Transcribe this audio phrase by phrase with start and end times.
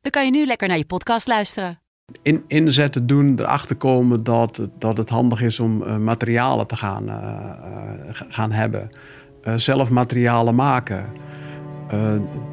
[0.00, 1.78] dan kan je nu lekker naar je podcast luisteren.
[2.22, 7.08] in, inzetten doen, erachter komen dat, dat het handig is om eh, materialen te gaan,
[7.08, 8.90] eh, eh, gaan hebben.
[9.56, 11.06] Zelf materialen maken.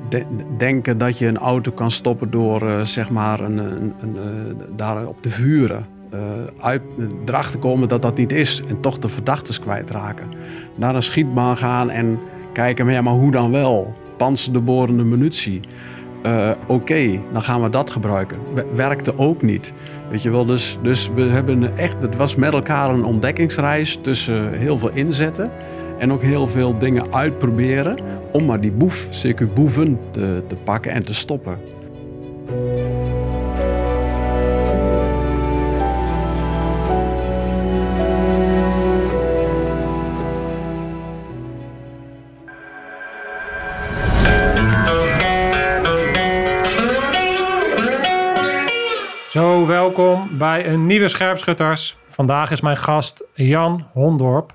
[0.10, 0.26] De-
[0.58, 5.22] denken dat je een auto kan stoppen door zeg maar een, een, een, daar op
[5.22, 5.86] te vuren.
[6.60, 6.82] Uit,
[7.26, 10.28] erachter komen dat dat niet is en toch de verdachtes kwijtraken.
[10.76, 12.20] Naar een schietbaan gaan en
[12.54, 13.94] kijken, maar, ja, maar hoe dan wel?
[14.18, 15.60] Panzerdoorborende munitie.
[16.28, 18.38] Eh, Oké, dan gaan we dat gebruiken.
[18.76, 19.74] Werkte ook niet.
[20.10, 24.54] Weet je wel, dus, dus we hebben echt, het was met elkaar een ontdekkingsreis tussen
[24.54, 25.52] heel veel inzetten
[25.98, 27.98] en ook heel veel dingen uitproberen
[28.32, 31.58] om maar die boef, zeker boeven, te, te pakken en te stoppen.
[49.38, 51.98] Zo, welkom bij een nieuwe Scherpschutters.
[52.10, 54.54] Vandaag is mijn gast Jan Hondorp.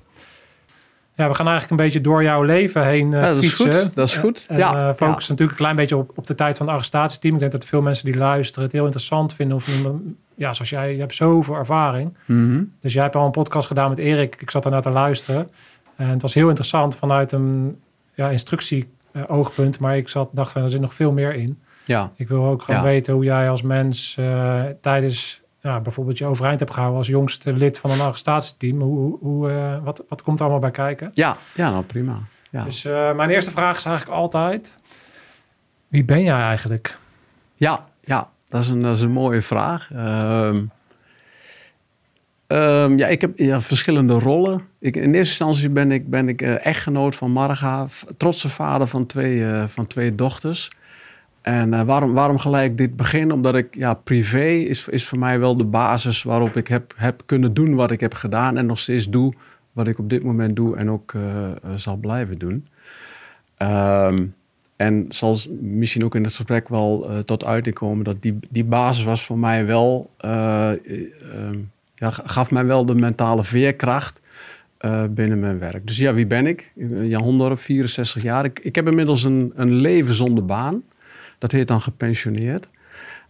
[1.14, 3.82] Ja, we gaan eigenlijk een beetje door jouw leven heen Ja, dat is fietsen.
[3.82, 4.46] goed, dat is goed.
[4.48, 5.08] En Ja, eh, ja.
[5.08, 7.34] natuurlijk een klein beetje op, op de tijd van het arrestatieteam.
[7.34, 9.56] Ik denk dat veel mensen die luisteren het heel interessant vinden.
[9.56, 9.82] Of,
[10.34, 12.16] ja, zoals jij, je hebt zoveel ervaring.
[12.24, 12.62] Mhm.
[12.80, 14.36] Dus jij hebt al een podcast gedaan met Erik.
[14.38, 15.50] Ik zat ernaar te luisteren.
[15.96, 17.80] En het was heel interessant vanuit een
[18.14, 19.78] ja, instructie-oogpunt.
[19.78, 21.58] maar ik zat, dacht van, er zit nog veel meer in.
[21.92, 22.86] Ja, Ik wil ook gewoon Ja.
[22.86, 27.52] weten hoe jij als mens eh, tijdens ja, bijvoorbeeld je overeind hebt gehouden als jongste
[27.52, 28.80] lid van een arrestatieteam.
[28.80, 31.10] Hoe, hoe, eh, wat, wat komt er allemaal bij kijken?
[31.14, 32.18] ja, ja nou prima.
[32.50, 32.64] Ja.
[32.64, 34.76] Dus eh, mijn eerste vraag is eigenlijk altijd:
[35.88, 36.98] wie ben jij eigenlijk?
[37.54, 39.90] Ja, ja dat, is een, dat is een mooie vraag.
[39.92, 40.62] Ehm,
[42.46, 44.62] ehm, ja, ik heb ja, verschillende rollen.
[44.78, 49.44] Ik, in eerste instantie ben ik, ben ik echtgenoot van Marga, trotse vader van twee,
[49.66, 50.70] van twee dochters.
[51.42, 53.32] En eh, waarom, waarom gelijk dit begin?
[53.32, 57.22] Omdat ik, ja, privé is, is voor mij wel de basis waarop ik heb, heb
[57.26, 58.56] kunnen doen wat ik heb gedaan.
[58.56, 59.34] En nog steeds doe
[59.72, 62.66] wat ik op dit moment doe en ook eh, eh, zal blijven doen.
[63.56, 64.24] Ehm,
[64.76, 69.04] en zal misschien ook in het gesprek wel tot uiting komen dat die, die basis
[69.04, 70.78] was voor mij wel, eh, eh,
[71.34, 71.58] ehm,
[71.94, 74.20] ja, gaf mij wel de mentale veerkracht
[75.10, 75.86] binnen mijn werk.
[75.86, 76.72] Dus ja, wie ben ik?
[77.02, 78.44] Jan Hondorp, 64 jaar.
[78.44, 80.82] Ik, ik heb inmiddels een, een leven zonder baan.
[81.42, 82.68] Dat heet dan gepensioneerd.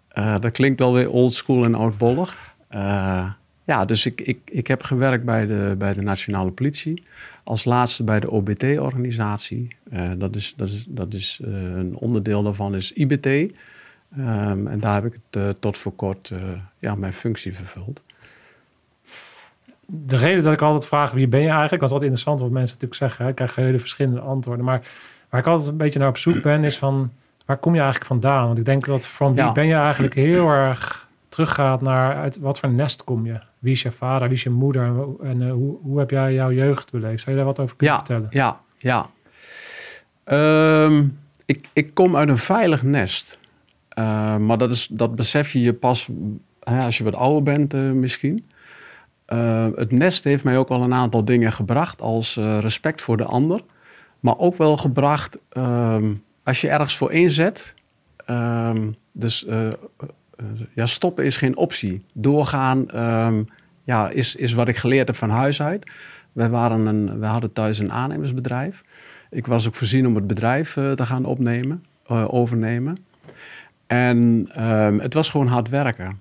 [0.09, 2.55] Eh, dat klinkt wel weer old school en oudbollig.
[2.69, 3.31] Eh,
[3.65, 7.03] ja, dus ik, ik, ik heb gewerkt bij de, bij de Nationale Politie.
[7.45, 9.77] Als laatste bij de OBT-organisatie.
[9.91, 13.27] Eh, dat is, dat is, dat is een onderdeel daarvan is IBT.
[13.27, 16.33] Ehm, en daar heb ik het, tot voor kort
[16.79, 18.03] ja, mijn functie vervuld.
[19.87, 22.75] De reden dat ik altijd vraag wie ben je eigenlijk, want wat interessant wat mensen
[22.75, 24.65] natuurlijk zeggen, hè, ik krijg hele verschillende antwoorden.
[24.65, 24.83] Maar
[25.29, 27.11] waar ik altijd een beetje naar op zoek ben, is van
[27.47, 28.47] waar kom je eigenlijk vandaan?
[28.47, 29.53] Want ik denk dat van wie Ja.
[29.53, 33.41] ben je eigenlijk heel erg teruggaat naar uit wat voor nest kom je?
[33.59, 36.11] Wie is je vader, wie is je moeder en, hoe- en eh, hoe, hoe heb
[36.11, 37.21] jij jouw jeugd beleefd?
[37.23, 38.29] Zou je daar wat over kunnen Ja, vertellen?
[38.31, 39.07] ja, ja.
[40.25, 41.05] Ehm,
[41.47, 43.39] ik, ik kom uit een veilig nest.
[43.89, 46.09] Eh, maar dat, is, dat besef je je pas
[46.61, 48.47] hè, als je wat ouder bent eh, misschien.
[49.25, 53.17] Eh, het nest heeft mij ook wel een aantal dingen gebracht als eh, respect voor
[53.17, 53.61] de ander.
[54.21, 56.13] Maar ook wel gebracht ehm,
[56.45, 57.75] als je ergens voor inzet.
[58.27, 59.73] ehm, dus eh, eh,
[60.75, 62.05] ja, stoppen is geen optie.
[62.13, 63.43] Doorgaan ehm,
[63.85, 65.91] ja, is, is wat ik geleerd heb van huis uit.
[66.33, 68.83] Wij, waren een, wij hadden thuis een aannemersbedrijf.
[69.31, 72.97] Ik was ook voorzien om het bedrijf eh, te gaan opnemen, overnemen.
[73.87, 76.21] En ehm, het was gewoon hard werken.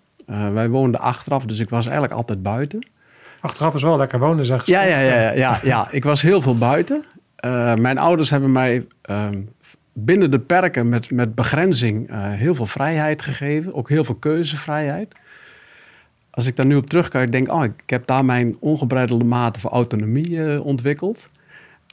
[0.54, 2.88] Wij woonden achteraf, dus ik was eigenlijk altijd buiten.
[3.42, 4.74] Achteraf is wel lekker wonen, zeggen ze.
[4.74, 5.88] Ja, ja, ja, ja, ja, ja.
[5.92, 7.06] ik was heel veel buiten.
[7.76, 8.88] Mijn ouders hebben mij
[9.94, 13.74] binnen de perken met, met begrenzing eh, heel veel vrijheid gegeven.
[13.74, 15.14] Ook heel veel keuzevrijheid.
[16.30, 19.60] Als ik daar nu op terugkijk, denk ik, oh, ik heb daar mijn ongebreidelde mate
[19.60, 21.30] van autonomie eh, ontwikkeld.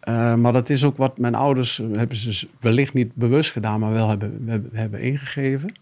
[0.00, 3.80] Eh, maar dat is ook wat mijn ouders, hebben ze dus wellicht niet bewust gedaan,
[3.80, 5.72] maar wel hebben, hebben, hebben ingegeven.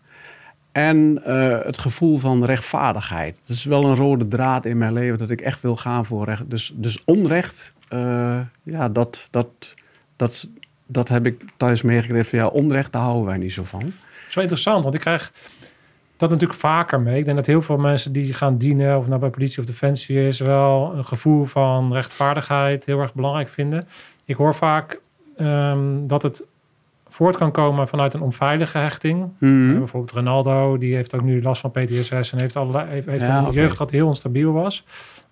[0.73, 1.21] En
[1.65, 3.37] het gevoel van rechtvaardigheid.
[3.47, 6.25] Dat is wel een rode draad in mijn leven, dat ik echt wil gaan voor
[6.25, 6.51] recht.
[6.51, 7.75] Dus, dus onrecht,
[8.63, 9.75] ja, dat, dat,
[10.17, 10.49] dat,
[10.87, 13.93] dat heb ik thuis meegekregen van ja, onrecht, daar houden wij niet zo van.
[14.29, 15.33] zo interessant, want ik krijg
[16.17, 17.19] dat natuurlijk vaker mee.
[17.19, 20.27] Ik denk dat heel veel mensen die gaan dienen, of nou bij politie of defensie
[20.27, 23.89] is, wel een gevoel van rechtvaardigheid heel erg belangrijk vinden.
[24.25, 25.01] Ik hoor vaak
[25.37, 26.45] ehm, dat het
[27.09, 29.33] voort kan komen vanuit een onveilige hechting.
[29.39, 29.71] Mhm.
[29.71, 33.27] Uh, bijvoorbeeld Ronaldo, die heeft ook nu last van PTSS en heeft, allerlei, heeft, heeft
[33.27, 34.85] Ja, een jeugd dat heel onstabiel was.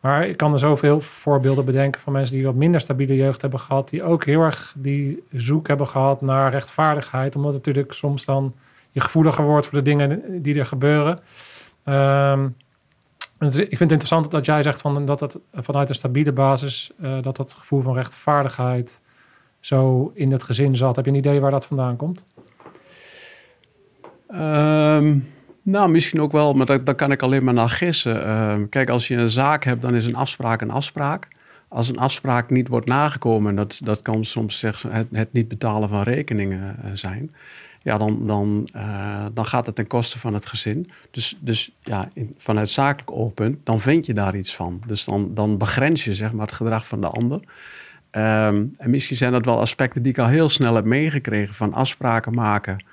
[0.05, 3.61] Maar ik kan er zoveel voorbeelden bedenken van mensen die wat minder stabiele jeugd hebben
[3.61, 8.55] gehad, die ook heel erg die zoek hebben gehad naar rechtvaardigheid, omdat natuurlijk soms dan
[8.91, 11.19] je gevoeliger wordt voor de dingen die er gebeuren.
[13.39, 16.93] Is- ik vind het interessant dat jij zegt van, dat het vanuit een stabiele basis,
[17.01, 19.01] eh, dat dat gevoel van rechtvaardigheid
[19.61, 20.97] zo in het gezin zat.
[20.97, 22.25] Heb je een idee waar dat vandaan komt?
[24.29, 25.19] Ehm,
[25.65, 28.25] nou, misschien ook wel, maar daar, kan ik alleen maar naar gissen.
[28.25, 31.29] Ehm, kijk, als je een zaak hebt, dan is een afspraak een afspraak.
[31.69, 35.49] Als een afspraak niet wordt nagekomen, en dat, dat kan soms zeg, het, het niet
[35.49, 37.35] betalen van rekeningen eh, zijn,
[37.83, 40.91] ja, dan, dan, eh, dan gaat het ten koste van het gezin.
[41.11, 44.83] Dus, dus ja, vanuit zakelijk oogpunt, dan vind je daar iets van.
[44.87, 47.41] Dus dan, dan begrens je zeg maar, het gedrag van de ander.
[48.11, 51.73] Ehm, en misschien zijn dat wel aspecten die ik al heel snel heb meegekregen van
[51.73, 52.85] afspraken maken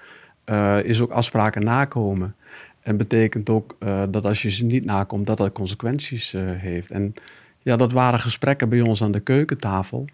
[0.44, 2.35] eh, is ook afspraken nakomen.
[2.81, 6.92] En betekent ook eh, dat als je ze niet nakomt, dat dat consequenties eh, heeft.
[6.92, 7.13] En
[7.60, 10.06] ja, dat waren gesprekken bij ons aan de keukentafel.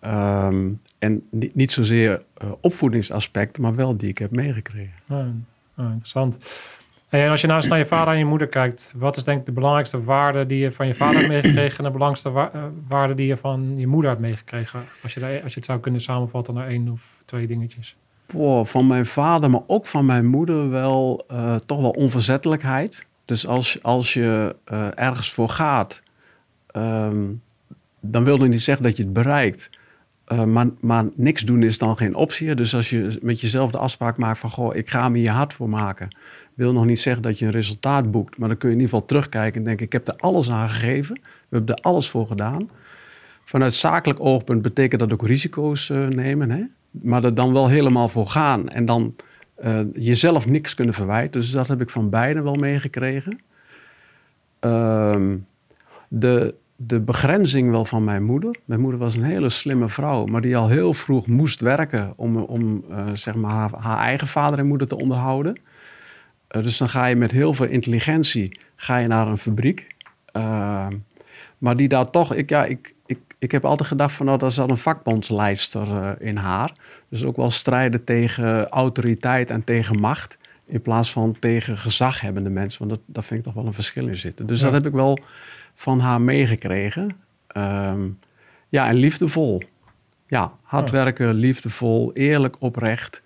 [0.00, 0.68] Ehm,
[0.98, 4.92] en niet, niet zozeer eh, opvoedingsaspecten, maar wel die ik heb meegekregen.
[5.08, 5.26] Ja,
[5.76, 6.36] ja, interessant.
[7.08, 9.40] En als je nou eens naar je vader en je moeder kijkt, wat is denk
[9.40, 12.70] ik de belangrijkste waarde die je van je vader hebt meegekregen en de belangrijkste wa-
[12.88, 14.84] waarde die je van je moeder hebt meegekregen?
[15.02, 17.96] Als je, daar- als je het zou kunnen samenvatten naar één of twee dingetjes.
[18.62, 23.06] Van mijn vader, maar ook van mijn moeder wel eh, toch wel onverzettelijkheid.
[23.24, 26.02] Dus als, als je eh, ergens voor gaat,
[26.66, 27.22] ehm,
[28.00, 29.70] dan wil dat niet zeggen dat je het bereikt.
[30.24, 32.54] Eh, maar, maar niks doen is dan geen optie.
[32.54, 34.50] Dus als je met jezelf de afspraak maakt van...
[34.50, 36.16] goh, ik ga me hier hard voor maken...
[36.54, 38.38] wil nog niet zeggen dat je een resultaat boekt.
[38.38, 39.86] Maar dan kun je in ieder geval terugkijken en denken...
[39.86, 41.14] ik heb er alles aan gegeven.
[41.14, 42.70] We hebben er alles voor gedaan.
[43.44, 46.50] Vanuit zakelijk oogpunt betekent dat ook risico's nemen.
[46.50, 46.62] Hè?
[47.02, 48.68] Maar er dan wel helemaal voor gaan.
[48.68, 49.14] En dan
[49.54, 51.40] eh, jezelf niks kunnen verwijten.
[51.40, 53.38] Dus dat heb ik van beiden wel meegekregen.
[54.60, 55.36] Ehm,
[56.08, 58.56] de, de begrenzing wel van mijn moeder.
[58.64, 62.36] Mijn moeder was een hele slimme vrouw, maar die al heel vroeg moest werken om,
[62.36, 65.60] om eh, zeg maar haar, haar eigen vader en moeder te onderhouden.
[66.46, 69.86] Eh, dus dan ga je met heel veel intelligentie ga je naar een fabriek.
[70.32, 70.92] Ehm,
[71.58, 74.50] maar die daar toch, ik, ja, ik, ik, ik heb altijd gedacht van nou, dat
[74.50, 76.72] is al een vakbondsleidster eh, in haar.
[77.08, 80.38] Dus ook wel strijden tegen autoriteit en tegen macht.
[80.66, 82.78] In plaats van tegen gezaghebbende mensen.
[82.78, 84.46] Want dat, daar vind ik toch wel een verschil in zitten.
[84.46, 84.64] Dus Ja.
[84.64, 85.18] dat heb ik wel
[85.74, 87.16] van haar meegekregen.
[87.46, 88.08] Ehm,
[88.68, 89.62] ja, en liefdevol.
[90.26, 93.22] Ja, hard werken, liefdevol, eerlijk, oprecht.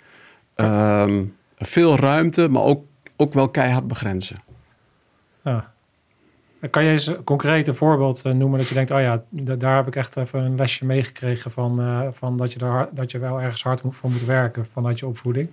[0.55, 1.25] Ehm,
[1.56, 2.85] veel ruimte, maar ook,
[3.17, 4.37] ook wel keihard begrenzen.
[5.44, 5.73] Ja.
[6.70, 9.76] Kan je eens concreet een voorbeeld eh, noemen dat je denkt, oh ja, da- daar
[9.76, 13.40] heb ik echt even een lesje meegekregen van, eh, van dat, je dat je wel
[13.40, 15.49] ergens hard voor moet werken vanuit je opvoeding?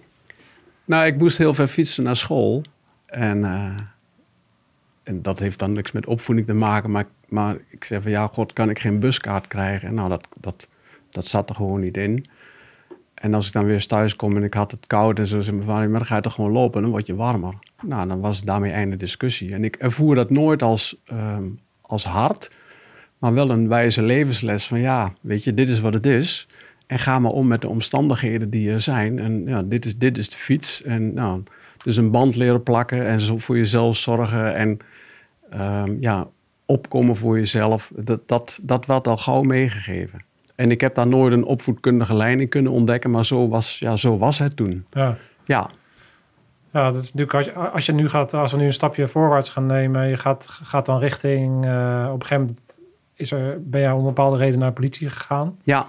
[0.86, 2.62] Nou, ik moest heel ver fietsen naar school.
[3.06, 3.78] En, eh,
[5.04, 6.92] en dat heeft dan niks met opvoeding te maken.
[6.92, 9.88] Maar, maar ik zei van ja, god, kan ik geen buskaart krijgen?
[9.88, 10.68] En nou, dat, dat,
[11.10, 12.26] dat zat er gewoon niet in.
[13.14, 15.58] En als ik dan weer thuis kom en ik had het koud en zo, zei
[15.58, 17.54] mijn dan ga je toch gewoon lopen, dan word je warmer.
[17.88, 19.54] Nou, dan was het daarmee einde discussie.
[19.54, 21.44] En ik ervoer dat nooit als, ehm,
[21.82, 22.52] als hard,
[23.18, 26.48] maar wel een wijze levensles van ja, weet je, dit is wat het is.
[26.88, 29.20] En ga maar om met de omstandigheden die er zijn.
[29.20, 30.84] En ja, dit is, dit is de fiets.
[30.84, 31.44] En nou,
[31.84, 34.56] dus een band leren plakken en zo voor jezelf zorgen.
[34.56, 34.80] En
[35.50, 36.28] ehm, ja,
[36.66, 37.92] opkomen voor jezelf.
[37.96, 40.24] Dat, dat, dat werd al gauw meegegeven.
[40.56, 43.12] En ik heb daar nooit een opvoedkundige lijn in kunnen ontdekken.
[43.12, 44.86] Maar zo was, ja, zo was het toen.
[44.92, 45.18] Ja.
[45.46, 45.70] Ja,
[46.76, 49.08] Ja, dat is natuurlijk als je, als je nu gaat, als we nu een stapje
[49.08, 52.80] voorwaarts gaan nemen, je gaat, gaat dan richting, eh, op een gegeven moment
[53.14, 55.58] is er, ben je om een bepaalde reden naar de politie gegaan.
[55.64, 55.88] ja.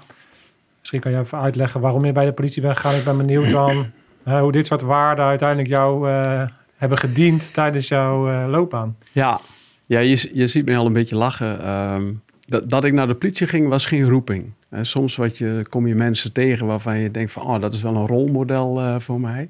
[0.78, 2.99] Misschien kan je even uitleggen waarom je bij de politie bent gegaan.
[2.99, 3.87] Ik ben benieuwd dan
[4.43, 6.45] hoe dit soort waarden uiteindelijk jou eh,
[6.76, 8.97] hebben gediend tijdens jouw eh, loopbaan.
[9.12, 9.40] Ja,
[9.87, 11.61] ja je, je ziet me al een beetje lachen.
[11.61, 12.12] Ehm,
[12.47, 14.52] dat, dat ik naar de politie ging was geen roeping.
[14.81, 17.43] Soms wat je, kom je mensen tegen waarvan je denkt van...
[17.43, 19.49] oh, dat is wel een rolmodel voor mij.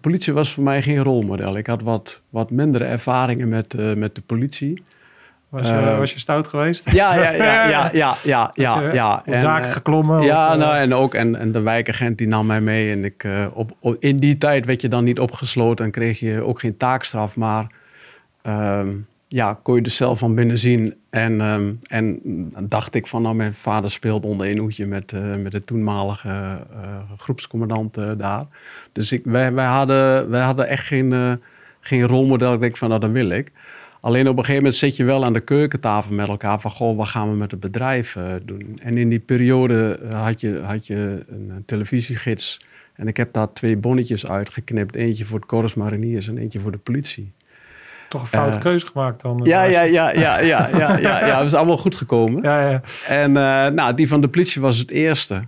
[0.00, 1.56] Politie was voor mij geen rolmodel.
[1.56, 4.82] Ik had wat, wat mindere ervaringen met, eh, met de politie.
[5.48, 6.90] Was je, Eh, was je stout geweest?
[6.92, 8.92] Ja, ja, ja, ja, ja, ja, ja.
[8.92, 9.22] Ja.
[9.24, 10.22] En, daken eh, geklommen?
[10.22, 12.92] ja, of, nou, en ook en, en de wijkagent die nam mij mee.
[12.92, 16.42] En ik, op, op- in die tijd werd je dan niet opgesloten en kreeg je
[16.42, 17.36] ook geen taakstraf.
[17.36, 17.66] Maar
[18.42, 18.88] ehm,
[19.32, 20.94] ja, kon je de cel van binnen zien.
[21.10, 22.20] En, ehm, en
[22.68, 26.28] dacht ik van, nou, mijn vader speelt onder een hoedje met, uh, met de toenmalige
[26.28, 26.58] uh,
[27.16, 28.42] groepscommandant daar.
[28.92, 31.40] Dus ik, wij, wij, hadden, wij hadden echt geen,
[31.80, 32.52] geen rolmodel.
[32.54, 33.52] Ik denk van, nou, dat wil ik.
[34.00, 36.96] Alleen op een gegeven moment zit je wel aan de keukentafel met elkaar van, goh,
[36.96, 38.78] wat gaan we met het bedrijf doen?
[38.82, 42.60] En in die periode had je, had je een televisiegids
[42.94, 44.94] en ik heb daar twee bonnetjes uitgeknipt.
[44.94, 47.32] Eentje voor het Corps Mariniers en eentje voor de politie.
[48.12, 49.40] Toch een foute uh, keuze gemaakt dan?
[49.42, 51.36] Ja, ja, ja, ja, ja, ja, ja, ja.
[51.36, 52.42] Dat is allemaal goed gekomen.
[52.48, 52.80] Ja, ja.
[53.06, 55.42] En uh, nou, die van de politie was het eerste.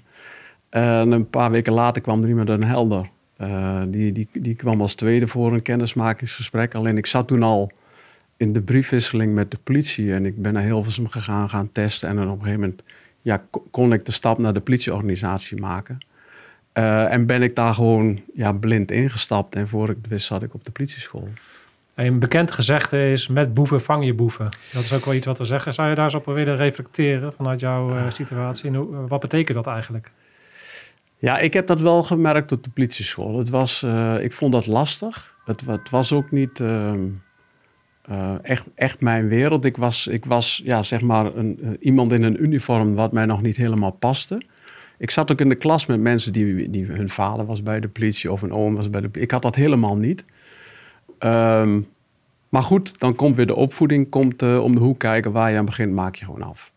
[0.70, 3.08] En een paar weken later kwam er iemand een helder.
[3.38, 6.74] Uh, die, die, die kwam als tweede voor een kennismakingsgesprek.
[6.74, 7.70] Alleen ik zat toen al
[8.36, 10.12] in de briefwisseling met de politie.
[10.14, 12.08] En ik ben naar Hilversum gegaan, gaan testen.
[12.08, 12.82] En dan op een gegeven moment
[13.22, 15.98] ja, kon ik de stap naar de politieorganisatie maken.
[16.74, 19.54] Uh, en ben ik daar gewoon ja, blind ingestapt.
[19.54, 21.28] En voor ik het wist zat ik op de politieschool.
[21.94, 24.48] Een bekend gezegde is, met boeven vang je boeven.
[24.72, 25.74] Dat is ook wel iets wat we zeggen.
[25.74, 28.68] Zou je daar eens op willen reflecteren vanuit jouw uh, situatie?
[28.68, 30.10] En hoe, wat betekent dat eigenlijk?
[31.18, 33.38] Ja, ik heb dat wel gemerkt op de politieschool.
[33.38, 35.36] Het was, uh, ik vond dat lastig.
[35.44, 39.64] Het, het was ook niet uh, echt, echt mijn wereld.
[39.64, 43.42] Ik was, ik was ja, zeg maar een, iemand in een uniform wat mij nog
[43.42, 44.42] niet helemaal paste.
[44.98, 47.88] Ik zat ook in de klas met mensen die, die hun vader was bij de
[47.88, 49.22] politie of een oom was bij de politie.
[49.22, 50.24] Ik had dat helemaal niet.
[51.18, 51.86] Um,
[52.48, 55.32] maar goed, dan komt weer de opvoeding komt, uh, om de hoek kijken.
[55.32, 56.72] Waar je aan begint, maak je gewoon af.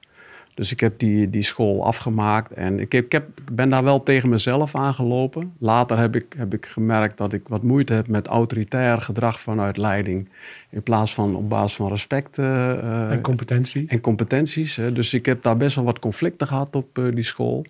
[0.54, 4.04] Dus ik heb die, die school afgemaakt en ik, heb, ik heb, ben daar wel
[4.04, 5.54] tegen mezelf aangelopen.
[5.60, 9.78] Later heb ik, heb ik gemerkt dat ik wat moeite heb met autoritair gedrag vanuit
[9.78, 10.30] leiding.
[10.70, 12.38] In plaats van op basis van respect.
[12.38, 13.86] Uh, en competentie.
[13.88, 14.76] En competenties.
[14.76, 14.94] Hè.
[14.94, 17.66] Dus ik heb daar best wel wat conflicten gehad op uh, die school.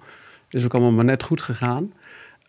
[0.50, 1.94] Is ook allemaal maar net goed gegaan.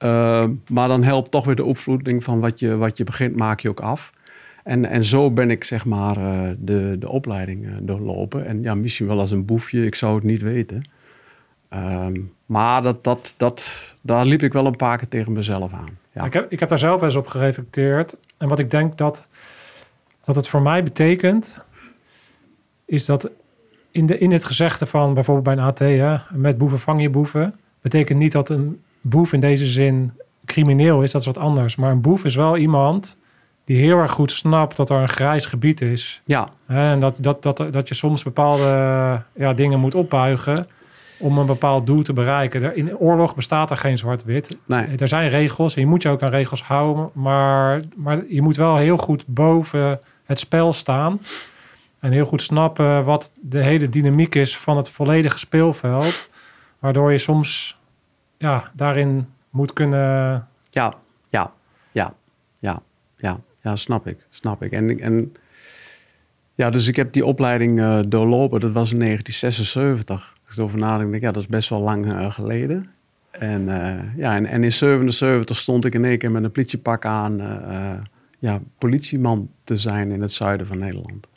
[0.05, 3.61] Uh, maar dan helpt toch weer de opvoeding van wat je, wat je begint, maak
[3.61, 4.13] je ook af.
[4.65, 8.47] En, en zo ben ik zeg maar uh, de, de opleiding uh, doorlopen.
[8.47, 10.85] En ja, misschien wel als een boefje, ik zou het niet weten.
[11.75, 15.99] Um, maar dat, dat, dat, daar liep ik wel een paar keer tegen mezelf aan.
[16.13, 16.25] Ja.
[16.25, 18.17] Ik, heb, ik heb daar zelf eens op gereflecteerd.
[18.37, 19.27] En wat ik denk dat,
[20.25, 21.65] dat het voor mij betekent,
[22.85, 23.31] is dat
[23.91, 27.11] in, de, in het gezegde van bijvoorbeeld bij een AT, hè, met boeven vang je
[27.11, 30.13] boeven betekent niet dat een boef in deze zin
[30.45, 31.13] crimineel is.
[31.13, 31.77] Dat is wat anders.
[31.77, 33.19] Maar een boef is wel iemand
[33.65, 36.21] die heel erg goed snapt dat er een grijs gebied is.
[36.25, 36.49] Ja.
[36.67, 38.65] En dat, dat, dat, dat je soms bepaalde
[39.35, 40.67] ja, dingen moet opbuigen
[41.19, 42.77] om een bepaald doel te bereiken.
[42.77, 44.57] In oorlog bestaat er geen zwart-wit.
[44.67, 44.87] Nee.
[44.97, 47.11] Er zijn regels en je moet je ook aan regels houden.
[47.13, 51.21] Maar, maar je moet wel heel goed boven het spel staan.
[52.01, 56.29] En heel goed snappen wat de hele dynamiek is van het volledige speelveld.
[56.79, 57.78] Waardoor je soms
[58.39, 60.47] ja, daarin moet kunnen.
[60.71, 60.95] Ja,
[61.29, 61.53] ja,
[61.93, 62.15] ja,
[62.59, 62.83] ja,
[63.17, 64.73] ja, ja, snap ik, snap ik.
[64.73, 65.33] En, en
[66.55, 70.37] ja, dus ik heb die opleiding uh, doorlopen, dat was in 1976.
[70.45, 72.91] Als ik erover nadenk, denk ja, dat is best wel lang uh, geleden.
[73.31, 77.05] En, uh, ja, en, en in 77 stond ik in één keer met een politiepak
[77.05, 77.41] aan,
[78.39, 81.29] ja, politieman te zijn in het zuiden van Nederland.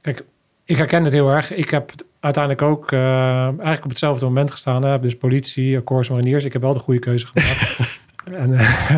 [0.00, 0.24] Kijk,
[0.66, 1.52] ik herken het heel erg.
[1.52, 4.84] Ik heb uiteindelijk ook uh, eigenlijk op hetzelfde moment gestaan.
[4.84, 5.00] Hè.
[5.00, 6.44] Dus politie, Corps Mariniers.
[6.44, 8.00] Ik heb wel de goede keuze gemaakt.
[8.42, 8.88] en, uh,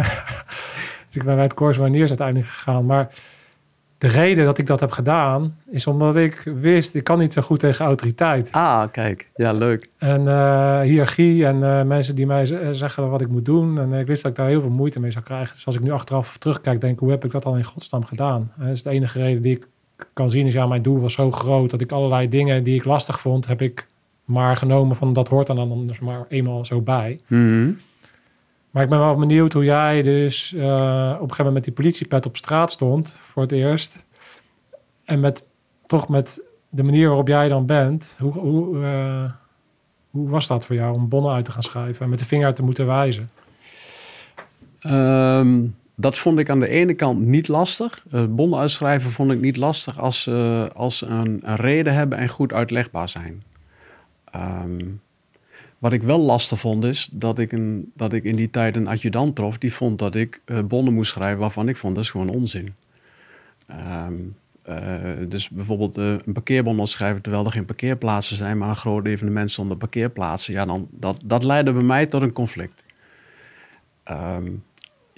[1.07, 2.87] dus ik ben bij het Corps Mariniers uiteindelijk gegaan.
[2.87, 3.09] Maar
[3.99, 7.43] de reden dat ik dat heb gedaan, is omdat ik wist, ik kan niet zo
[7.43, 8.53] goed tegen autoriteit.
[8.53, 9.31] Ah, kijk.
[9.35, 9.91] Ja, leuk.
[9.99, 13.79] En uh, hiërarchie en mensen die mij zeggen wat ik moet doen.
[13.79, 15.55] En ik wist dat ik daar heel veel moeite mee zou krijgen.
[15.55, 18.05] Dus als ik nu achteraf terugkijk, denk ik, hoe heb ik dat al in godsnaam
[18.05, 18.53] gedaan?
[18.57, 19.67] dat is de enige reden die ik
[20.13, 22.85] kan zien is, ja, mijn doel was zo groot dat ik allerlei dingen die ik
[22.85, 23.87] lastig vond, heb ik
[24.25, 27.19] maar genomen van dat hoort dan anders maar eenmaal zo bij.
[27.27, 27.79] Mm -hmm.
[28.71, 31.73] Maar ik ben wel benieuwd hoe jij dus uh, op een gegeven moment met die
[31.73, 34.05] politiepet op straat stond voor het eerst.
[35.05, 35.45] En met
[35.87, 39.31] toch met de manier waarop jij dan bent, hoe, hoe, uh,
[40.11, 42.55] hoe was dat voor jou om bonnen uit te gaan schrijven en met de vinger
[42.55, 43.31] te moeten wijzen?
[44.87, 48.05] Um, dat vond ik aan de ene kant niet lastig.
[48.29, 52.53] Bonnen uitschrijven vond ik niet lastig als ze uh, als een, reden hebben en goed
[52.53, 53.43] uitlegbaar zijn.
[54.37, 55.01] Um,
[55.79, 58.87] wat ik wel lastig vond is dat ik, een, dat ik in die tijd een
[58.87, 62.11] adjudant trof die vond dat ik uh, bonnen moest schrijven waarvan ik vond dat is
[62.11, 62.75] gewoon onzin.
[64.07, 64.37] Um,
[65.29, 69.77] dus bijvoorbeeld een parkeerbon schrijven terwijl er geen parkeerplaatsen zijn, maar een groot evenement zonder
[69.77, 70.53] parkeerplaatsen.
[70.53, 72.85] Ja, dan, dat, dat leidde bij mij tot een conflict.
[74.11, 74.63] Um,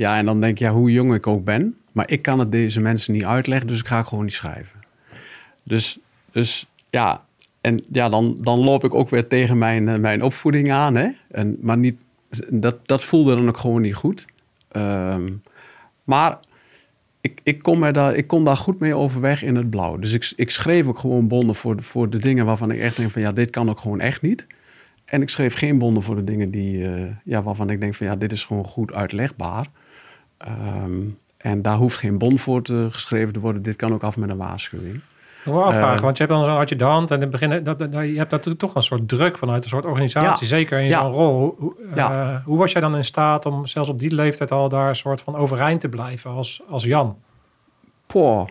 [0.00, 2.52] ja, en dan denk je, ja, hoe jong ik ook ben, maar ik kan het
[2.52, 4.80] deze mensen niet uitleggen, dus ik ga gewoon niet schrijven.
[5.62, 5.98] Dus,
[6.32, 7.24] dus ja,
[7.60, 11.08] en ja, dan, dan loop ik ook weer tegen mijn, uh, mijn opvoeding aan, hè.
[11.30, 11.96] En, maar niet,
[12.48, 14.26] dat, dat voelde dan ook gewoon niet goed.
[14.76, 15.42] Um,
[16.04, 16.38] maar
[17.20, 19.96] ik, ik, kon me daar, ik kon daar goed mee overweg in het blauw.
[19.96, 22.96] Dus ik, ik schreef ook gewoon bonden voor de, voor de dingen waarvan ik echt
[22.96, 24.46] denk van ja, dit kan ook gewoon echt niet.
[25.04, 28.06] En ik schreef geen bonden voor de dingen die, uh, ja, waarvan ik denk van
[28.06, 29.66] ja, dit is gewoon goed uitlegbaar.
[30.48, 33.62] Um, en daar hoeft geen bon voor te geschreven te worden.
[33.62, 34.94] Dit kan ook af met een waarschuwing.
[35.44, 37.22] Ik wil afvragen, uh, want je hebt dan zo'n had je de hand en in
[37.22, 40.42] het begin, dat, dat, je hebt natuurlijk toch een soort druk vanuit een soort organisatie,
[40.42, 41.00] ja, zeker in ja.
[41.00, 41.54] zo'n rol.
[41.58, 44.88] Hoe, uh, hoe was jij dan in staat om zelfs op die leeftijd al daar
[44.88, 47.16] een soort van overeind te blijven als, als Jan?
[48.06, 48.46] Poh.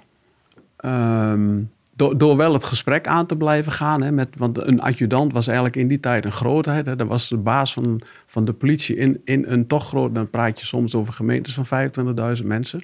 [0.86, 4.04] Um, door, wel het gesprek aan te blijven gaan.
[4.04, 6.86] Hè, met, want een adjudant was eigenlijk in die tijd een grootheid.
[6.86, 6.96] Hè.
[6.96, 10.16] Dat was de baas van, van de politie in, in een toch groot...
[10.16, 11.90] Dan praat je soms over gemeentes van
[12.38, 12.84] 25.000 mensen.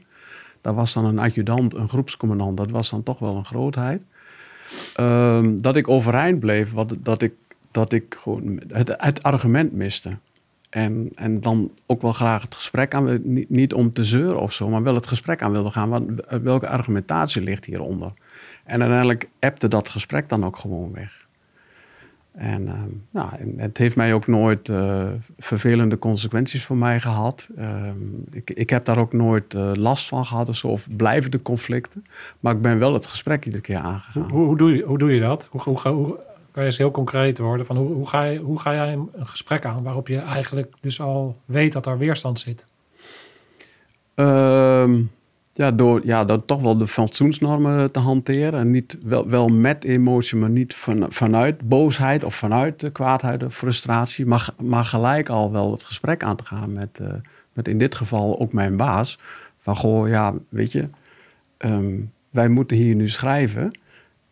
[0.62, 2.58] Daar was dan een adjudant, een groepscommandant.
[2.58, 4.02] Dat was dan toch wel een grootheid.
[5.00, 7.34] Um, dat ik overeind bleef, wat, dat ik,
[7.72, 10.18] dat ik gewoon het, argument miste.
[10.70, 14.54] En, en dan ook wel graag het gesprek aan, niet, niet om te zeuren of
[14.54, 16.20] zo, maar wel het gesprek aan wilde gaan.
[16.42, 18.14] Welke argumentatie ligt hieronder?
[18.66, 21.26] En uiteindelijk appte dat gesprek dan ook gewoon weg.
[22.32, 22.74] En, uh,
[23.12, 25.08] nou, het heeft mij ook nooit uh,
[25.38, 27.50] vervelende consequenties voor mij gehad.
[27.58, 27.88] Uh,
[28.32, 32.06] ik, ik heb daar ook nooit eh, last van gehad of, zo, of blijvende conflicten.
[32.40, 34.30] Maar ik ben wel het gesprek iedere keer aangegaan.
[34.30, 35.48] Hoe, hoe, doe, je, hoe doe je dat?
[35.52, 36.18] Hoe, hoe, hoe
[36.52, 37.66] kan je eens heel concreet worden?
[37.66, 41.02] Van hoe, hoe, ga je, hoe ga jij een gesprek aan waarop je eigenlijk dus
[41.02, 42.66] al weet dat er weerstand zit?
[44.16, 45.02] Ehm,
[45.58, 48.60] ja, door, ja, door toch wel de fatsoensnormen te hanteren.
[48.60, 53.56] En niet, wel, wel met emotie, maar niet van, vanuit boosheid of vanuit kwaadheid of
[53.56, 54.26] frustratie.
[54.26, 57.08] Maar, maar gelijk al wel het gesprek aan te gaan met, uh,
[57.54, 59.20] met in dit geval ook mijn baas.
[59.60, 60.88] Van goh, ja, weet je,
[61.58, 63.72] um, wij moeten hier nu schrijven.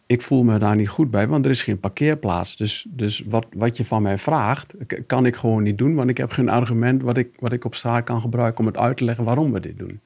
[0.06, 2.58] Ik voel me daar niet goed bij, want er is geen parkeerplaats.
[2.58, 4.74] Dus, dus wat, wat je van mij vraagt,
[5.08, 5.96] kan ik gewoon niet doen.
[5.96, 8.78] Want ik heb geen argument wat ik, wat ik op straat kan gebruiken om het
[8.78, 10.00] uit te leggen waarom we dit doen.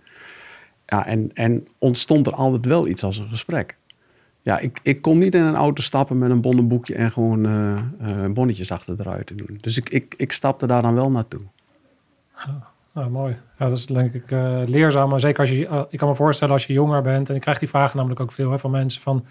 [0.87, 3.77] Ja, en, en ontstond er altijd wel iets als een gesprek.
[4.41, 7.81] Ja, ik, ik kon niet in een auto stappen met een bonnenboekje en gewoon uh,
[8.01, 9.57] uh, bonnetjes achter eruit te doen.
[9.61, 11.41] Dus ik, ik, ik stapte daar dan wel naartoe.
[12.93, 13.37] nou, mooi.
[13.57, 15.09] Ja, dat is denk ik uh, leerzaam.
[15.09, 17.29] Maar zeker als je, ik kan me voorstellen als je jonger bent.
[17.29, 19.25] En ik krijg die vragen namelijk ook veel hè, van mensen van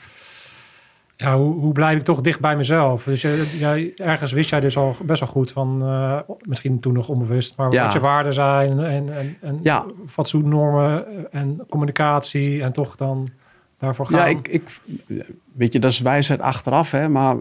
[1.17, 3.05] ja, hoe, hoe, blijf ik toch dicht bij mezelf?
[3.05, 7.09] Dus je, ergens wist jij dus al best wel goed van, uh, misschien toen nog
[7.09, 9.87] onbewust, maar wat je waarden zijn en, en, en ja.
[10.07, 13.29] fatsoennormen en communicatie en toch dan
[13.79, 14.19] daarvoor gaan.
[14.19, 14.81] Ja, ik, ik,
[15.53, 17.37] weet je, dat is wijsheid achteraf, hè, maar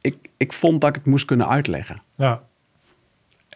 [0.00, 2.02] ik, ik vond dat ik het moest kunnen uitleggen.
[2.14, 2.42] Ja.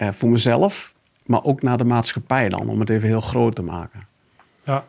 [0.03, 0.95] Uh, voor mezelf,
[1.27, 4.07] maar ook naar de maatschappij dan, om het even heel groot te maken.
[4.65, 4.85] Ja,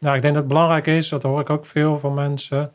[0.00, 2.72] nou, ik denk dat het belangrijk is, dat hoor ik ook veel van mensen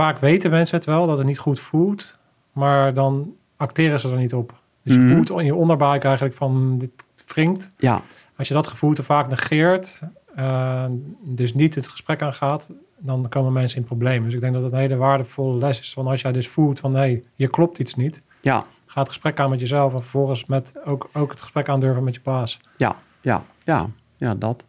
[0.00, 2.18] vaak weten mensen het wel dat het niet goed voelt,
[2.52, 4.54] maar dan acteren ze er niet op.
[4.82, 6.90] Dus je mm voelt in je onderbuik eigenlijk van dit
[7.26, 7.72] wringt.
[7.78, 8.02] Ja.
[8.36, 10.00] Als je dat gevoel te vaak negeert,
[10.38, 10.84] uh,
[11.22, 14.24] dus niet het gesprek aangaat, dan komen mensen in problemen.
[14.24, 15.92] Dus ik denk dat het een hele waardevolle les is.
[15.92, 18.22] Van als jij dus voelt van hé, hey, hier klopt iets niet.
[18.40, 18.64] Ja.
[18.86, 22.14] Ga het gesprek aan met jezelf en vervolgens met ook, ook het gesprek aandurven met
[22.14, 22.60] je baas.
[22.76, 24.64] Ja, ja, ja, ja, dat.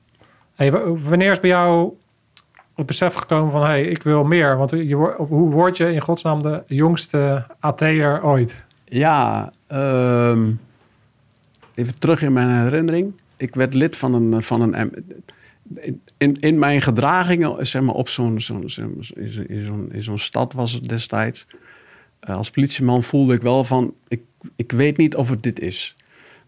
[0.56, 1.94] Hey, wanneer is bij jou
[2.88, 3.62] het besef gekomen van...
[3.62, 4.58] hé, hey, ik wil meer.
[4.58, 8.64] Want je, hoe word je in godsnaam de jongste AT'er ooit?
[8.86, 10.60] Ja, um,
[11.74, 13.14] even terug in mijn herinnering.
[13.38, 14.44] Ik werd lid van een...
[14.44, 14.94] Van een
[16.18, 20.90] in, in mijn gedragingen, zeg maar, op zo'n zo'n zo'n in zo'n stad was het
[20.90, 21.48] destijds.
[22.30, 24.22] Uh, als politieman voelde ik wel van, ik,
[24.56, 25.96] ik weet niet of het dit is.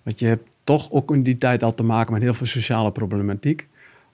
[0.03, 2.91] Want je hebt toch ook in die tijd al te maken met heel veel sociale
[2.91, 3.67] problematiek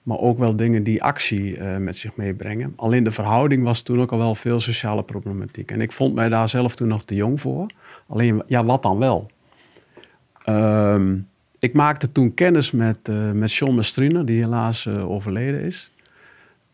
[0.10, 2.74] maar ook wel dingen die actie uh, met zich meebrengen.
[2.76, 5.72] Alleen de verhouding was toen ook al wel veel sociale problematiek.
[5.72, 7.65] En ik vond mij daar zelf toen nog te jong voor.
[8.08, 9.32] Alleen, ja, wat dan wel?
[10.45, 11.28] Um,
[11.60, 15.91] ik maakte toen kennis met, uh, met John Mestrine, die helaas uh, overleden is.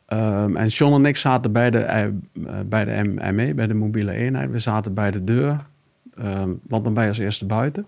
[0.09, 2.13] Um, en John en ik zaten bij de,
[2.65, 4.51] bij de ME, bij de mobiele eenheid.
[4.51, 5.65] We zaten bij de deur,
[6.19, 7.83] um, want dan ben je als eerste buiten.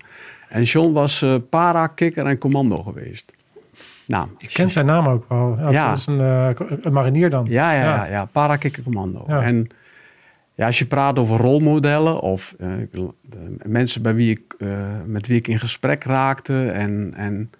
[0.48, 3.36] En John was para, kikker en commando geweest.
[4.08, 5.56] Nou, ik ken zijn naam ook wel.
[5.70, 6.50] Ja, Dat is een, uh,
[6.82, 7.46] een, marinier dan.
[7.48, 8.06] Ja, ja, ja.
[8.06, 9.26] ja, ja Commando.
[9.26, 9.68] En
[10.54, 12.72] ja, als je praat over rolmodellen of uh,
[13.62, 14.70] mensen bij wie ik, uh,
[15.06, 17.50] met wie ik in gesprek raakte en, en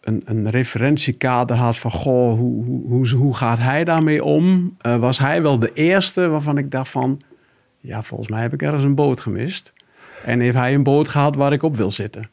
[0.00, 4.76] een, een referentiekader had van, goh, hoe, hoe, hoe, hoe gaat hij daarmee om?
[4.82, 7.20] was hij wel de eerste waarvan ik dacht van,
[7.80, 9.72] ja, volgens mij heb ik ergens een boot gemist.
[10.24, 12.28] En heeft hij een boot gehad waar ik op wil zitten.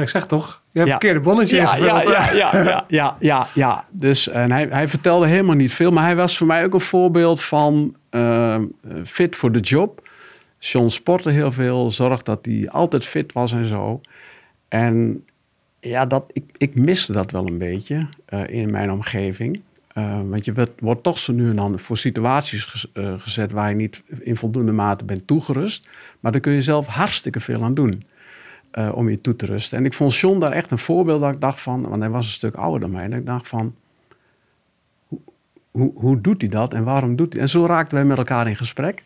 [0.00, 3.84] Ik zeg toch, je hebt een verkeerde bonnetje ja, ja, ja, ja, ja, ja, ja,
[3.90, 5.90] Dus en hij, hij vertelde helemaal niet veel.
[5.90, 8.58] Maar hij was voor mij ook een voorbeeld van uh,
[9.04, 10.08] fit voor de job.
[10.58, 11.90] John sportte heel veel.
[11.90, 14.00] Zorg dat hij altijd fit was en zo.
[14.68, 15.24] En
[15.80, 19.60] ja, dat, ik, ik miste dat wel een beetje uh, in mijn omgeving.
[19.98, 23.68] Uh, want je wordt, wordt, toch zo nu en dan voor situaties uh, gezet waar
[23.68, 25.88] je niet in voldoende mate bent toegerust.
[26.20, 28.02] Maar daar kun je zelf hartstikke veel aan doen
[28.78, 29.78] uh, om je toe te rusten.
[29.78, 32.26] En ik vond John daar echt een voorbeeld dat ik dacht van, want hij was
[32.26, 33.04] een stuk ouder dan mij.
[33.04, 33.74] En ik dacht van,
[35.06, 35.20] hoe,
[35.70, 38.48] hoe, hoe doet hij dat en waarom doet hij En zo raakten wij met elkaar
[38.48, 39.02] in gesprek.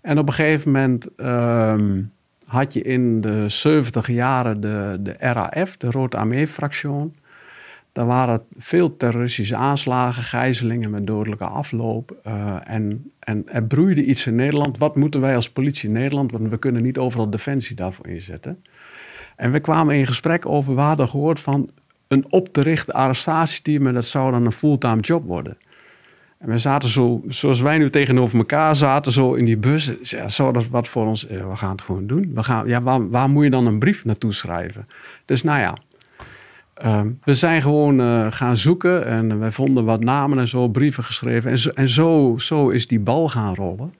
[0.00, 2.12] En op een gegeven moment um,
[2.44, 7.12] had je in de 70 jaren de, de RAF, de Rode Armee-fractie.
[7.92, 12.16] Daar waren veel terroristische aanslagen, gijzelingen met dodelijke afloop.
[12.26, 14.78] Uh, en, en er broeide iets in Nederland.
[14.78, 16.32] Wat moeten wij als politie in Nederland?
[16.32, 18.62] Want we kunnen niet overal defensie daarvoor inzetten.
[19.36, 21.70] En we kwamen in gesprek over, we hadden gehoord van
[22.08, 23.86] een op te richten arrestatieteam.
[23.86, 25.56] En dat zou dan een fulltime job worden.
[26.38, 29.92] En we zaten zo, zoals wij nu tegenover elkaar zaten, zo in die bus.
[30.02, 31.26] Ja, zou dat wat voor ons?
[31.28, 32.30] Ja, we gaan het gewoon doen.
[32.34, 34.88] We gaan, ja, waar, waar moet je dan een brief naartoe schrijven?
[35.24, 35.76] Dus nou ja,
[36.84, 41.04] uh, we zijn gewoon uh, gaan zoeken en wij vonden wat namen en zo, brieven
[41.04, 41.50] geschreven.
[41.50, 43.94] En zo, en zo, zo is die bal gaan rollen.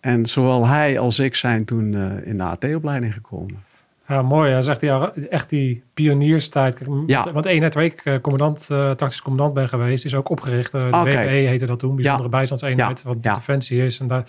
[0.00, 3.63] En zowel hij als ik zijn toen uh, in de AT-opleiding gekomen.
[4.08, 4.50] Ja, mooi.
[4.52, 4.90] Dat is echt die,
[5.28, 6.80] echt die pionierstijd.
[7.06, 7.32] Ja.
[7.32, 10.74] Want één net week uh, commandant, uh, tactisch commandant ben geweest, is ook opgericht.
[10.74, 11.30] Uh, de WBE kijk.
[11.30, 12.36] heette dat toen, bijzondere Ja.
[12.36, 13.34] bijstandseenheid, wat Ja.
[13.34, 14.00] defensie is.
[14.00, 14.24] En daar,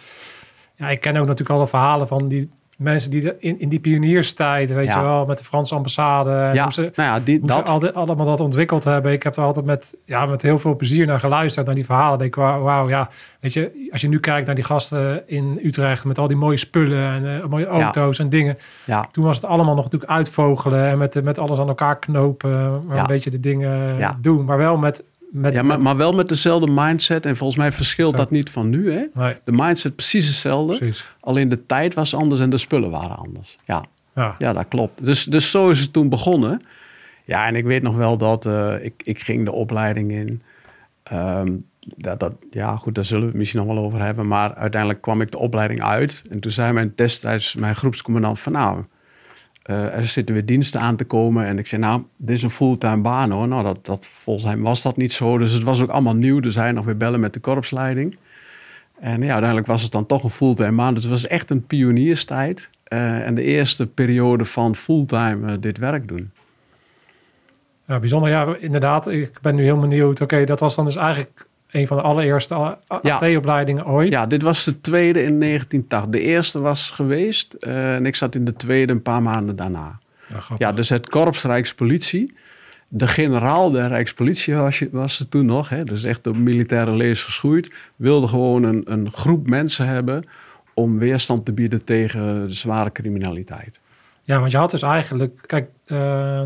[0.75, 4.73] ja, ik ken ook natuurlijk alle verhalen van die mensen die in, in die pionierstijd,
[4.73, 4.99] weet Ja.
[5.01, 6.49] je wel, met de Franse ambassade.
[6.53, 7.67] Ja, Hoe ze, nou ja, die, hoe dat.
[7.81, 9.11] ze allemaal dat ontwikkeld hebben.
[9.11, 12.17] Ik heb er altijd met, ja, met heel veel plezier naar geluisterd, naar die verhalen.
[12.17, 13.09] Denk ik, wauw, wauw, ja,
[13.39, 16.57] weet je, als je nu kijkt naar die gasten in Utrecht met al die mooie
[16.57, 18.57] spullen en eh, mooie auto's en dingen.
[18.85, 22.81] Ja, Toen was het allemaal nog natuurlijk uitvogelen en met, met alles aan elkaar knopen.
[22.87, 23.01] Maar Ja.
[23.01, 24.17] een beetje de dingen Ja.
[24.21, 24.45] doen.
[24.45, 25.03] Maar wel met...
[25.41, 27.25] met ja maar, maar wel met dezelfde mindset.
[27.25, 28.17] En volgens mij verschilt Zo.
[28.17, 28.91] dat niet van nu.
[28.91, 29.03] Hè?
[29.13, 30.77] Nee, De mindset precies hetzelfde.
[30.77, 31.05] precies.
[31.19, 33.57] Alleen de tijd was anders en de spullen waren anders.
[33.65, 34.35] Ja, Ja.
[34.37, 35.05] ja dat klopt.
[35.05, 36.61] Dus, dus zo is het toen begonnen.
[37.25, 40.41] Ja, en ik weet nog wel dat eh, ik, ik ging de opleiding in.
[41.03, 44.27] Ehm, dat, dat, ja, goed, daar zullen we het misschien nog wel over hebben.
[44.27, 46.23] Maar uiteindelijk kwam ik de opleiding uit.
[46.29, 48.51] En toen zei mijn destijds mijn groepscommandant van...
[48.51, 48.83] nou,
[49.65, 51.45] eh, er zitten weer diensten aan te komen.
[51.45, 53.47] En ik zei, nou, dit is een fulltime baan hoor.
[53.47, 55.37] Nou, dat, dat, volgens hem was dat niet zo.
[55.37, 56.39] Dus het was ook allemaal nieuw.
[56.39, 58.17] Dus hij nog weer bellen met de korpsleiding.
[58.99, 60.93] En ja, uiteindelijk was het dan toch een fulltime baan.
[60.93, 62.69] Dus het was echt een pionierstijd.
[62.83, 66.31] Eh, en de eerste periode van fulltime eh, dit werk doen.
[67.87, 68.29] ja, bijzonder.
[68.29, 69.07] Ja, inderdaad.
[69.07, 70.21] Ik ben nu heel benieuwd.
[70.21, 71.44] Oké, dat was dan dus eigenlijk
[71.75, 72.77] een van de allereerste.
[72.87, 74.13] AT-opleidingen ooit.
[74.13, 76.11] Ja, dit was de tweede in 1980.
[76.11, 79.99] De eerste was geweest eh, en ik zat in de tweede een paar maanden daarna.
[80.27, 80.55] Ja.
[80.55, 82.33] Ja, dus het Korps Rijkspolitie.
[82.87, 85.69] De generaal der Rijkspolitie was, was er toen nog.
[85.69, 87.71] Hè, dus echt de militaire lees geschoeid.
[87.95, 90.25] Wilde gewoon een, een groep mensen hebben
[90.73, 93.79] om weerstand te bieden tegen de zware criminaliteit.
[94.23, 95.41] Ja, want je had dus eigenlijk...
[95.45, 95.97] Kijk, eh,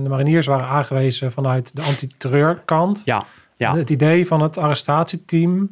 [0.04, 3.02] de mariniers waren aangewezen vanuit de antiterreurkant.
[3.06, 3.26] Ja,
[3.60, 3.76] ja.
[3.78, 5.70] Het idee van het arrestatieteam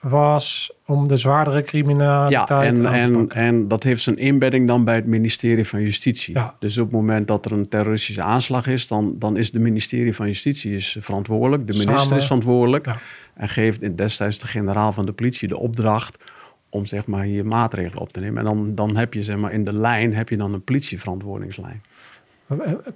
[0.00, 3.40] was om de zwaardere Ja, criminaliteit en, te en, pakken.
[3.40, 6.34] en dat heeft zijn inbedding dan bij het ministerie van Justitie.
[6.34, 6.54] Ja.
[6.58, 10.14] Dus op het moment dat er een terroristische aanslag is, dan, dan is het ministerie
[10.14, 11.66] van Justitie is verantwoordelijk.
[11.66, 12.16] De minister Samen.
[12.16, 12.86] is verantwoordelijk.
[12.86, 12.98] Ja.
[13.34, 16.24] En geeft in- destijds de generaal van de politie de opdracht
[16.68, 18.38] om zeg maar, hier maatregelen op te nemen.
[18.38, 21.82] En dan, dan heb je zeg maar, in de lijn heb je dan een politieverantwoordingslijn.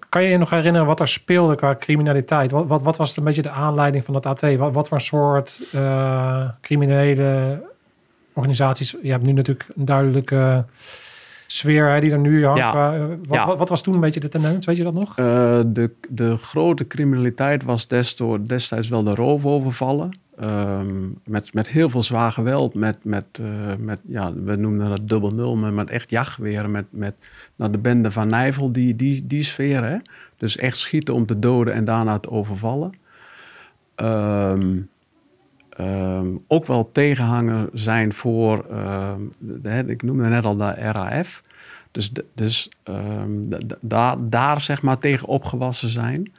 [0.08, 2.50] Kan je je nog herinneren wat er speelde qua criminaliteit?
[2.50, 4.56] Wat, wat, wat was een beetje de aanleiding van het AT?
[4.56, 7.62] Wat, wat voor soort eh, criminele
[8.32, 8.94] organisaties?
[9.02, 10.64] Je hebt nu natuurlijk een duidelijke
[11.46, 12.60] sfeer hè, die er nu hangt.
[12.60, 12.94] Ja.
[12.94, 13.46] Eh, wat, Ja.
[13.46, 14.66] wat, wat was toen een beetje de tendens?
[14.66, 15.18] Weet je dat nog?
[15.18, 20.18] Eh, de, de grote criminaliteit was desto, destijds wel de roofovervallen.
[20.40, 22.74] Ehm, met, met heel veel zwaar geweld.
[22.74, 26.70] Met, met, eh, met ja, we noemden dat dubbel nul, maar met echt jachtgeweren.
[26.70, 27.14] Met, met
[27.56, 29.84] nou, de bende van Nijvel, die, die, die sfeer.
[29.84, 29.96] Hè?
[30.36, 32.92] Dus echt schieten om te doden en daarna te overvallen.
[33.94, 34.78] Ehm,
[35.70, 38.66] ehm, ook wel tegenhanger zijn voor,
[39.86, 41.42] ik noemde net al de RAF.
[41.90, 46.32] Dus, dus da- da- daar, daar zeg maar tegen opgewassen zijn.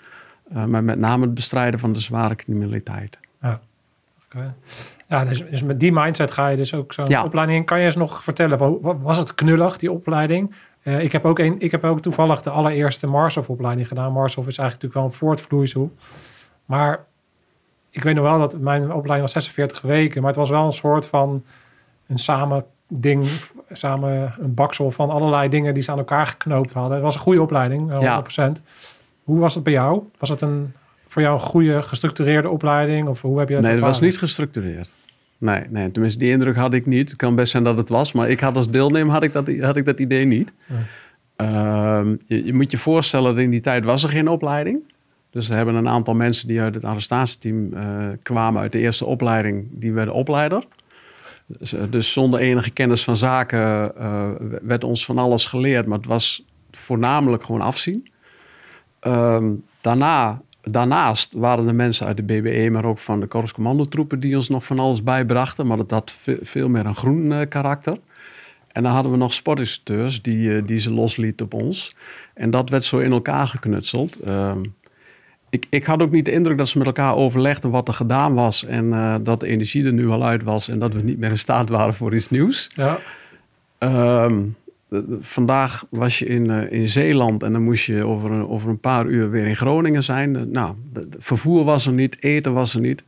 [0.50, 3.20] Eh, maar met name het bestrijden van de zware criminaliteit.
[5.08, 7.24] Ja, dus, dus met die mindset ga je dus ook zo'n Ja.
[7.24, 7.66] opleiding in.
[7.66, 10.56] Kan je eens nog vertellen, wa- wa- was het knullig, die opleiding?
[10.82, 14.12] Eh, ik, heb ook een, ik heb ook toevallig de allereerste Marshof-opleiding gedaan.
[14.12, 15.96] Marshof is eigenlijk natuurlijk wel een voortvloeisel.
[16.66, 17.00] Maar
[17.90, 20.20] ik weet nog wel dat mijn opleiding was 46 weken.
[20.22, 21.44] Maar het was wel een soort van
[22.08, 23.28] een samen ding,
[23.72, 26.94] samen een baksel van allerlei dingen die ze aan elkaar geknoopt hadden.
[26.94, 28.16] Het was een goede opleiding, wel Ja.
[28.16, 28.62] 100%.
[29.24, 30.10] Hoe was het bij jou?
[30.20, 30.74] Was het een,
[31.12, 33.08] voor jou een goede gestructureerde opleiding?
[33.08, 34.94] Of hoe heb je het Nee, dat was niet gestructureerd.
[35.38, 37.10] Nee, nee, tenminste die indruk had ik niet.
[37.10, 39.52] Het kan best zijn dat het was, maar ik had als deelnemer had ik dat,
[39.60, 40.54] had ik dat idee niet.
[40.66, 40.80] Nee.
[41.36, 44.80] Ehm, je, je moet je voorstellen, dat in die tijd was er geen opleiding.
[45.30, 49.06] Dus er hebben een aantal mensen die uit het arrestatieteam eh, kwamen uit de eerste
[49.06, 50.64] opleiding, die werden opleider.
[51.46, 54.30] Dus, eh, dus zonder enige kennis van zaken eh,
[54.62, 58.08] werd ons van alles geleerd, maar het was voornamelijk gewoon afzien.
[59.00, 64.36] Ehm, daarna, daarnaast waren er mensen uit de BBE, maar ook van de korpscommandotroepen die
[64.36, 67.98] ons nog van alles bijbrachten, maar dat had ve- veel meer een groen eh, karakter.
[68.72, 71.96] En dan hadden we nog sportinstructeurs die, eh, die ze loslieten op ons.
[72.34, 74.20] En dat werd zo in elkaar geknutseld.
[74.20, 74.60] Ehm,
[75.50, 78.34] ik, ik had ook niet de indruk dat ze met elkaar overlegden wat er gedaan
[78.34, 78.66] was.
[78.66, 80.68] En eh, dat de energie er nu al uit was.
[80.70, 82.70] En dat we niet meer in staat waren voor iets nieuws.
[82.76, 83.00] Ja,
[83.78, 84.61] Ehm, de- de-
[85.20, 88.80] vandaag was je in, eh, in Zeeland en dan moest je over een, over een
[88.80, 90.52] paar uur weer in Groningen zijn.
[90.52, 90.76] Nou,
[91.20, 93.04] vervoer was er niet, eten was er niet.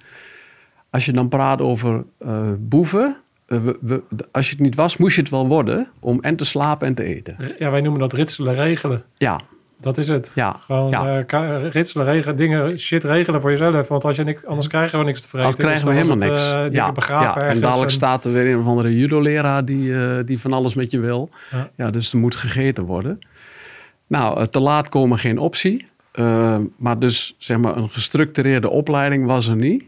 [0.89, 4.75] Als je dan praat over eh, boeven, eh, we- we- de- als je het niet
[4.75, 7.37] was, moest je het wel worden om en te slapen en te eten.
[7.59, 9.03] ja, wij noemen dat ritselen regelen.
[9.17, 9.39] Ja,
[9.83, 10.31] Dat is het.
[10.35, 10.55] ja.
[10.65, 11.23] Gewoon Ja.
[11.27, 13.87] eh, ritselen, regelen, dingen, shit regelen voor jezelf.
[13.87, 15.47] Want als je niks, anders krijgen we niks te vreten.
[15.47, 16.67] Anders krijgen we Dus dan helemaal niks.
[16.67, 17.47] eh, ja, begraven ja.
[17.47, 20.73] En dadelijk en- staat er weer een of andere judo-leraar die, eh, die van alles
[20.75, 21.29] met je wil.
[21.51, 21.69] Ja.
[21.75, 21.91] Ja.
[21.91, 23.19] dus er moet gegeten worden.
[24.07, 25.87] Nou, te laat komen geen optie.
[26.77, 29.83] Maar dus zeg maar een gestructureerde opleiding was er niet.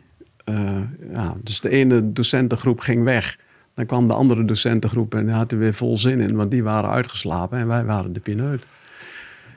[1.13, 3.37] Ja, dus de ene docentengroep ging weg.
[3.75, 6.35] Dan kwam de andere docentengroep en die had er weer vol zin in.
[6.35, 8.63] Want die waren uitgeslapen en wij waren de pineut.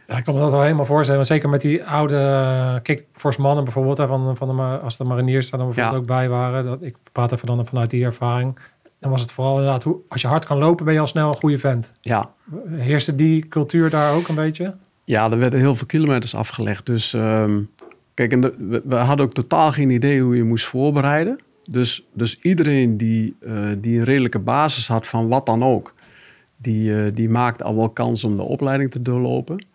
[0.09, 1.27] Ja, ik kan me dat wel helemaal voorstellen.
[1.27, 3.97] Zeker met die oude kickforce mannen bijvoorbeeld.
[3.99, 6.13] Van, van de, als de mariniers daar dan bijvoorbeeld Ja.
[6.13, 6.65] ook bij waren.
[6.65, 8.59] Dat, ik praat even dan vanuit die ervaring.
[9.01, 11.29] Dan was het vooral inderdaad, hoe, als je hard kan lopen ben je al snel
[11.29, 11.93] een goede vent.
[12.01, 12.31] Ja,
[12.69, 14.75] Heerste die cultuur daar ook een beetje?
[15.05, 16.87] Ja, er werden heel veel kilometers afgelegd.
[16.87, 17.61] Dus ehm,
[18.15, 21.39] kijk, en de- we, hadden ook totaal geen idee hoe je moest voorbereiden.
[21.71, 25.95] Dus, dus iedereen die, eh, die een redelijke basis had van wat dan ook,
[26.57, 29.67] die, eh, die maakte al wel kans om de opleiding te doorlopen.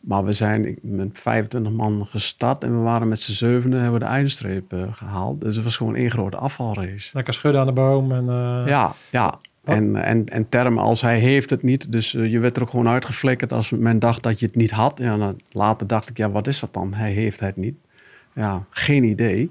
[0.00, 4.06] Maar we zijn met 25 man gestart en we waren met z'n zevenen hebben we
[4.06, 5.40] de eindstreep eh, gehaald.
[5.40, 7.10] Dus het was gewoon één grote afvalrace.
[7.12, 8.12] Lekker schudden aan de boom.
[8.12, 9.38] En, eh, Ja, ja.
[9.64, 11.92] En, en, en termen als hij heeft het niet.
[11.92, 14.70] Dus eh, je werd er ook gewoon uitgeflikkerd als men dacht dat je het niet
[14.70, 14.98] had.
[14.98, 16.94] Ja, dan, later dacht ik, ja, wat is dat dan?
[16.94, 17.76] Hij heeft het niet.
[18.34, 19.50] Ja, geen idee.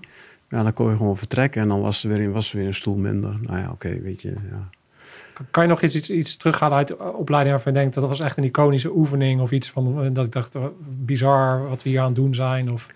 [0.49, 2.73] Ja, dan kon je gewoon vertrekken en dan was er weer, was er weer een
[2.73, 3.37] stoel minder.
[3.41, 4.29] Nou ja, oké, weet je.
[4.29, 4.69] Ja.
[5.51, 8.19] Kan je nog iets, iets, iets terughalen uit de opleiding waarvan je denkt dat was
[8.19, 11.89] echt een iconische oefening of iets van eh, dat ik dacht, oh, bizar wat we
[11.89, 12.87] hier aan het doen zijn of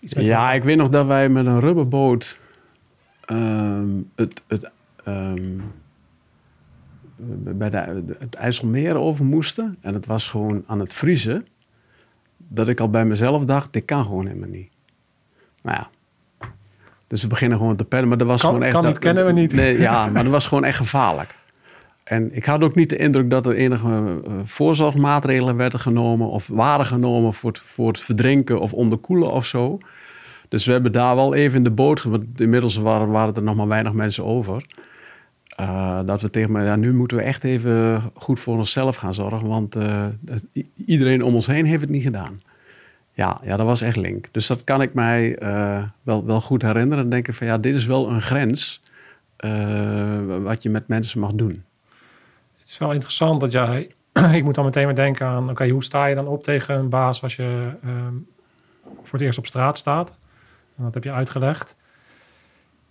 [0.00, 2.38] iets met Ja, ik weet nog dat wij met een rubberboot
[3.24, 4.70] ehm, het, het,
[5.04, 5.58] ehm,
[7.56, 9.76] bij de, het IJsselmeer over moesten.
[9.80, 11.46] En het was gewoon aan het vriezen.
[12.36, 14.70] Dat ik al bij mezelf dacht, dit kan gewoon helemaal niet.
[15.62, 15.90] Nou ja.
[17.06, 18.08] Dus we beginnen gewoon te pennen.
[18.08, 18.74] Maar dat was Kan- gewoon echt...
[18.74, 19.52] kan dat- kennen we niet.
[19.52, 21.34] Nee, ja, maar dat was gewoon echt gevaarlijk.
[22.12, 26.46] En ik had ook niet de indruk dat er enige eh, voorzorgsmaatregelen werden genomen of
[26.48, 29.78] waren genomen voor het, voor het verdrinken of onderkoelen of zo.
[30.48, 33.56] Dus we hebben daar wel even in de boot, want inmiddels waren, waren er nog
[33.56, 34.66] maar weinig mensen over.
[35.56, 39.14] eh, dat we tegen me, ja, nu moeten we echt even goed voor onszelf gaan
[39.14, 40.06] zorgen, want eh,
[40.86, 42.42] iedereen om ons heen heeft het niet gedaan.
[43.12, 44.28] Ja, ja, dat was echt link.
[44.30, 45.36] Dus dat kan ik mij
[46.02, 47.04] wel, wel goed herinneren.
[47.04, 48.80] En denken van ja, dit is wel een grens
[50.42, 51.62] wat je met mensen mag doen.
[52.62, 53.90] Het is wel interessant dat jij,
[54.38, 56.88] ik moet dan meteen maar denken aan, oké, hoe sta je dan op tegen een
[56.88, 58.14] baas als je ehm,
[58.84, 60.10] voor het eerst op straat staat?
[60.76, 61.76] En dat heb je uitgelegd.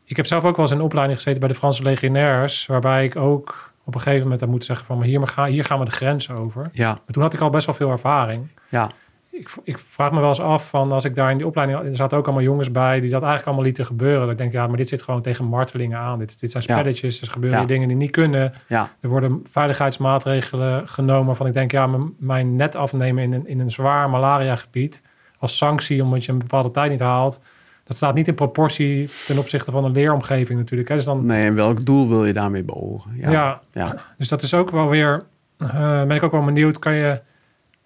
[0.03, 3.05] Ik heb zelf ook wel eens in een opleiding gezeten bij de Franse legionairs, waarbij
[3.05, 5.65] ik ook op een gegeven moment heb moeten zeggen van, maar hier, maar ga, hier
[5.65, 6.69] gaan we de grens over.
[6.71, 8.47] Ja, Maar toen had ik al best wel veel ervaring.
[8.69, 8.91] ja,
[9.41, 11.95] Ik, ik vraag me wel eens af van als ik daar in die opleiding, er
[11.95, 14.21] zaten ook allemaal jongens bij die dat eigenlijk allemaal lieten gebeuren.
[14.21, 16.19] Dat ik denk, ja, maar dit zit gewoon tegen martelingen aan.
[16.19, 16.73] Dit, dit zijn Ja.
[16.77, 17.65] spelletjes, er gebeuren Ja.
[17.65, 18.53] dingen die niet kunnen.
[18.67, 23.59] ja, Er worden veiligheidsmaatregelen genomen waarvan ik denk, ja, mijn net afnemen in een, in
[23.59, 25.01] een zwaar malariagebied
[25.37, 27.39] als sanctie omdat je een bepaalde tijd niet haalt.
[27.83, 30.89] Dat staat niet in proportie ten opzichte van een leeromgeving natuurlijk.
[30.89, 30.95] Hè.
[30.95, 33.11] Dus, dan, nee, en welk doel wil je daarmee beogen?
[33.15, 33.31] ja.
[33.31, 35.23] Ja, ja, dus dat is ook wel weer,
[35.57, 37.21] eh, ben ik ook wel benieuwd, kan je,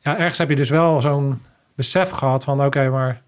[0.06, 1.42] ja, ergens heb je dus wel zo'n
[1.76, 3.22] besef gehad van, oké, maar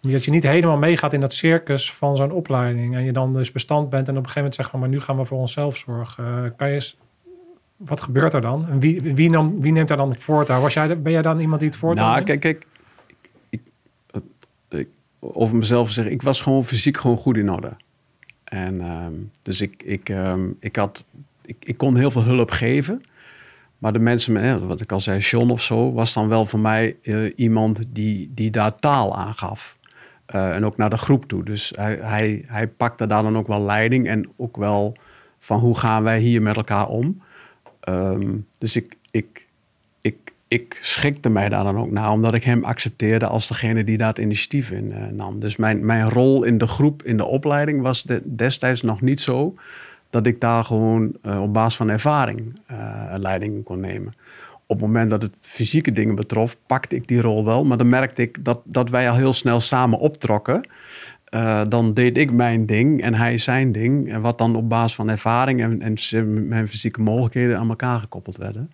[0.00, 3.52] dat je niet helemaal meegaat in dat circus van zo'n opleiding en je dan dus
[3.52, 5.76] bestand bent en op een gegeven moment zegt van, maar nu gaan we voor onszelf
[5.76, 6.24] zorgen.
[6.24, 6.96] Eh, kan je eens,
[7.76, 8.68] wat gebeurt er dan?
[8.68, 10.60] En wie, wie, nam, wie neemt er dan het voortouw?
[10.60, 12.40] Was jij, ben jij dan iemand die het voortouw Nou, neemt?
[12.40, 12.66] kijk,
[13.48, 14.88] ik,
[15.20, 17.76] over mezelf zeggen, ik was gewoon fysiek gewoon goed in orde.
[18.44, 19.12] En ehm,
[19.42, 21.04] dus ik, ik, ehm, ik, had,
[21.44, 23.02] ik, ik kon heel veel hulp geven.
[23.78, 26.60] Maar de mensen, eh, wat ik al zei, John of zo, was dan wel voor
[26.60, 29.76] mij eh, iemand die, die daar taal aan gaf.
[30.26, 31.44] Eh, en ook naar de groep toe.
[31.44, 34.96] Dus hij, hij, hij pakte daar dan ook wel leiding en ook wel
[35.38, 37.22] van hoe gaan wij hier met elkaar om.
[37.80, 39.46] Ehm, dus ik, ik,
[40.00, 43.96] ik, ik schikte mij daar dan ook naar, omdat ik hem accepteerde als degene die
[43.96, 45.40] dat initiatief in uh, nam.
[45.40, 49.20] Dus mijn, mijn rol in de groep, in de opleiding, was de, destijds nog niet
[49.20, 49.54] zo
[50.14, 52.78] dat ik daar gewoon uh, op basis van ervaring uh,
[53.16, 54.12] leiding kon nemen.
[54.66, 57.64] Op het moment dat het fysieke dingen betrof, pakte ik die rol wel.
[57.64, 60.68] Maar dan merkte ik dat, dat wij al heel snel samen optrokken.
[61.30, 64.12] Uh, dan deed ik mijn ding en hij zijn ding.
[64.12, 68.36] En wat dan op basis van ervaring en, en mijn fysieke mogelijkheden aan elkaar gekoppeld
[68.36, 68.70] werden.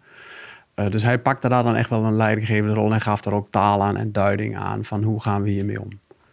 [0.90, 3.82] Dus hij pakte daar dan echt wel een leidinggevende rol en gaf er ook taal
[3.82, 5.88] aan en duiding aan van hoe gaan we hiermee om.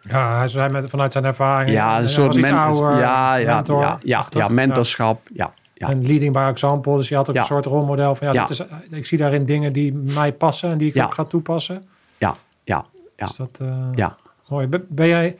[0.07, 1.71] Ja, hij zei met, vanuit zijn ervaring.
[1.71, 5.21] Ja, een soort men ouder, ja, ja, mentor, ja, ja, ja, mentorschap.
[5.33, 5.53] Ja.
[5.73, 5.89] Ja.
[5.89, 6.95] En leading by example.
[6.95, 8.45] Dus je had ook een soort rolmodel van ja.
[8.45, 11.83] Dit is, ik zie daarin dingen die mij passen en die ik ook ga toepassen.
[12.17, 13.25] Ja, ja, ja.
[13.25, 14.17] Dus dat, uh, ja.
[14.49, 14.67] Mooi.
[14.87, 15.37] Ben, jij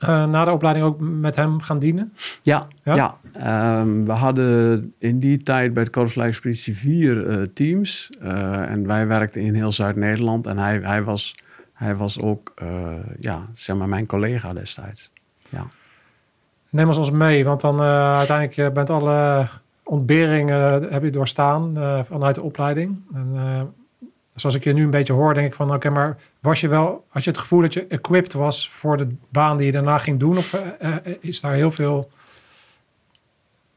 [0.00, 2.12] uh, na de opleiding ook met hem gaan dienen?
[2.42, 2.94] Ja, ja.
[2.94, 3.80] ja.
[3.80, 8.10] Um, we hadden in die tijd bij de Korpsleidingspeditie vier uh, teams.
[8.20, 10.46] en wij werkten in heel Zuid-Nederland.
[10.46, 11.34] En hij, hij, was,
[11.72, 12.52] hij was ook
[13.20, 15.10] ja, zeg maar mijn collega destijds.
[15.48, 15.66] Ja.
[16.72, 19.48] Neem ons ons mee, want dan uh, uiteindelijk je bent alle
[19.82, 23.02] ontberingen heb je doorstaan uh, vanuit de opleiding.
[23.14, 23.60] En, uh,
[24.34, 27.04] zoals ik je nu een beetje hoor, denk ik van oké, maar was je wel,
[27.08, 30.18] had je het gevoel dat je equipped was voor de baan die je daarna ging
[30.18, 30.36] doen?
[30.36, 30.62] Of
[31.20, 32.10] is daar heel veel,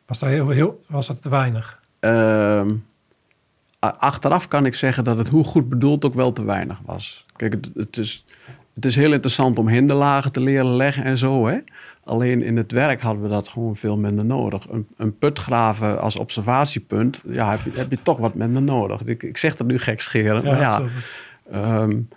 [0.06, 1.80] was daar heel, heel was dat te weinig?
[2.00, 2.86] Um,
[3.80, 7.25] achteraf kan ik zeggen dat het hoe goed bedoeld ook wel te weinig was.
[7.36, 8.26] Kijk, het, het is,
[8.74, 11.58] het is heel interessant om hinderlagen te leren leggen en zo, hè.
[12.04, 14.70] Alleen in het werk hadden we dat gewoon veel minder nodig.
[14.70, 19.02] Een, een put graven als observatiepunt, ja, heb je, heb je toch wat minder nodig.
[19.06, 21.82] Ik, ik zeg dat nu gekscherend, ja, maar ja.
[21.82, 22.08] Um,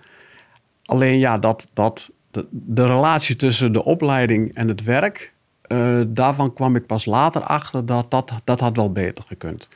[0.85, 5.33] alleen ja, dat, dat, de, de, relatie tussen de opleiding en het werk,
[5.69, 9.69] uh, daarvan kwam ik pas later achter dat dat, dat had wel beter gekund.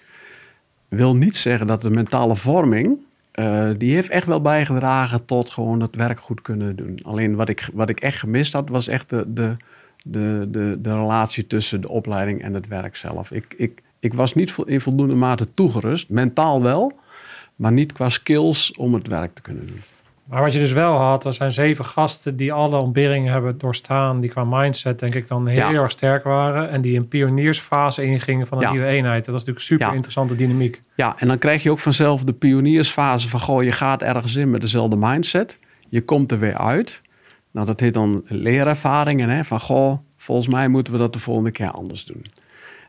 [0.89, 2.99] Wil niet zeggen dat de mentale vorming,
[3.35, 6.99] uh, die heeft echt wel bijgedragen tot gewoon het werk goed kunnen doen.
[7.03, 9.57] Alleen wat ik, wat ik echt gemist had, was echt de, de
[10.03, 13.31] de, de, de relatie tussen de opleiding en het werk zelf.
[13.31, 16.99] Ik, ik, ik was niet in voldoende mate toegerust, mentaal wel,
[17.57, 19.81] maar niet qua skills om het werk te kunnen doen.
[20.33, 24.21] Maar wat je dus wel had, er zijn zeven gasten die alle ontberingen hebben doorstaan,
[24.21, 28.47] die qua mindset denk ik dan heel erg sterk waren en die een pioniersfase ingingen
[28.47, 29.25] van een nieuwe eenheid.
[29.25, 29.93] Dat is natuurlijk super ja.
[29.93, 30.83] interessante dynamiek.
[30.95, 34.51] Ja, en dan krijg je ook vanzelf de pioniersfase van, goh, je gaat ergens in
[34.51, 37.03] met dezelfde mindset, je komt er weer uit
[37.53, 39.29] nou, dat heet dan leerervaringen.
[39.29, 39.45] Hè?
[39.45, 42.27] Van, goh, volgens mij moeten we dat de volgende keer anders doen.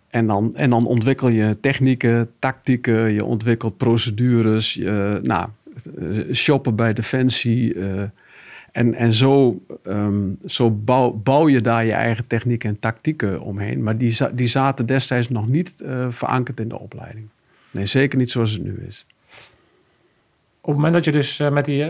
[0.09, 5.47] En dan, en dan ontwikkel je technieken, tactieken, je ontwikkelt procedures, je, nou,
[6.31, 7.73] shoppen bij Defensie.
[7.73, 8.03] Uh,
[8.71, 13.83] en, en zo, um, zo bouw, bouw, je daar je eigen technieken en tactieken omheen.
[13.83, 17.27] Maar die, die zaten destijds nog niet uh, verankerd in de opleiding.
[17.71, 19.05] Nee, zeker niet zoals het nu is.
[20.61, 21.83] Op het moment dat je dus met die,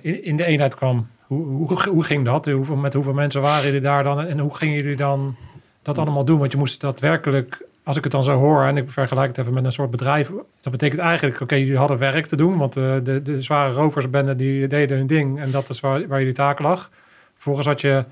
[0.00, 2.46] in, in de eenheid kwam, hoe, hoe, hoe ging dat?
[2.46, 4.20] Hoeveel, met hoeveel mensen waren jullie daar dan?
[4.20, 5.36] En hoe gingen jullie dan
[5.82, 6.38] dat allemaal doen?
[6.38, 9.52] Want je moest daadwerkelijk, als ik het dan zo hoor en ik vergelijk het even
[9.52, 13.00] met een soort bedrijf, dat betekent eigenlijk, oké, jullie hadden werk te doen, want de,
[13.02, 16.58] de, de zware roversbenden die deden hun ding en dat is waar, waar jullie taak
[16.58, 16.90] lag.
[17.34, 18.04] Vervolgens had je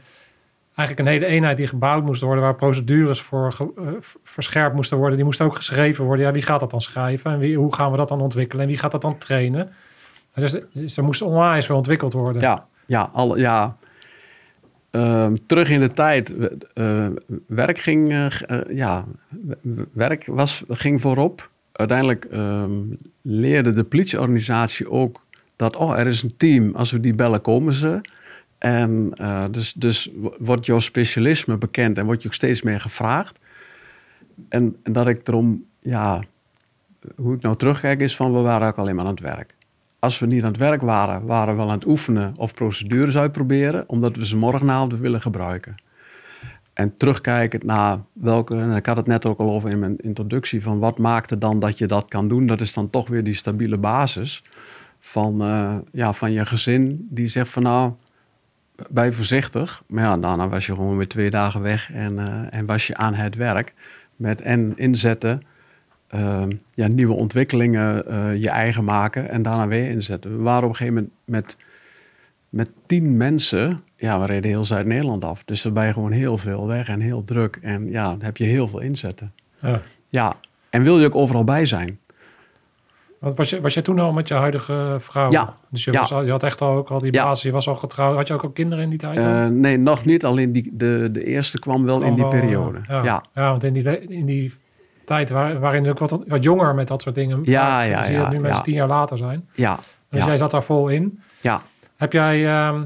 [0.74, 3.88] eigenlijk een hele eenheid die gebouwd moest worden, waar procedures voor uh,
[4.24, 5.16] verscherpt moesten worden.
[5.16, 6.26] Die moesten ook geschreven worden.
[6.26, 7.30] Ja, wie gaat dat dan schrijven?
[7.30, 8.62] En wie, hoe gaan we dat dan ontwikkelen?
[8.62, 9.72] En wie gaat dat dan trainen?
[10.34, 12.42] Dus, dus er moest onwijs veel ontwikkeld worden.
[12.42, 13.76] Ja, ja, al, ja.
[14.94, 16.34] Ehm, terug in de tijd,
[16.74, 17.06] uh,
[17.46, 18.26] werk ging, uh,
[18.68, 19.04] ja,
[19.92, 21.50] werk was, ging voorop.
[21.72, 25.22] Uiteindelijk um, leerde de politieorganisatie ook
[25.56, 28.00] dat, oh, er is een team, als we die bellen komen ze.
[28.58, 29.12] En
[29.50, 33.38] dus, dus wordt jouw specialisme bekend en word je ook steeds meer gevraagd.
[34.48, 36.22] En, en dat ik erom, ja,
[37.16, 39.54] hoe ik nou terugkijk is van, we waren ook alleen maar aan het werk
[40.04, 43.84] als we niet aan het werk waren, waren we aan het oefenen of procedures uitproberen,
[43.86, 45.74] omdat we ze morgenavond willen gebruiken.
[46.72, 50.62] En terugkijkend naar welke, en ik had het net ook al over in mijn introductie,
[50.62, 53.34] van wat maakte dan dat je dat kan doen, dat is dan toch weer die
[53.34, 54.42] stabiele basis
[54.98, 57.92] van, uh, ja, van je gezin, die zegt van nou,
[58.90, 59.82] bij voorzichtig.
[59.86, 62.96] Maar ja, daarna was je gewoon weer twee dagen weg en, uh, en was je
[62.96, 63.74] aan het werk
[64.16, 65.42] met en inzetten
[66.14, 70.36] Ehm, ja, nieuwe ontwikkelingen uh, je eigen maken en daarna weer inzetten.
[70.36, 71.56] We waren op een gegeven moment met,
[72.48, 75.42] met tien mensen, ja, we reden heel Zuid-Nederland af.
[75.44, 77.58] Dus dan ben je gewoon heel veel weg en heel druk.
[77.62, 79.32] En ja, dan heb je heel veel inzetten.
[79.58, 79.80] Ja.
[80.08, 80.36] ja.
[80.70, 81.98] En wil je ook overal bij zijn.
[83.18, 85.30] Was, je, was jij toen al met je huidige vrouw?
[85.30, 85.54] Ja.
[85.70, 85.98] Dus je, ja.
[85.98, 88.16] Was al, je had echt al ook al die basis, je was al getrouwd.
[88.16, 89.24] Had je ook al kinderen in die tijd?
[89.24, 90.24] Uh, nee, nog niet.
[90.24, 92.80] Alleen die, de, de eerste kwam wel in die periode.
[92.88, 93.02] Ja.
[93.02, 93.24] ja.
[93.32, 93.50] Ja.
[93.50, 94.52] want in die, in die
[95.04, 97.40] tijd waar, waarin ook wat, wat jonger met dat soort dingen.
[97.42, 99.48] Ja, ja, zie je ja, nu mensen tien jaar later zijn.
[99.54, 99.78] Ja,
[100.10, 101.20] Dus jij zat daar vol in.
[101.40, 101.62] Ja.
[101.96, 102.46] Heb jij...
[102.46, 102.82] ehm,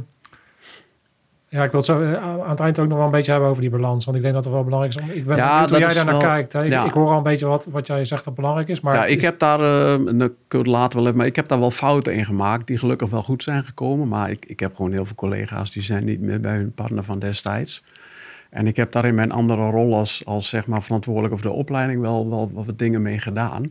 [1.50, 3.48] ja, ik wil het zo eh, aan het eind ook nog wel een beetje hebben
[3.50, 4.04] over die balans.
[4.04, 5.14] Want ik denk dat het wel belangrijk is.
[5.16, 6.52] Ik ben Ja, benieuwd hoe dat jij daar naar kijkt.
[6.52, 6.64] Hè?
[6.64, 6.84] Ik, ja.
[6.84, 8.80] ik hoor al een beetje wat, wat jij zegt dat belangrijk is.
[8.80, 11.26] Maar ja, ik is- heb daar, eh, dat kun je het later wel even, maar
[11.26, 14.08] ik heb daar wel fouten in gemaakt die gelukkig wel goed zijn gekomen.
[14.08, 17.04] Maar ik, ik heb gewoon heel veel collega's die zijn niet meer bij hun partner
[17.04, 17.82] van destijds.
[18.51, 21.53] En ik heb daar in mijn andere rol als, als zeg maar verantwoordelijk over de
[21.53, 23.70] opleiding wel, wel, wel wat dingen mee gedaan.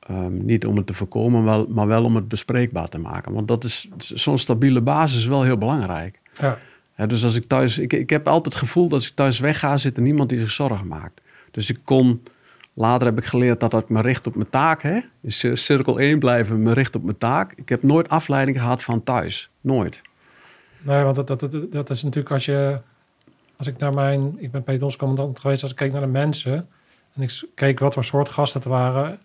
[0.00, 3.32] Ehm, niet om het te voorkomen, wel, maar wel om het bespreekbaar te maken.
[3.32, 6.18] Want dat is zo'n stabiele basis is wel heel belangrijk.
[6.38, 6.58] Ja.
[7.06, 9.76] Dus als ik thuis, ik, ik heb altijd het gevoel dat als ik thuis wegga,
[9.76, 11.20] zit er niemand die zich zorgen maakt.
[11.50, 12.22] Dus ik kon,
[12.74, 14.82] later heb ik geleerd dat ik me richt op mijn taak.
[14.82, 15.00] Hè?
[15.20, 17.52] In cir- cirkel 1 blijven, me richt op mijn taak.
[17.52, 19.50] Ik heb nooit afleiding gehad van thuis.
[19.60, 20.02] Nooit.
[20.80, 22.80] Nee, want dat, dat, dat, dat is natuurlijk als je...
[23.58, 24.34] Als ik naar mijn...
[24.38, 25.62] Ik ben pedonscommandant geweest.
[25.62, 26.68] Als ik keek naar de mensen...
[27.14, 29.18] En ik keek wat voor soort gasten het waren...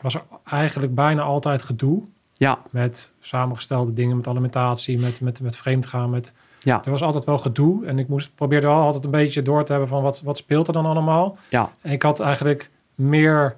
[0.00, 2.02] Was er eigenlijk bijna altijd gedoe.
[2.32, 4.16] Ja, Met samengestelde dingen.
[4.16, 4.98] Met alimentatie.
[4.98, 6.10] Met, met, met vreemdgaan.
[6.10, 7.86] Met, ja, er was altijd wel gedoe.
[7.86, 10.02] En ik moest, probeerde wel altijd een beetje door te hebben van...
[10.02, 11.36] Wat, wat speelt er dan allemaal?
[11.50, 13.56] ja, En ik had eigenlijk meer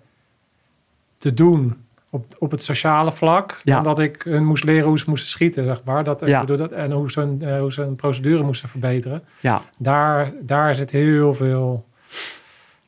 [1.19, 3.61] te doen op, op het sociale vlak.
[3.65, 3.75] Ja.
[3.75, 6.05] Dan dat ik hun moest leren hoe ze moesten schieten, zeg maar.
[6.05, 6.45] Dat, Ja.
[6.45, 9.23] dat, en hoe ze, hun, eh, hoe ze hun procedure moesten verbeteren.
[9.41, 11.87] ja, Daar, daar zit heel veel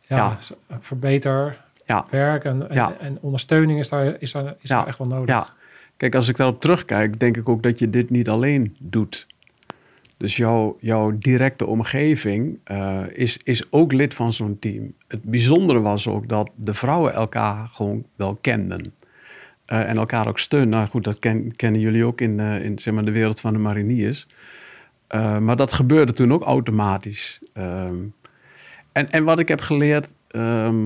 [0.01, 0.17] ja,
[0.69, 0.79] Ja.
[0.81, 2.07] verbeter ja.
[2.11, 2.45] werk.
[2.45, 5.57] En, en, ondersteuning is daar, is daar, is daar echt wel nodig.
[5.97, 9.27] Kijk, als ik daarop terugkijk, denk ik ook dat je dit niet alleen doet.
[10.17, 14.93] Dus jouw, jouw directe omgeving eh, is, is ook lid van zo'n team.
[15.09, 18.95] Het bijzondere was ook dat de vrouwen elkaar gewoon wel kenden.
[19.69, 20.69] Eh, en elkaar ook steunen.
[20.69, 23.53] Nou goed, dat ken- kennen jullie ook in, eh, in zeg maar, de wereld van
[23.53, 24.27] de mariniers.
[25.07, 27.41] Eh, maar dat gebeurde toen ook automatisch.
[27.53, 27.95] Ehm,
[28.93, 30.85] en, en wat ik heb geleerd, ehm,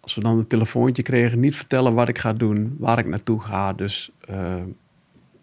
[0.00, 3.40] als we dan een telefoontje kregen, niet vertellen wat ik ga doen, waar ik naartoe
[3.40, 3.72] ga.
[3.72, 4.64] Dus, ehm,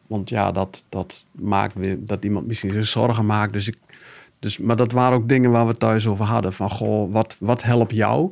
[0.08, 3.54] want ja, dat, dat maakt weer dat iemand misschien zich zorgen maakt.
[3.54, 3.78] Dus ik,
[4.40, 6.54] dus, maar dat waren ook dingen waar we thuis over hadden.
[6.54, 8.32] Van goh, wat, wat helpt jou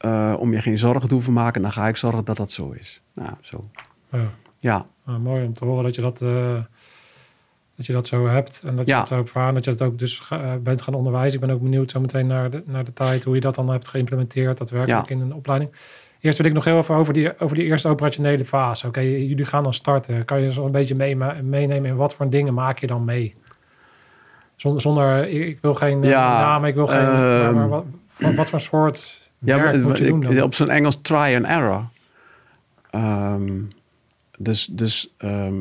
[0.00, 1.62] eh, om je geen zorgen te hoeven maken?
[1.62, 3.02] Dan ga ik zorgen dat dat zo is.
[3.14, 3.68] Nou, zo.
[4.12, 4.28] Ja.
[4.58, 6.54] Ja, Nou, mooi om te horen dat je dat, eh,
[7.76, 8.62] dat je dat zo hebt.
[8.66, 8.98] En dat je Ja.
[8.98, 9.54] dat zo ervaren.
[9.54, 11.40] Dat je dat ook dus eh, bent gaan onderwijzen.
[11.40, 13.24] Ik ben ook benieuwd zo meteen naar de, naar de tijd.
[13.24, 14.58] Hoe je dat dan hebt geïmplementeerd.
[14.58, 15.14] Daadwerkelijk Ja.
[15.14, 15.70] in een opleiding.
[16.20, 18.86] Eerst wil ik nog heel even over die, over die eerste operationele fase.
[18.86, 20.24] Oké, jullie gaan dan starten.
[20.24, 23.34] Kan je zo een beetje mee, meenemen in wat voor dingen maak je dan mee?
[24.56, 27.06] Zonder, zonder ik, wil geen namen, ik wil geen...
[27.06, 27.84] ehm, maar wat,
[28.18, 29.74] wat, wat voor soort Ja, maar-
[30.06, 31.84] ik- op zijn Engels try and error.
[32.90, 33.50] Ehm,
[34.38, 35.54] dus dus ehm,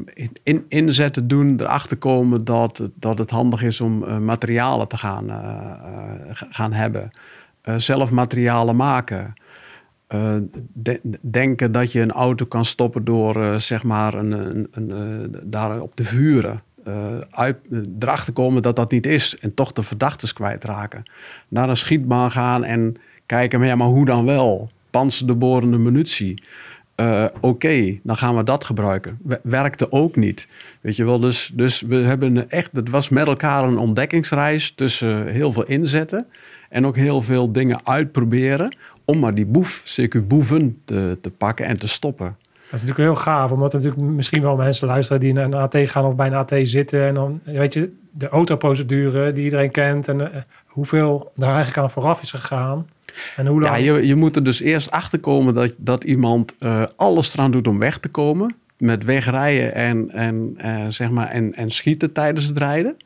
[0.43, 4.97] in, inzetten doen, erachter komen dat, het- dat het handig is om eh, materialen te
[4.97, 7.11] gaan, eh, eh, ga- gaan hebben.
[7.77, 9.33] Zelf materialen maken.
[10.73, 15.81] De- denken dat je een auto kan stoppen door zeg maar een, een, een, daar
[15.81, 16.61] op te vuren.
[17.31, 17.57] Uit,
[17.99, 21.03] erachter komen dat dat niet is en toch de verdachtes kwijtraken.
[21.47, 22.95] Naar een schietbaan gaan en
[23.29, 24.69] kijken, maar, ja, maar hoe dan wel?
[24.89, 26.43] Panzerdeborende munitie.
[26.95, 29.19] Eh, Oké, dan gaan we dat gebruiken.
[29.43, 30.47] Werkte ook niet.
[30.81, 35.27] Weet je wel, dus, dus we hebben echt, het was met elkaar een ontdekkingsreis tussen
[35.27, 36.25] heel veel inzetten
[36.69, 38.75] en ook heel veel dingen uitproberen
[39.05, 42.35] om maar die boef, zeker boeven, te, te pakken en te stoppen.
[42.69, 45.77] Dat is natuurlijk heel gaaf, omdat natuurlijk misschien wel mensen luisteren die naar een AT
[45.77, 47.05] gaan of bij een AT zitten.
[47.05, 51.91] En dan weet je, de autoprocedure die iedereen kent en eh, hoeveel daar eigenlijk aan
[51.91, 52.87] vooraf is gegaan.
[53.35, 53.75] En hoe lang.
[53.75, 57.51] Ja, je, je moet er dus eerst achter komen dat, dat iemand eh, alles eraan
[57.51, 58.55] doet om weg te komen.
[58.77, 62.97] Met wegrijden en, en, eh, zeg maar, en, en schieten tijdens het rijden.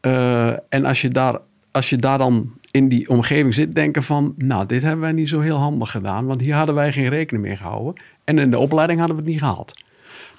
[0.00, 1.38] Eh, en als je, daar,
[1.70, 4.34] als je daar dan in die omgeving zit, denken van...
[4.36, 6.26] nou, dit hebben wij niet zo heel handig gedaan...
[6.26, 8.02] want hier hadden wij geen rekening mee gehouden.
[8.24, 9.84] En in de opleiding hadden we het niet gehaald.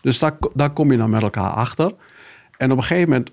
[0.01, 1.93] Dus daar, daar kom je dan met elkaar achter.
[2.57, 3.31] En op een gegeven moment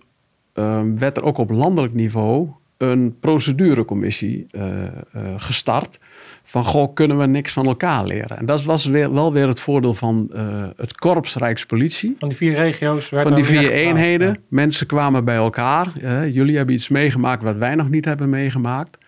[1.00, 4.90] werd er ook op landelijk niveau een procedurecommissie eh, eh,
[5.36, 5.98] gestart.
[6.42, 8.38] Van, goh, kunnen we niks van elkaar leren?
[8.38, 12.16] En dat was weer, wel weer het voordeel van eh, het Korps Rijkspolitie.
[12.18, 14.28] Van die vier regio's Van die er vier eenheden.
[14.28, 14.34] ja.
[14.48, 15.92] Mensen kwamen bij elkaar.
[16.28, 18.98] Jullie hebben iets meegemaakt wat wij nog niet hebben meegemaakt.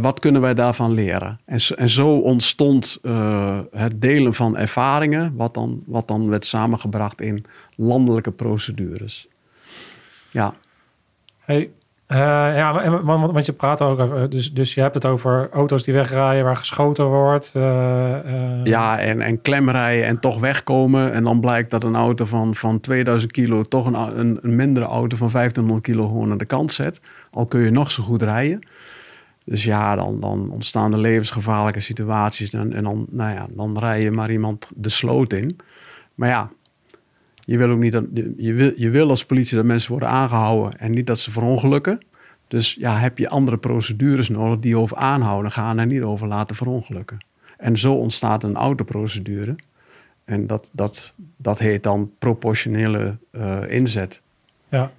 [0.00, 1.40] Wat kunnen wij daarvan leren?
[1.44, 2.98] En, zo- en zo ontstond
[3.70, 7.44] het delen van ervaringen, wat dan, wat dan werd samengebracht in
[7.76, 9.28] landelijke procedures.
[10.30, 10.54] Ja,
[11.38, 11.70] Hey,
[12.14, 15.84] eh, ja, want, want je praat ook over, dus, dus je hebt het over auto's
[15.84, 17.52] die wegrijden waar geschoten wordt.
[17.54, 21.12] eh, eh, ja en, en klemrijden en toch wegkomen.
[21.12, 24.86] En dan blijkt dat een auto van, van 2000 kilo toch een, een, een mindere
[24.86, 27.00] auto van 1500 kilo gewoon aan de kant zet.
[27.30, 28.60] Al kun je nog zo goed rijden.
[29.44, 32.50] Dus ja, dan, dan ontstaan er levensgevaarlijke situaties.
[32.50, 35.58] En, en dan, nou ja, dan rij je maar iemand de sloot in.
[36.14, 36.50] Maar ja,
[37.44, 38.04] Je wil ook niet dat,
[38.36, 42.00] je wil, je wil als politie dat mensen worden aangehouden en niet dat ze verongelukken.
[42.48, 46.56] Dus ja, heb je andere procedures nodig die over aanhouden gaan en niet over laten
[46.56, 47.18] verongelukken.
[47.58, 49.56] En zo ontstaat een autoprocedure.
[50.24, 54.22] En dat, dat, dat heet dan proportionele uh, inzet.
[54.68, 54.90] Ja.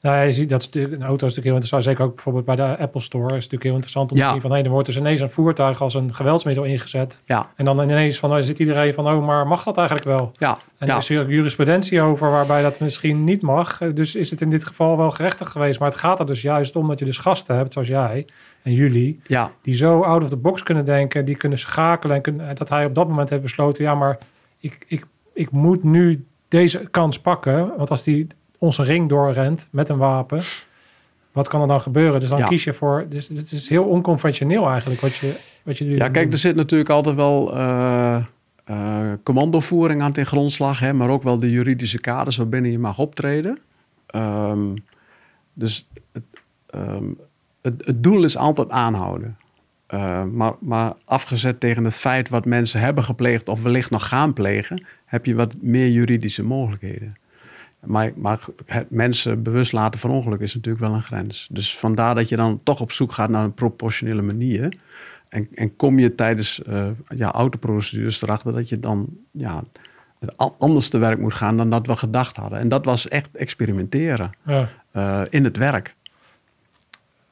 [0.00, 1.84] Nou, je ziet dat stuk, een auto is natuurlijk heel interessant.
[1.84, 4.50] Zeker ook bijvoorbeeld bij de Apple Store is natuurlijk heel interessant om te zien van
[4.50, 7.22] hey, er wordt dus ineens een voertuig als een geweldsmiddel ingezet.
[7.24, 7.50] Ja.
[7.56, 10.32] En dan ineens van, oh, zit iedereen van, oh, maar mag dat eigenlijk wel?
[10.36, 10.58] Ja.
[10.78, 10.92] En ja.
[10.92, 13.78] er is hier jurisprudentie over waarbij dat misschien niet mag.
[13.78, 15.78] Dus is het in dit geval wel gerechtig geweest.
[15.78, 18.26] Maar het gaat er dus juist om dat je dus gasten hebt, zoals jij
[18.62, 19.52] en jullie, ja.
[19.62, 22.84] die zo out of the box kunnen denken, die kunnen schakelen en kunnen, dat hij
[22.84, 24.18] op dat moment heeft besloten, ja, maar
[24.58, 27.72] ik, ik, ik moet nu deze kans pakken.
[27.76, 28.26] Want als die
[28.58, 30.42] onze ring doorrent met een wapen,
[31.32, 32.20] wat kan er dan gebeuren?
[32.20, 32.46] Dus dan Ja.
[32.46, 33.06] kies je voor.
[33.08, 35.96] Dus het is heel onconventioneel eigenlijk wat je, wat je nu.
[35.96, 38.16] Ja, kijk, er zit natuurlijk altijd wel eh,
[38.64, 42.98] eh, commandovoering aan ten grondslag, hè, maar ook wel de juridische kaders waarbinnen je mag
[42.98, 43.58] optreden.
[44.06, 44.74] Ehm,
[45.52, 46.22] dus het,
[46.66, 47.04] ehm,
[47.62, 49.36] het, het doel is altijd aanhouden.
[49.86, 54.32] Eh, maar, maar afgezet tegen het feit wat mensen hebben gepleegd of wellicht nog gaan
[54.32, 57.16] plegen, heb je wat meer juridische mogelijkheden.
[57.84, 61.48] Maar, maar het mensen bewust laten verongelukken is natuurlijk wel een grens.
[61.52, 64.76] Dus vandaar dat je dan toch op zoek gaat naar een proportionele manier.
[65.28, 69.64] En, en kom je tijdens eh, ja, autoprocedures erachter dat je dan ja,
[70.58, 72.58] anders te werk moet gaan dan dat we gedacht hadden.
[72.58, 74.68] En dat was echt experimenteren Ja.
[74.90, 75.94] eh, in het werk.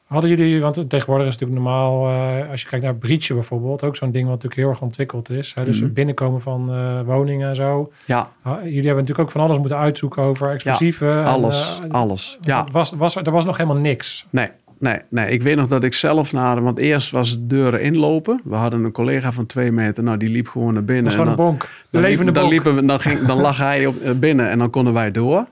[0.07, 3.85] Hadden jullie, want tegenwoordig is het natuurlijk normaal, eh, als je kijkt naar breachen bijvoorbeeld,
[3.85, 5.55] ook zo'n ding wat natuurlijk heel erg ontwikkeld is.
[5.55, 5.65] Hè?
[5.65, 5.85] Dus Mhm.
[5.85, 7.93] het binnenkomen van eh, woningen en zo.
[8.05, 11.19] Ja, Ah, jullie hebben natuurlijk ook van alles moeten uitzoeken over explosieven.
[11.19, 12.39] en, alles, eh, alles.
[12.41, 14.27] Ja, Was, was, er was nog helemaal niks.
[14.31, 14.49] Nee,
[14.79, 15.31] nee, nee.
[15.31, 16.63] Ik weet nog dat ik zelf naar...
[16.63, 18.41] Want eerst was het deuren inlopen.
[18.45, 20.03] We hadden een collega van twee meter.
[20.05, 21.05] Nou, die liep gewoon naar binnen.
[21.05, 21.69] Dat is gewoon en een dan, bonk.
[21.91, 22.53] dan, Levende dan, bonk.
[22.55, 25.47] liepen we, dan, ging, dan lag hij op, binnen en dan konden wij door.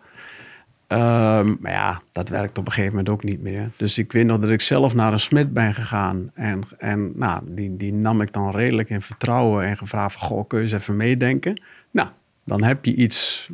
[0.94, 3.70] Ehm, maar ja, dat werkt op een gegeven moment ook niet meer.
[3.76, 6.30] Dus ik weet nog dat ik zelf naar een smid ben gegaan.
[6.34, 10.28] En, en nou, die, die nam ik dan redelijk in vertrouwen en gevraagd van...
[10.28, 11.62] Goh, kun je eens even meedenken?
[11.90, 12.08] Nou,
[12.44, 13.48] dan heb je iets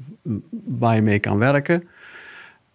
[0.65, 1.89] waar je mee kan werken.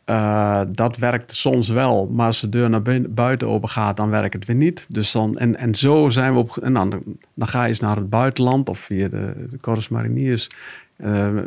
[0.06, 4.10] Eh, dat werkt soms wel, maar als de deur naar bui- buiten open gaat, dan
[4.10, 4.86] werkt het weer niet.
[4.90, 6.58] Dus dan, en, en zo zijn we op.
[6.58, 7.04] En dan,
[7.34, 10.50] dan ga je eens naar het buitenland of via de, de Corps Mariniers.
[10.96, 11.38] Eh, eh,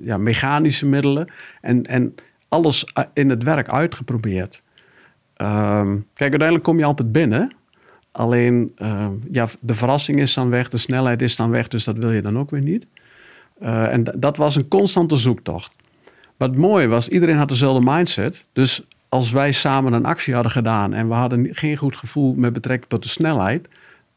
[0.00, 1.28] ja, mechanische middelen.
[1.60, 2.14] En, en
[2.48, 4.62] alles in het werk uitgeprobeerd.
[5.36, 7.52] Ehm, kijk, uiteindelijk kom je altijd binnen.
[8.12, 11.96] Alleen, ehm, ja, de verrassing is dan weg, de snelheid is dan weg, dus dat
[11.96, 12.86] wil je dan ook weer niet.
[13.58, 15.76] Eh, en dat was een constante zoektocht.
[16.36, 18.46] Wat mooi was, iedereen had dezelfde mindset.
[18.52, 22.52] Dus als wij samen een actie hadden gedaan en we hadden geen goed gevoel met
[22.52, 23.68] betrekking tot de snelheid,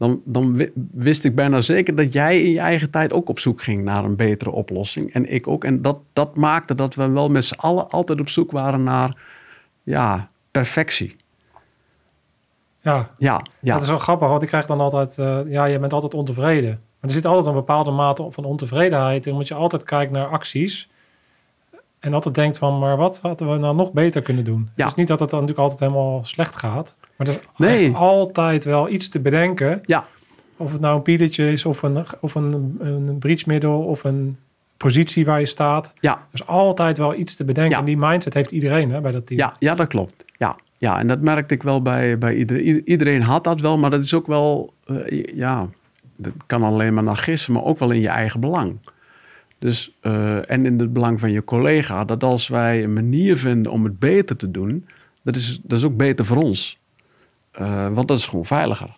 [0.01, 3.39] dan, dan wi- wist ik bijna zeker dat jij in je eigen tijd ook op
[3.39, 5.13] zoek ging naar een betere oplossing.
[5.13, 5.63] En ik ook.
[5.63, 9.17] En dat, dat maakte dat we wel met z'n allen altijd op zoek waren naar
[9.83, 11.15] ja, perfectie.
[12.81, 13.73] Ja, Ja, ja.
[13.73, 16.69] dat is wel grappig, want ik krijg dan altijd, eh, ja, je bent altijd ontevreden.
[16.69, 20.27] Maar er zit altijd een bepaalde mate van ontevredenheid in, omdat je altijd kijkt naar
[20.27, 20.89] acties.
[22.01, 24.69] En altijd denkt van, maar wat hadden we nou nog beter kunnen doen?
[24.75, 24.83] Ja.
[24.83, 26.95] Het is niet dat het dan natuurlijk altijd helemaal slecht gaat.
[27.15, 27.93] Maar er is Nee.
[27.95, 29.79] altijd wel iets te bedenken.
[29.85, 30.05] Ja.
[30.57, 34.37] Of het nou een pieletje is, of een, of een, een breachmiddel, of een
[34.77, 35.93] positie waar je staat.
[35.99, 36.11] Ja.
[36.13, 37.71] Er is altijd wel iets te bedenken.
[37.73, 37.79] Ja.
[37.79, 39.39] En die mindset heeft iedereen hè, bij dat team.
[39.39, 40.25] Ja, ja, dat klopt.
[40.37, 42.63] Ja, ja, en dat merkte ik wel bij, bij iedereen.
[42.65, 45.67] Ieder- Iedereen had dat wel, maar dat is ook wel, eh, ja,
[46.15, 48.77] dat kan alleen maar naar gissen, maar ook wel in je eigen belang.
[49.61, 53.71] Dus, eh, en in het belang van je collega, dat als wij een manier vinden
[53.71, 54.87] om het beter te doen,
[55.21, 56.79] dat is, dat is ook beter voor ons.
[57.51, 58.97] Eh, want dat is gewoon veiliger.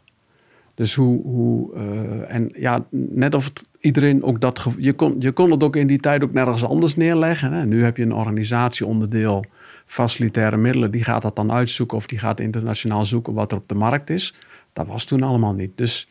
[0.76, 5.32] Dus hoe, hoe eh, en ja, net of het iedereen ook dat, je kon, je
[5.32, 7.54] kon het ook in die tijd ook nergens anders neerleggen.
[7.54, 7.66] Hè?
[7.66, 9.46] Nu heb je een organisatieonderdeel,
[9.86, 13.68] facilitaire middelen, die gaat dat dan uitzoeken of die gaat internationaal zoeken wat er op
[13.68, 14.34] de markt is.
[14.74, 15.72] Dat was toen allemaal niet.
[15.78, 16.08] Dus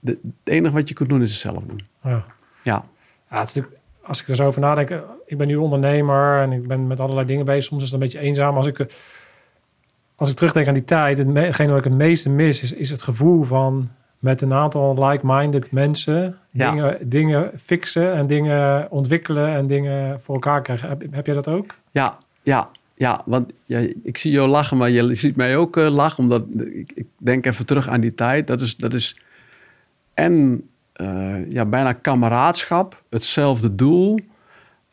[0.00, 1.80] de, het enige wat je kunt doen is het zelf doen.
[2.02, 2.24] Ja.
[2.62, 2.84] Ja,
[3.30, 3.77] Ja, het is natuurlijk,
[4.08, 7.00] als ik er zo over nadenk, eh, ik ben nu ondernemer en ik ben met
[7.00, 7.64] allerlei dingen bezig.
[7.64, 8.56] Soms is het een beetje eenzaam.
[8.56, 8.86] Als ik, eh,
[10.16, 13.02] als ik terugdenk aan die tijd, hetgeen wat ik het meeste mis, is, is het
[13.02, 13.88] gevoel van
[14.18, 16.70] met een aantal like-minded mensen Ja.
[16.70, 20.88] dingen, dingen fixen en dingen ontwikkelen en dingen voor elkaar krijgen.
[20.88, 21.74] Heb, heb jij dat ook?
[21.90, 22.68] ja, ja.
[22.94, 26.22] Ja, want ja, ik zie jou lachen, maar je ziet mij ook eh, lachen.
[26.22, 28.46] Omdat ik, ik denk even terug aan die tijd.
[28.46, 29.16] Dat is, dat is
[30.14, 30.62] en
[30.98, 34.18] eh, ja, bijna kameraadschap, hetzelfde doel.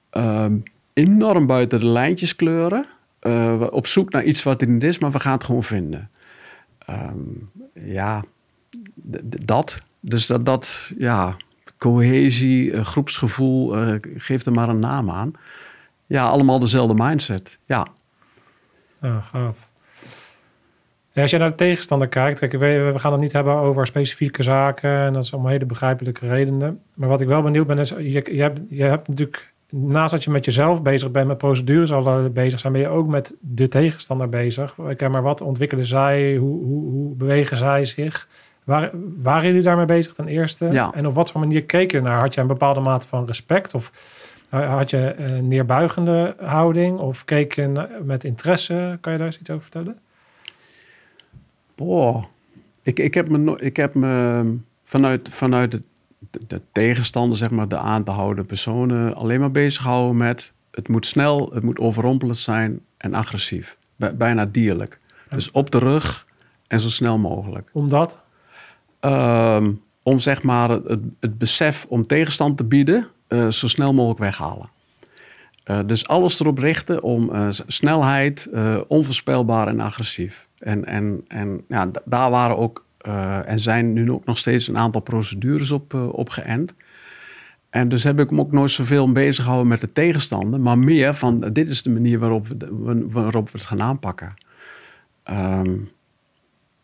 [0.09, 0.55] ehm,
[0.93, 2.85] enorm buiten de lijntjes kleuren.
[3.19, 6.09] eh, op zoek naar iets wat er niet is, maar we gaan het gewoon vinden.
[6.85, 7.17] Ehm,
[7.73, 8.23] ja,
[9.45, 9.81] dat.
[9.99, 11.35] Dus dat, dat, ja,
[11.77, 15.31] cohesie, eh, groepsgevoel, eh, geef er maar een naam aan.
[16.05, 17.59] Ja, allemaal dezelfde mindset.
[17.65, 17.87] Ja,
[19.01, 19.64] Ja, gaaf.
[21.21, 24.43] Als je naar de tegenstander kijkt, kijk, we, we gaan het niet hebben over specifieke
[24.43, 26.81] zaken en dat is om hele begrijpelijke redenen.
[26.93, 30.23] Maar wat ik wel benieuwd ben, is je, je, hebt, je hebt natuurlijk, naast dat
[30.23, 33.35] je met jezelf bezig bent, met procedures al eh, bezig zijn, ben je ook met
[33.39, 34.75] de tegenstander bezig.
[34.75, 38.27] Kijk, maar wat ontwikkelen zij, hoe, hoe, hoe bewegen zij zich?
[38.63, 38.89] Waar,
[39.21, 40.69] waren jullie daarmee bezig ten eerste?
[40.71, 40.91] Ja.
[40.93, 42.19] En op wat voor manier keek je naar?
[42.19, 43.91] Had je een bepaalde mate van respect of
[44.49, 48.97] eh, had je een neerbuigende houding of keek je met interesse?
[49.01, 49.97] Kan je daar eens iets over vertellen?
[51.75, 52.23] Boah.
[52.81, 54.43] Ik, ik heb me, ik heb me
[54.83, 55.81] vanuit, vanuit de,
[56.31, 60.53] de, de tegenstander, zeg maar, de aan te houden personen, alleen maar bezig gehouden met
[60.71, 63.77] het moet snel, het moet overrompelend zijn en agressief.
[63.95, 64.99] Bij- bijna dierlijk.
[65.29, 66.27] Dus op de rug
[66.67, 67.69] en zo snel mogelijk.
[67.73, 68.21] Omdat?
[68.99, 69.71] Ehm,
[70.03, 74.69] om zeg maar het, het, besef om tegenstand te bieden, eh, zo snel mogelijk weghalen.
[75.63, 78.49] Eh, dus alles erop richten om eh, snelheid,
[78.87, 80.44] onvoorspelbaar en agressief.
[80.59, 84.77] En, en, en ja, daar waren ook eh, en zijn nu ook nog steeds een
[84.77, 86.73] aantal procedures op, eh, op geënt.
[87.69, 91.13] En dus heb ik me ook nooit zoveel bezig gehouden met de tegenstander, maar meer
[91.13, 94.33] van dit is de manier waarop we, de- waarop we het gaan aanpakken.
[95.23, 95.73] Ehm,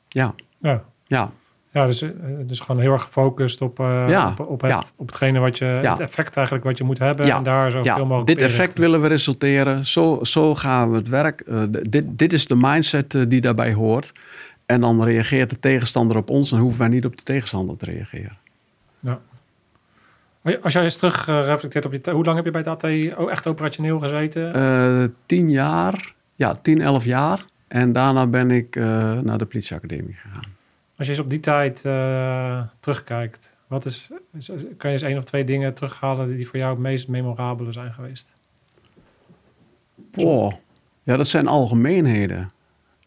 [0.07, 0.83] ja, Ja.
[1.05, 1.31] ja.
[1.73, 2.09] Ja, dus, eh,
[2.45, 4.83] dus gewoon heel erg gefocust op, Ja, op, op, het, ja.
[4.95, 5.91] op hetgene wat je, Ja.
[5.91, 9.01] het effect eigenlijk wat je moet hebben Ja, en daar ja, mogelijk dit effect willen
[9.01, 9.85] we resulteren.
[9.85, 11.41] Zo, zo gaan we het werk.
[11.41, 14.13] eh, dit, dit is de mindset die daarbij hoort.
[14.65, 16.49] En dan reageert de tegenstander op ons.
[16.49, 18.37] Dan hoeven wij niet op de tegenstander te reageren.
[20.61, 22.11] Als jij eens terug reflecteert op je...
[22.11, 22.83] Hoe lang heb je bij het AT
[23.29, 25.15] echt operationeel gezeten?
[25.25, 27.45] Tien jaar, ja, tien, elf jaar.
[27.67, 28.75] En daarna ben ik
[29.23, 30.59] naar de politieacademie gegaan.
[31.01, 34.09] Als je eens op die tijd eh, terugkijkt, wat is,
[34.77, 37.93] kan je eens één of twee dingen terughalen die voor jou het meest memorabele zijn
[37.93, 38.35] geweest?
[39.95, 40.53] Boah.
[41.03, 42.51] Ja, dat zijn algemeenheden.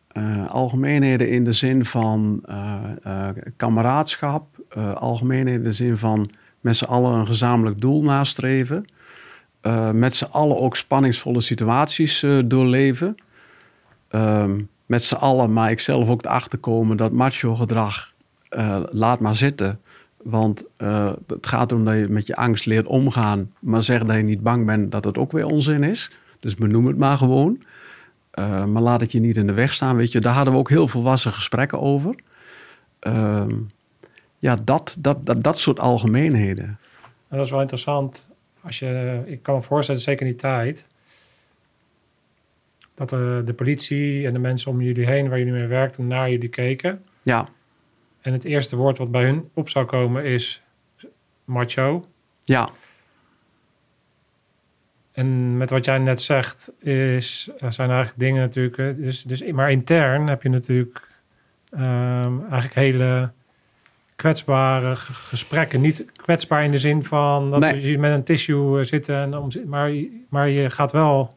[0.08, 4.46] Eh, algemeenheden in de zin van eh, kameraadschap.
[4.94, 6.30] algemeenheden in de zin van
[6.60, 8.86] met z'n allen een gezamenlijk doel nastreven.
[9.92, 13.14] Met z'n allen ook spanningsvolle situaties doorleven.
[14.08, 14.60] Ehm,
[14.94, 18.12] met z'n allen, maar ik zelf ook erachter komen dat macho gedrag
[18.48, 19.80] eh, laat maar zitten.
[20.22, 23.52] Want eh, het gaat erom dat je met je angst leert omgaan.
[23.58, 26.10] Maar zeggen dat je niet bang bent, dat het ook weer onzin is.
[26.40, 27.62] Dus benoem het maar gewoon.
[28.30, 29.96] Eh, maar laat het je niet in de weg staan.
[29.96, 32.14] Weet je, daar hadden we ook heel volwassen gesprekken over.
[32.98, 33.52] Ehm,
[34.38, 36.78] ja, dat, dat, dat, dat soort algemeenheden.
[37.28, 38.28] En dat is wel interessant.
[38.60, 40.86] Als je, ik kan me voorstellen, zeker in die tijd,
[42.94, 46.30] dat de, de politie en de mensen om jullie heen waar jullie mee werkten naar
[46.30, 47.02] jullie keken.
[47.22, 47.48] Ja,
[48.20, 50.62] En het eerste woord wat bij hun op zou komen is
[51.44, 52.04] macho.
[52.44, 52.68] ja,
[55.12, 58.78] En met wat jij net zegt, is, er zijn eigenlijk dingen natuurlijk.
[58.78, 61.08] eh, Dus, dus, maar intern heb je natuurlijk
[61.70, 63.30] ehm, eigenlijk hele
[64.16, 65.80] kwetsbare gesprekken.
[65.80, 67.90] Niet kwetsbaar in de zin van dat Nee.
[67.90, 69.92] je met een tissue eh, zit, en om, maar,
[70.28, 71.34] maar je gaat wel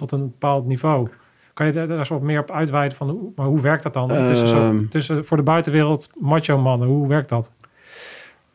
[0.00, 1.08] tot een bepaald niveau.
[1.54, 4.08] Kan je daar eens wat meer op uitweiden van hoe, maar hoe werkt dat dan?
[4.08, 4.86] tussen, zo, Ehm.
[4.88, 7.52] tussen voor de buitenwereld macho mannen, hoe werkt dat?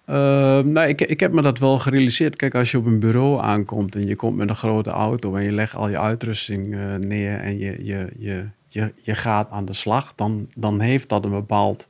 [0.05, 2.35] Ehm, nou, ik, ik heb me dat wel gerealiseerd.
[2.35, 5.43] Kijk, als je op een bureau aankomt en je komt met een grote auto en
[5.43, 9.65] je legt al je uitrusting eh, neer en je, je, je, je, je gaat aan
[9.65, 11.87] de slag, dan, dan heeft dat een bepaald.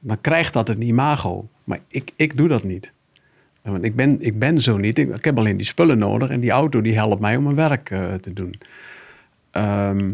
[0.00, 1.48] Dan krijgt dat een imago.
[1.64, 2.92] Maar ik, ik doe dat niet.
[3.64, 4.98] Want ik ben, ik ben zo niet.
[4.98, 7.90] Ik, heb alleen die spullen nodig en die auto die helpt mij om mijn werk
[7.90, 8.54] eh, te doen.
[9.50, 10.10] Ehm,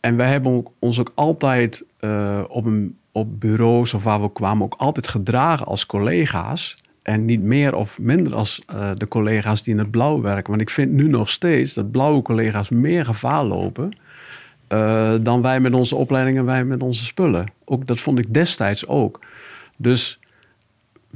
[0.00, 4.64] en wij hebben ons ook altijd eh, op, een, op bureaus of waar we kwamen
[4.64, 6.82] ook altijd gedragen als collega's.
[7.02, 10.50] En niet meer of minder als eh, de collega's die in het blauw werken.
[10.50, 13.92] Want ik vind nu nog steeds dat blauwe collega's meer gevaar lopen
[15.22, 17.46] dan wij met onze opleidingen en wij met onze spullen.
[17.64, 19.20] Ook, dat vond ik destijds ook.
[19.76, 20.18] Dus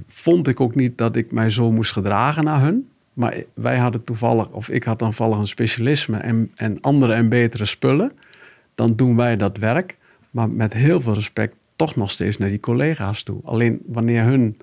[0.07, 2.88] vond ik ook niet dat ik mij zo moest gedragen naar hun.
[3.12, 7.28] Maar wij hadden toevallig, of ik had dan toevallig een specialisme en, en andere en
[7.28, 8.12] betere spullen.
[8.74, 9.96] Dan doen wij dat werk,
[10.30, 13.40] maar met heel veel respect toch nog steeds naar die collega's toe.
[13.44, 14.57] Alleen wanneer hun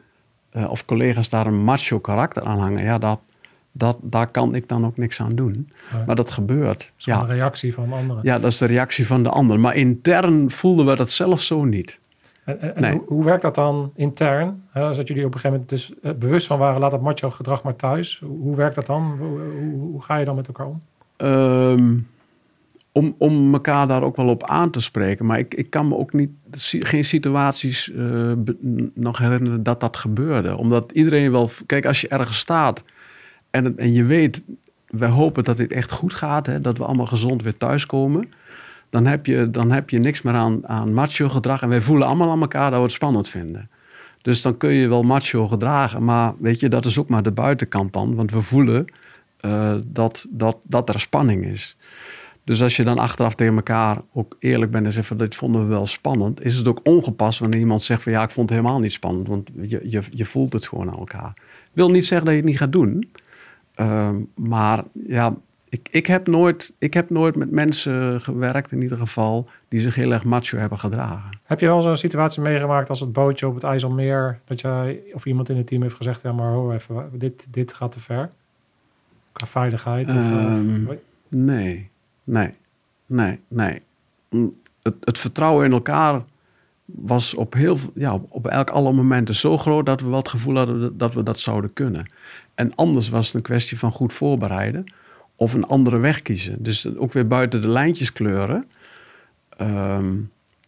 [0.49, 3.19] eh, of collega's daar een macho karakter aan hangen, ja, dat,
[3.71, 5.69] dat, daar kan ik dan ook niks aan doen.
[6.05, 6.79] Maar dat gebeurt.
[6.79, 8.23] Dat is Ja, een reactie van anderen.
[8.23, 9.59] ja, dat is de reactie van de ander.
[9.59, 11.99] Maar intern voelden we dat zelf zo niet.
[12.45, 12.91] En, en- en Nee.
[12.91, 14.63] hoe, hoe werkt dat dan intern?
[14.69, 17.01] Hè, als dat jullie op een gegeven moment dus eh, bewust van waren, laat dat
[17.01, 18.19] macho gedrag maar thuis.
[18.25, 19.15] Hoe, hoe werkt dat dan?
[19.19, 20.81] Hoe, hoe, hoe ga je dan met elkaar om?
[21.17, 21.93] Ehm,
[22.91, 25.25] om, om elkaar daar ook wel op aan te spreken.
[25.25, 26.29] Maar ik, ik kan me ook niet,
[26.79, 27.97] geen situaties eh,
[28.37, 30.57] be- nog herinneren dat dat gebeurde.
[30.57, 32.83] Omdat iedereen wel, kijk, als je ergens staat
[33.49, 34.41] en, en je weet,
[34.87, 38.29] wij hopen dat dit echt goed gaat, hè, dat we allemaal gezond weer thuiskomen.
[38.89, 41.61] Dan heb je, dan heb je niks meer aan, aan macho gedrag.
[41.61, 43.69] En wij voelen allemaal aan elkaar dat we het spannend vinden.
[44.21, 46.03] Dus dan kun je wel macho gedragen.
[46.03, 48.15] Maar weet je, dat is ook maar de buitenkant dan.
[48.15, 48.86] Want we voelen
[49.39, 51.77] eh, dat, dat, dat er spanning is.
[52.43, 55.61] Dus als je dan achteraf tegen elkaar ook eerlijk bent en zegt van dit vonden
[55.61, 58.59] we wel spannend, is het ook ongepast wanneer iemand zegt van ja, ik vond het
[58.59, 61.33] helemaal niet spannend, want je, je, je voelt het gewoon aan elkaar.
[61.73, 63.09] Wil niet zeggen dat je het niet gaat doen,
[63.75, 65.36] Ehm, maar ja,
[65.76, 69.95] ik, ik, heb nooit, ik heb nooit met mensen gewerkt in ieder geval die zich
[69.95, 71.39] heel erg macho hebben gedragen.
[71.43, 75.26] Heb je wel zo'n situatie meegemaakt als het bootje op het IJsselmeer, dat jij of
[75.26, 78.30] iemand in het team heeft gezegd, ja maar hoor even, dit, dit gaat te ver?
[79.32, 80.07] Qua veiligheid?
[80.07, 80.95] Of, Ehm, of-
[81.28, 81.88] Nee,
[82.23, 82.53] nee,
[83.05, 83.82] nee, nee.
[84.30, 86.23] Mm, Het, het vertrouwen in elkaar
[86.86, 90.30] was op, heel, ja, op, op elk alle momenten zo groot dat we wel het
[90.30, 92.05] gevoel hadden dat we dat zouden kunnen.
[92.55, 94.84] En anders was het een kwestie van goed voorbereiden
[95.36, 96.63] of een andere weg kiezen.
[96.63, 98.65] Dus ook weer buiten de lijntjes kleuren.
[99.57, 100.13] Ehm,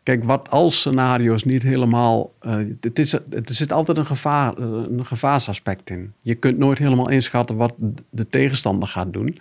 [0.03, 2.33] kijk, wat als scenario's niet helemaal.
[2.39, 6.13] eh, het is, er zit altijd een, gevaar, een gevaarsaspect in.
[6.21, 7.73] Je kunt nooit helemaal inschatten wat
[8.09, 9.37] de tegenstander gaat doen.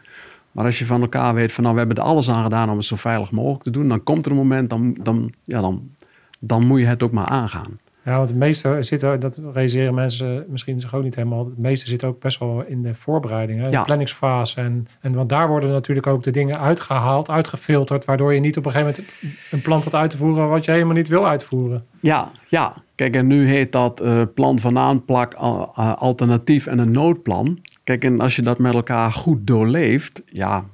[0.53, 2.77] Maar als je van elkaar weet van nou, we hebben er alles aan gedaan om
[2.77, 5.91] het zo veilig mogelijk te doen, dan komt er een moment, dan, dan, ja, dan,
[6.39, 7.79] dan moet je het ook maar aangaan.
[8.07, 11.47] Ja, want het meeste zit, er- dat realiseren mensen misschien zich ook niet helemaal.
[11.47, 13.79] Het meeste zit ook best wel in de voorbereiding, hè, Ja.
[13.79, 14.61] de planningsfase.
[14.61, 18.67] En, en want daar worden natuurlijk ook de dingen uitgehaald, uitgefilterd, waardoor je niet op
[18.67, 21.85] een gegeven moment een plan gaat uit te voeren wat je helemaal niet wil uitvoeren.
[22.01, 22.75] Ja, ja.
[22.95, 27.59] Kijk, en nu heet dat eh, plan van aanplak, eh, alternatief en een noodplan.
[27.85, 30.65] Kijk, en als je dat met elkaar goed doorleeft, ja,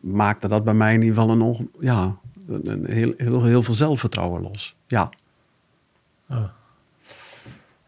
[0.00, 2.16] maakte dat bij mij in ieder geval een, ja,
[2.48, 4.76] een, heel, heel, heel veel zelfvertrouwen los.
[4.86, 5.10] Ja,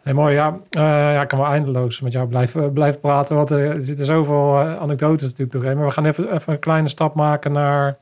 [0.03, 0.61] Hey, mooi, ja.
[0.71, 4.07] Eh, ja, ik kan wel eindeloos met jou blijven, blijven praten, want er, er zitten
[4.07, 5.77] zoveel eh, anekdotes natuurlijk doorheen.
[5.77, 7.97] Maar we gaan even, even een kleine stap maken naar...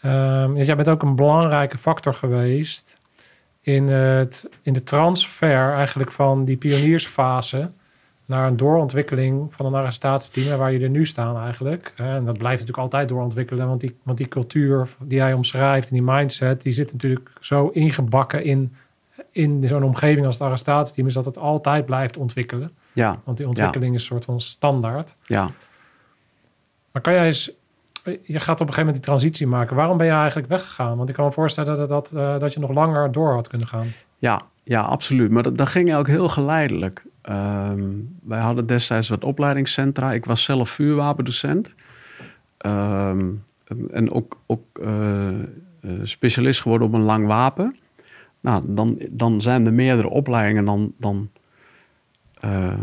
[0.00, 2.96] ehm, jij bent ook een belangrijke factor geweest
[3.60, 7.70] in, het, in de transfer eigenlijk van die pioniersfase
[8.24, 11.92] naar een doorontwikkeling van een arrestatieteam waar je er nu staan eigenlijk.
[11.96, 15.88] Eh, En dat blijft natuurlijk altijd doorontwikkelen, want die, want die cultuur die hij omschrijft
[15.88, 18.74] en die mindset, die zit natuurlijk zo ingebakken in,
[19.30, 22.70] in zo'n omgeving als het arrestatieteam, is dat het altijd blijft ontwikkelen.
[22.92, 25.16] ja, Want die ontwikkeling is een soort van standaard.
[25.26, 25.50] ja.
[26.92, 27.50] Maar kan jij eens,
[28.04, 29.76] je gaat op een gegeven moment die transitie maken.
[29.76, 30.96] Waarom ben je eigenlijk weggegaan?
[30.96, 33.68] Want ik kan me voorstellen dat, dat, eh, dat je nog langer door had kunnen
[33.68, 33.86] gaan.
[34.18, 35.30] Ja, ja, absoluut.
[35.30, 37.04] Maar dat, dat ging ook heel geleidelijk.
[37.22, 37.84] Ehm,
[38.22, 40.12] wij hadden destijds wat opleidingscentra.
[40.12, 41.74] Ik was zelf vuurwapendocent.
[42.58, 43.24] Ehm,
[43.90, 45.34] en ook, ook eh, eh,
[46.02, 47.76] specialist geworden op een lang wapen.
[48.46, 50.64] Nou, dan, dan zijn er meerdere opleidingen.
[50.64, 51.30] Dan, dan
[52.40, 52.78] eh,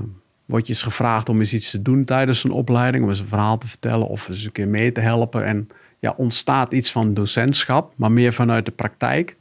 [0.46, 3.04] word je eens gevraagd om eens iets te doen tijdens een opleiding.
[3.04, 5.46] Om eens een verhaal te vertellen of eens een keer mee te helpen.
[5.46, 9.38] En ja, ontstaat iets van docentschap, maar meer vanuit de praktijk.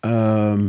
[0.00, 0.68] Ehm,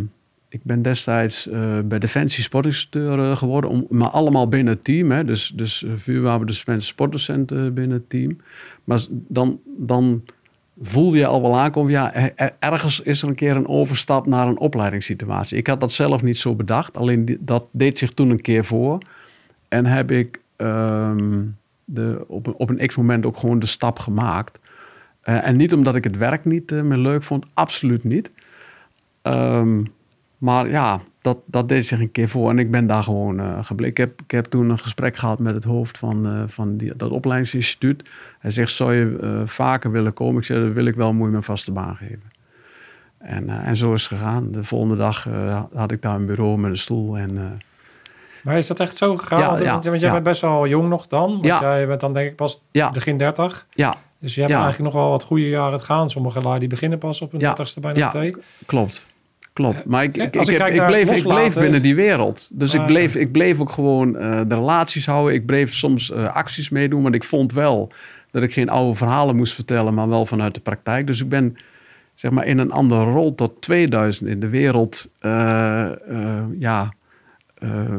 [0.49, 5.11] ik ben destijds eh, bij Defensie sportinstructeur eh, geworden, maar allemaal binnen het team.
[5.11, 5.23] Hè?
[5.25, 8.37] Dus, dus uh, vuurwapendocent, sportdocent uh, binnen het team.
[8.83, 10.23] Maar dan, dan
[10.81, 14.47] voelde je al wel aankomen, ja, er, ergens is er een keer een overstap naar
[14.47, 15.57] een opleidingssituatie.
[15.57, 18.97] Ik had dat zelf niet zo bedacht, alleen dat deed zich toen een keer voor.
[19.67, 21.43] En heb ik ehm,
[21.85, 24.59] de, op, op een x-moment ook gewoon de stap gemaakt.
[25.23, 28.31] Uh, en niet omdat ik het werk niet uh, meer leuk vond, absoluut niet.
[29.23, 29.95] Um,
[30.37, 33.57] maar ja, dat, dat deed zich een keer voor en ik ben daar gewoon uh,
[33.63, 33.91] gebleven.
[33.91, 36.95] Ik heb, ik heb toen een gesprek gehad met het hoofd van, uh, van die,
[36.95, 38.09] dat opleidingsinstituut.
[38.39, 40.37] Hij zegt, zou je uh, vaker willen komen?
[40.37, 42.31] Ik zeg, dat wil ik wel, moet je me een vaste baan geven.
[43.17, 44.51] En, en zo is het gegaan.
[44.51, 45.27] De volgende dag
[45.73, 47.59] had ik daar een bureau met een stoel en...
[48.43, 49.39] maar is dat echt zo gegaan?
[49.39, 50.11] Ja, want, ja, want jij ja.
[50.11, 51.31] bent best wel jong nog dan.
[51.31, 51.59] Want Ja.
[51.61, 52.91] jij bent dan denk ik pas Ja.
[52.91, 53.67] begin 30.
[53.73, 54.61] Ja, Dus je hebt Ja.
[54.63, 56.09] eigenlijk nog wel wat goede jaren te gaan.
[56.09, 57.53] Sommige lui die beginnen pas op hun Ja.
[57.53, 58.11] 30ste bijna Ja.
[58.13, 58.41] meteen.
[58.65, 59.05] klopt.
[59.57, 59.85] Klopt.
[59.85, 62.49] Maar ik, Eh, ik, ik, ik heb, ik, bleef, ik bleef binnen die wereld.
[62.53, 65.33] Dus Ah, ik, bleef, ik bleef ook gewoon eh, de relaties houden.
[65.33, 67.03] Ik bleef soms eh, acties meedoen.
[67.03, 67.91] Want ik vond wel
[68.31, 71.07] dat ik geen oude verhalen moest vertellen, maar wel vanuit de praktijk.
[71.07, 71.57] Dus ik ben
[72.13, 76.93] zeg maar in een andere rol tot 2000 in de wereld eh, eh, ja,
[77.53, 77.95] eh,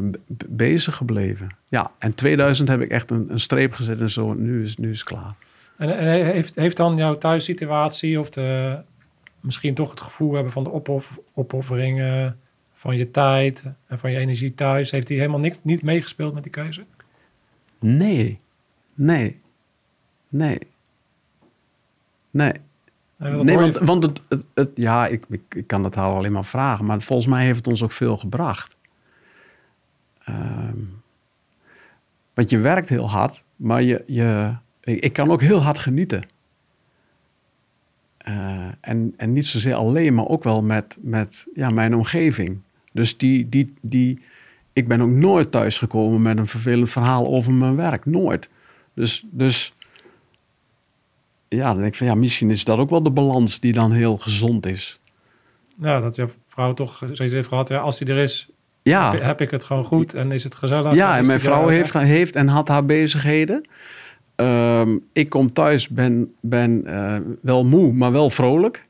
[0.47, 1.47] bezig gebleven.
[1.67, 4.33] Ja, en 2000 heb ik echt een, een streep gezet en zo.
[4.33, 5.33] Nu is, nu is het klaar.
[5.77, 8.77] En, en heeft, heeft dan jouw thuissituatie of de,
[9.41, 12.39] misschien toch het gevoel hebben van de opoff, opofferingen
[12.73, 16.43] van je tijd en van je energie thuis, heeft die helemaal niks, niet meegespeeld met
[16.43, 16.85] die keuze?
[17.79, 18.39] Nee,
[18.95, 19.37] nee,
[20.29, 20.59] nee,
[22.31, 22.53] nee.
[23.15, 26.31] Nee, dat want, want het, het, het- ja, ik, ik, ik kan het haar alleen
[26.31, 26.85] maar vragen.
[26.85, 28.75] Maar volgens mij heeft het ons ook veel gebracht.
[30.23, 30.77] Ehm,
[32.33, 36.23] want je werkt heel hard, maar je, je, ik, ik kan ook heel hard genieten.
[38.29, 42.59] Eh, en, en niet zozeer alleen, maar ook wel met, met ja, mijn omgeving.
[42.91, 44.21] Dus die, die, die,
[44.73, 48.05] ik ben ook nooit thuisgekomen met een vervelend verhaal over mijn werk.
[48.05, 48.49] Nooit.
[48.93, 49.73] Dus, dus
[51.47, 53.91] ja, dan denk ik van ja, misschien is dat ook wel de balans die dan
[53.91, 54.99] heel gezond is.
[55.81, 57.69] ja, dat je vrouw toch zoiets heeft gehad.
[57.69, 58.49] Ja, als die er is,
[58.81, 60.93] Ja, heb, heb ik het gewoon goed en is het gezellig.
[60.93, 63.65] ja is en mijn vrouw heeft, heeft en had haar bezigheden.
[64.39, 68.87] Ehm, ik kom thuis, ben, ben eh, wel moe, maar wel vrolijk.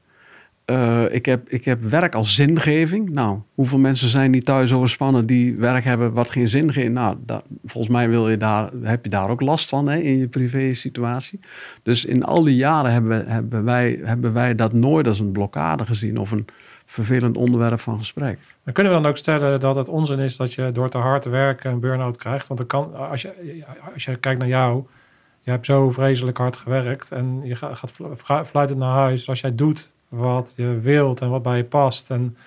[0.66, 3.10] Eh, ik, heb, ik heb werk als zingeving.
[3.10, 6.92] Nou, hoeveel mensen zijn die thuis overspannen die werk hebben wat geen zin geeft?
[6.92, 10.18] Nou, dat, volgens mij wil je daar, heb je daar ook last van hè, in
[10.18, 11.40] je privé situatie.
[11.84, 15.86] Dus in al die jaren hebben, hebben, wij, hebben wij dat nooit als een blokkade
[15.86, 16.46] gezien of een
[16.86, 18.40] vervelend onderwerp van gesprek.
[18.64, 21.26] Dan kunnen we dan ook stellen dat het onzin is dat je door te hard
[21.26, 22.48] werken een burn-out krijgt.
[22.48, 24.84] Want kan, als, je, als je kijkt naar jou,
[25.50, 29.30] je hebt zo vreselijk hard gewerkt en je ga- gaat flu- flu- fluitend naar huis.
[29.30, 32.38] Als jij doet wat je wilt en wat bij je past en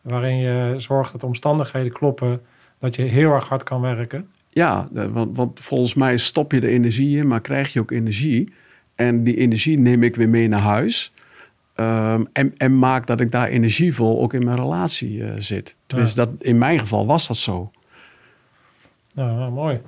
[0.00, 2.40] waarin je zorgt dat de omstandigheden kloppen,
[2.78, 4.28] dat je heel erg hard kan werken.
[4.48, 8.52] Ja, want, want volgens mij stop je de energie in, maar krijg je ook energie.
[8.94, 11.12] En die energie neem ik weer mee naar huis.
[11.74, 15.76] Ehm, en, en maak dat ik daar energievol ook in mijn relatie eh, zit.
[15.86, 17.70] Tenminste, dat, in mijn geval was dat zo.
[19.14, 19.80] Nou, nou, mooi.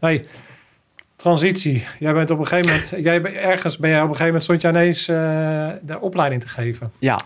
[0.00, 0.24] Hey,
[1.22, 1.84] transitie.
[1.98, 4.42] Jij bent op een gegeven moment, jij, bent- ergens ben jij op een gegeven moment,
[4.44, 5.16] stond jij ineens eh,
[5.82, 6.92] de opleiding te geven.
[6.98, 7.18] Ja,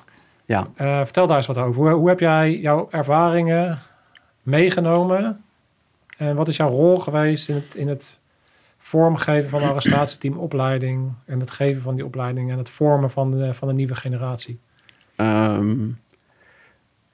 [0.44, 0.66] ja.
[0.74, 1.82] Eh, vertel daar eens wat over.
[1.82, 3.78] Hoe, hoe heb jij jouw ervaringen
[4.42, 5.44] meegenomen?
[6.18, 8.20] En wat is jouw rol geweest in het, in het
[8.78, 13.30] vormgeven van de arrestatieteam opleiding en het geven van die opleiding en het vormen van
[13.30, 14.58] de, van de nieuwe generatie?
[15.16, 15.76] Ehm,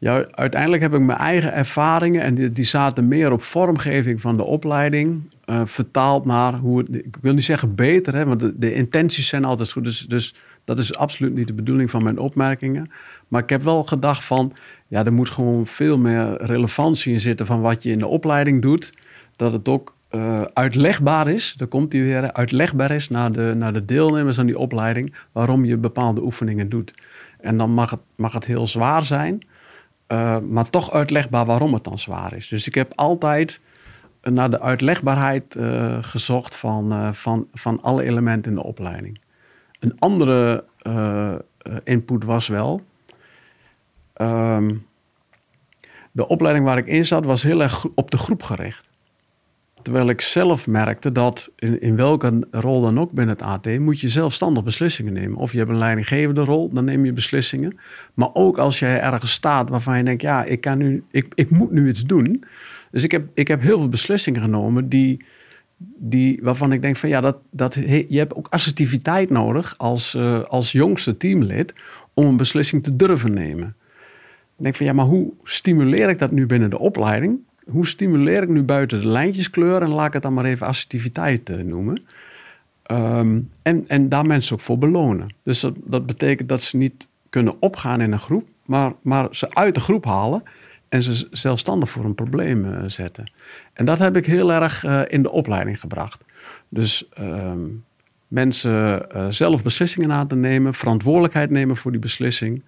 [0.02, 4.36] ja, uiteindelijk heb ik mijn eigen ervaringen en die, die zaten meer op vormgeving van
[4.36, 8.58] de opleiding, eh, vertaald naar hoe het, ik wil niet zeggen beter, hè, want de,
[8.58, 10.34] de intenties zijn altijd goed, dus, dus
[10.64, 12.90] dat is absoluut niet de bedoeling van mijn opmerkingen.
[13.28, 14.52] Maar ik heb wel gedacht van,
[14.88, 18.62] ja, er moet gewoon veel meer relevantie in zitten van wat je in de opleiding
[18.62, 18.92] doet,
[19.36, 23.72] dat het ook eh, uitlegbaar is, daar komt hij weer, uitlegbaar is naar de, naar
[23.72, 26.94] de deelnemers aan die opleiding, waarom je bepaalde oefeningen doet.
[27.40, 29.42] En dan mag het, mag het heel zwaar zijn,
[30.12, 32.48] eh, maar toch uitlegbaar waarom het dan zwaar is.
[32.48, 33.60] Dus ik heb altijd
[34.22, 39.20] naar de uitlegbaarheid eh, gezocht van, eh, van, van alle elementen in de opleiding.
[39.80, 40.64] Een andere
[41.84, 42.80] input was wel.
[44.12, 44.74] ehm,
[46.12, 48.91] de opleiding waar ik in zat was heel erg op de groep gericht.
[49.82, 54.00] Terwijl ik zelf merkte dat in, in welke rol dan ook binnen het AT moet
[54.00, 55.38] je zelfstandig beslissingen nemen.
[55.38, 57.78] Of je hebt een leidinggevende rol, dan neem je beslissingen.
[58.14, 61.50] Maar ook als jij ergens staat waarvan je denkt, ja, ik, kan nu, ik, ik
[61.50, 62.44] moet nu iets doen.
[62.90, 65.24] Dus ik heb, ik heb heel veel beslissingen genomen die,
[65.96, 67.74] die, waarvan ik denk van ja, dat, dat,
[68.08, 71.74] je hebt ook assertiviteit nodig als, eh, als jongste teamlid
[72.14, 73.76] om een beslissing te durven nemen.
[74.56, 77.38] Ik denk van ja, maar hoe stimuleer ik dat nu binnen de opleiding?
[77.70, 81.50] Hoe stimuleer ik nu buiten de lijntjeskleur en laat ik het dan maar even assertiviteit
[81.50, 82.02] eh, noemen?
[82.82, 85.34] Ehm, en, en daar mensen ook voor belonen.
[85.42, 89.54] Dus dat, dat betekent dat ze niet kunnen opgaan in een groep, maar, maar ze
[89.54, 90.42] uit de groep halen
[90.88, 93.32] en ze zelfstandig voor een probleem eh, zetten.
[93.72, 96.24] En dat heb ik heel erg eh, in de opleiding gebracht.
[96.68, 97.60] Dus ehm,
[98.28, 102.62] mensen zelf beslissingen aan te nemen, verantwoordelijkheid nemen voor die beslissing,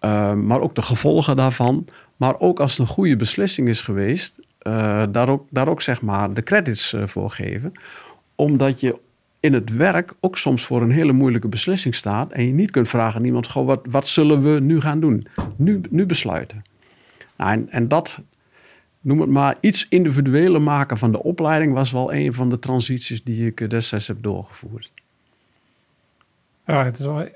[0.00, 1.84] Ehm, maar ook de gevolgen daarvan.
[2.20, 6.02] Maar ook als het een goede beslissing is geweest, eh, daar, ook, daar ook zeg
[6.02, 7.72] maar de credits eh, voor geven.
[8.34, 8.98] Omdat je
[9.40, 12.32] in het werk ook soms voor een hele moeilijke beslissing staat.
[12.32, 15.26] En je niet kunt vragen aan iemand: goh, wat, wat zullen we nu gaan doen?
[15.56, 16.62] Nu, nu besluiten.
[17.36, 18.22] Nou, en, en dat,
[19.00, 23.24] noem het maar, iets individueler maken van de opleiding was wel een van de transities
[23.24, 24.90] die ik eh, destijds heb doorgevoerd.
[26.66, 27.28] Ja, het is wel,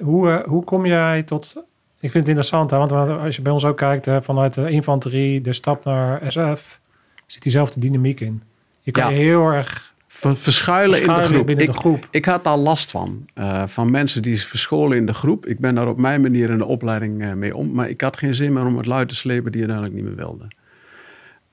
[0.00, 1.62] hoe, hoe kom jij tot...
[2.00, 4.70] Ik vind het interessant, hè, want als je bij ons ook kijkt hè, vanuit de
[4.70, 6.80] infanterie, de stap naar SF,
[7.26, 8.42] zit diezelfde dynamiek in.
[8.82, 9.16] Je kan Ja.
[9.18, 11.46] heel erg Ver- verschuilen in de groep.
[11.46, 12.08] binnen Ik, de groep.
[12.10, 13.24] Ik had daar last van.
[13.34, 15.46] eh, van mensen die verscholen in de groep.
[15.46, 17.72] Ik ben daar op mijn manier in de opleiding eh, mee om.
[17.72, 20.16] Maar ik had geen zin meer om het luid te slepen die uiteindelijk niet meer
[20.26, 20.48] wilden.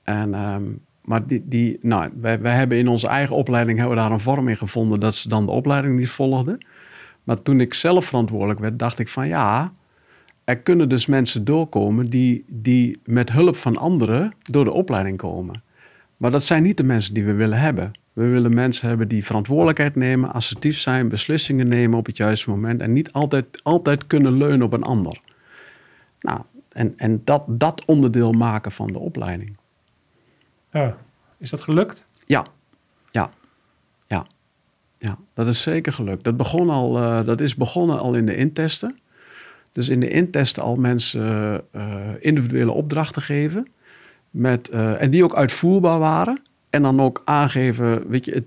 [0.02, 0.62] En, ehm,
[1.04, 4.20] maar die, die, nou, wij, wij hebben in onze eigen opleiding hebben we daar een
[4.20, 6.58] vorm in gevonden dat ze dan de opleiding niet volgden.
[7.24, 9.72] Maar toen ik zelf verantwoordelijk werd, dacht ik van ja,
[10.46, 15.62] er kunnen dus mensen doorkomen die, die met hulp van anderen door de opleiding komen.
[16.16, 17.92] Maar dat zijn niet de mensen die we willen hebben.
[18.12, 22.80] We willen mensen hebben die verantwoordelijkheid nemen, assertief zijn, beslissingen nemen op het juiste moment
[22.80, 25.20] en niet altijd, altijd kunnen leunen op een ander.
[26.20, 29.56] Nou, en, en dat, dat onderdeel maken van de opleiding.
[30.72, 30.96] Ja.
[31.38, 32.06] Is dat gelukt?
[32.24, 32.46] Ja,
[33.10, 33.30] ja,
[34.06, 34.26] ja,
[34.98, 35.18] ja.
[35.34, 36.24] Dat is zeker gelukt.
[36.24, 38.98] Dat, begon al, uh, dat is begonnen al in de intesten.
[39.76, 41.82] Dus in de intesten al mensen uh,
[42.20, 43.66] individuele opdrachten geven.
[44.30, 46.40] Met, uh, en die ook uitvoerbaar waren.
[46.70, 48.44] En dan ook aangeven, weet je, het,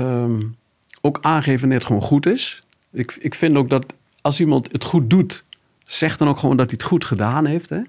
[0.00, 0.56] um,
[1.00, 2.62] ook aangeven wanneer het gewoon goed is.
[2.90, 5.44] Ik, ik vind ook dat als iemand het goed doet,
[5.84, 7.68] zeg dan ook gewoon dat hij het goed gedaan heeft.
[7.68, 7.80] Hè?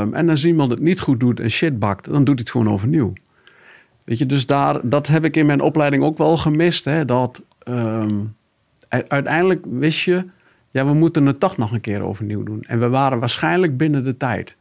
[0.00, 2.50] Um, en als iemand het niet goed doet en shit bakt, dan doet hij het
[2.50, 3.12] gewoon overnieuw.
[4.04, 6.84] Weet je, dus daar, dat heb ik in mijn opleiding ook wel gemist.
[6.84, 8.36] Hè, dat um,
[8.88, 10.24] uiteindelijk wist je,
[10.74, 12.62] ja, we moeten het toch nog een keer overnieuw doen.
[12.62, 14.56] En we waren waarschijnlijk binnen de tijd.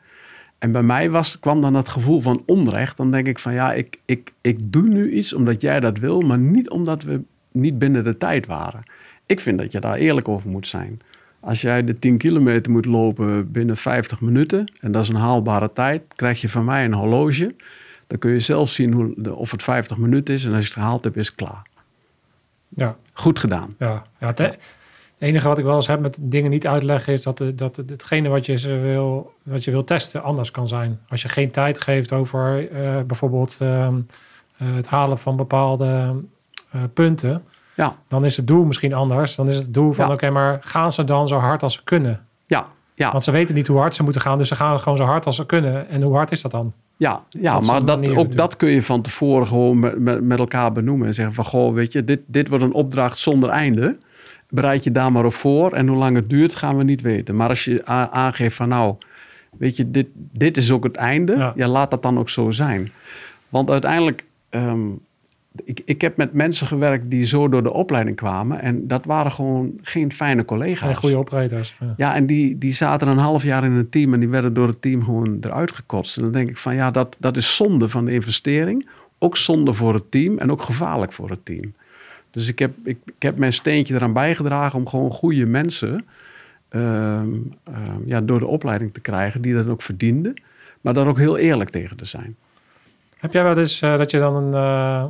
[0.59, 2.97] En bij mij was, kwam dan het gevoel van onrecht.
[2.97, 6.22] Dan denk ik van ja, ik, ik, ik doe nu iets omdat jij dat wil,
[6.22, 8.84] maar niet omdat we niet binnen de tijd waren.
[9.26, 11.01] Ik vind dat je daar eerlijk over moet zijn.
[11.39, 15.74] Als jij de 10 kilometer moet lopen binnen 50 minuten, en dat is een haalbare
[15.74, 17.55] tijd, krijg je van mij een horloge.
[18.07, 20.45] Dan kun je zelf zien hoe, of het 50 minuten is.
[20.45, 21.61] En als je het gehaald hebt, is het klaar.
[22.70, 22.97] Ja.
[23.14, 23.76] Goed gedaan.
[23.80, 24.34] Ja, ja
[25.24, 27.13] enige wat ik wel eens heb met dingen niet uitleggen...
[27.13, 30.67] is dat, de, dat hetgene wat je, ze wil, wat je wil testen anders kan
[30.67, 30.99] zijn.
[31.09, 36.15] Als je geen tijd geeft over uh, bijvoorbeeld uh, uh, het halen van bepaalde
[36.93, 37.43] punten...
[37.76, 37.95] Ja.
[38.07, 39.36] Dan is het doel misschien anders.
[39.36, 40.13] Dan is het doel van, ja.
[40.13, 42.26] oké, maar gaan ze dan zo hard als ze kunnen?
[42.45, 42.67] Ja.
[42.93, 43.11] ja.
[43.11, 45.26] Want ze weten niet hoe hard ze moeten gaan, dus ze gaan gewoon zo hard
[45.26, 45.89] als ze kunnen.
[45.89, 46.74] En hoe hard is dat dan?
[46.97, 50.39] Ja, ja dat maar dat, ook dat kun je van tevoren gewoon met, met, met,
[50.39, 51.07] elkaar benoemen.
[51.07, 53.97] En zeggen van, goh, weet je, dit, dit wordt een opdracht zonder einde.
[54.54, 55.72] Bereid je daar maar op voor.
[55.72, 57.36] En hoe lang het duurt, gaan we niet weten.
[57.36, 58.95] Maar als je aangeeft van, nou,
[59.58, 61.36] weet je, dit, dit is ook het einde.
[61.38, 61.54] Ja.
[61.56, 62.91] ja laat dat dan ook zo zijn.
[63.49, 64.26] Want uiteindelijk...
[64.49, 64.99] Um,
[65.64, 68.62] ik, ik heb met mensen gewerkt die zo door de opleiding kwamen.
[68.62, 70.88] En dat waren gewoon geen fijne collega's.
[70.88, 71.76] Geen goede opleiders.
[71.80, 74.54] Ja, ja en die, die zaten een half jaar in een team en die werden
[74.54, 76.18] door het team gewoon eruit gekotst.
[76.18, 78.89] En dan denk ik van ja, dat, dat is zonde van de investering.
[79.18, 81.74] Ook zonde voor het team en ook gevaarlijk voor het team.
[82.34, 86.06] Dus ik heb, ik, ik heb mijn steentje eraan bijgedragen om gewoon goede mensen
[86.70, 87.76] uh, uh,
[88.06, 90.42] ja, door de opleiding te krijgen die dat ook verdienden.
[90.82, 92.36] Maar daar ook heel eerlijk tegen te zijn.
[93.18, 95.06] Heb jij wel eens uh, dat je dan een uh,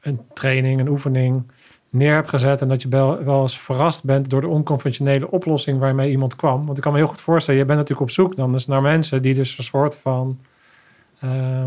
[0.00, 1.42] een training, een oefening
[1.90, 5.78] neer hebt gezet en dat je wel, wel eens verrast bent door de onconventionele oplossing
[5.78, 6.66] waarmee iemand kwam.
[6.66, 9.22] Want ik kan me heel goed voorstellen, je bent natuurlijk op zoek dan naar mensen
[9.22, 10.38] die dus een soort van,
[11.24, 11.64] uh,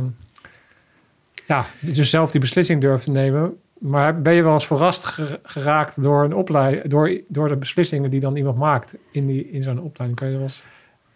[1.47, 3.57] ja, dus zelf die beslissing durven te nemen.
[3.81, 5.05] Maar ben je wel eens verrast
[5.43, 9.63] geraakt door een opleiding, door, door de beslissingen die dan iemand maakt in, die, in
[9.63, 10.19] zo'n opleiding?
[10.19, 10.63] Kan je wel eens...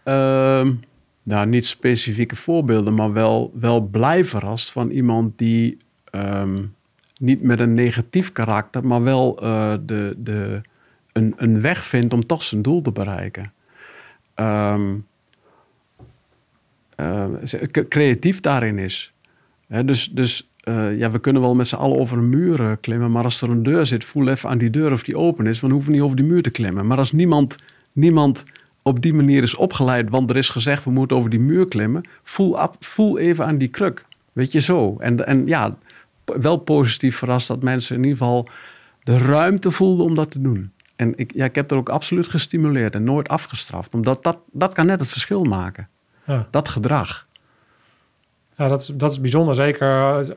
[0.03, 0.80] Um,
[1.24, 5.78] nou, niet specifieke voorbeelden, maar wel, wel blij verrast van iemand die
[6.11, 6.76] um,
[7.18, 10.61] niet met een negatief karakter, maar wel uh, de, de,
[11.11, 13.53] een, een weg vindt om toch zijn doel te bereiken.
[14.36, 15.05] Um,
[16.99, 17.26] uh,
[17.89, 19.13] creatief daarin is.
[19.68, 23.24] Dus dus uh, ja, we kunnen wel met z'n allen over een muur klimmen, maar
[23.24, 25.68] als er een deur zit, voel even aan die deur of die open is, want
[25.72, 26.88] we hoeven niet over die muur te klimmen.
[26.88, 27.57] Maar als niemand,
[27.91, 28.45] niemand
[28.82, 32.03] op die manier is opgeleid, want er is gezegd we moeten over die muur klimmen,
[32.24, 34.05] voel, voel even aan die kruk.
[34.34, 34.95] Weet je zo.
[34.99, 35.76] En, en ja,
[36.26, 38.49] wel positief verrast dat mensen in ieder geval
[39.03, 40.72] de ruimte voelden om dat te doen.
[40.95, 43.93] En ik, ja, ik heb er ook absoluut gestimuleerd en nooit afgestraft.
[43.93, 45.88] Omdat dat, dat kan net het verschil maken.
[46.26, 46.47] Ja.
[46.51, 47.28] Dat gedrag.
[48.58, 49.56] Ja, dat is, dat is bijzonder.
[49.56, 49.88] Zeker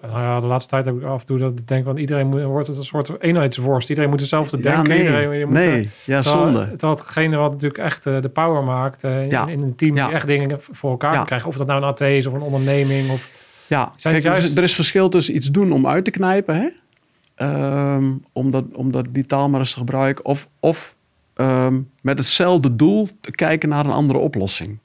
[0.02, 1.84] nou ja, de laatste tijd heb ik af en toe dat ik denk...
[1.84, 3.88] van iedereen moet, wordt het een soort eenheidsworst.
[3.88, 4.82] Iedereen moet hetzelfde denken.
[4.82, 5.82] Ja, nee, iedereen, je moet nee.
[5.84, 6.66] Er, ja, zonde.
[6.66, 9.02] Het hetgene wat natuurlijk echt uh, de power maakt...
[9.02, 9.46] Ja.
[9.46, 11.48] in, in, een team die echt dingen voor elkaar krijgen.
[11.48, 13.46] Of dat nou een AT is of een onderneming of...
[13.66, 14.56] Ja, Kijk, juist...
[14.56, 16.68] er is verschil tussen iets doen om uit te knijpen, hè?
[17.94, 20.94] Um, om, dat, om dat, die taal maar eens te gebruiken, of, of
[21.36, 24.78] um, met hetzelfde doel te kijken naar een andere oplossing.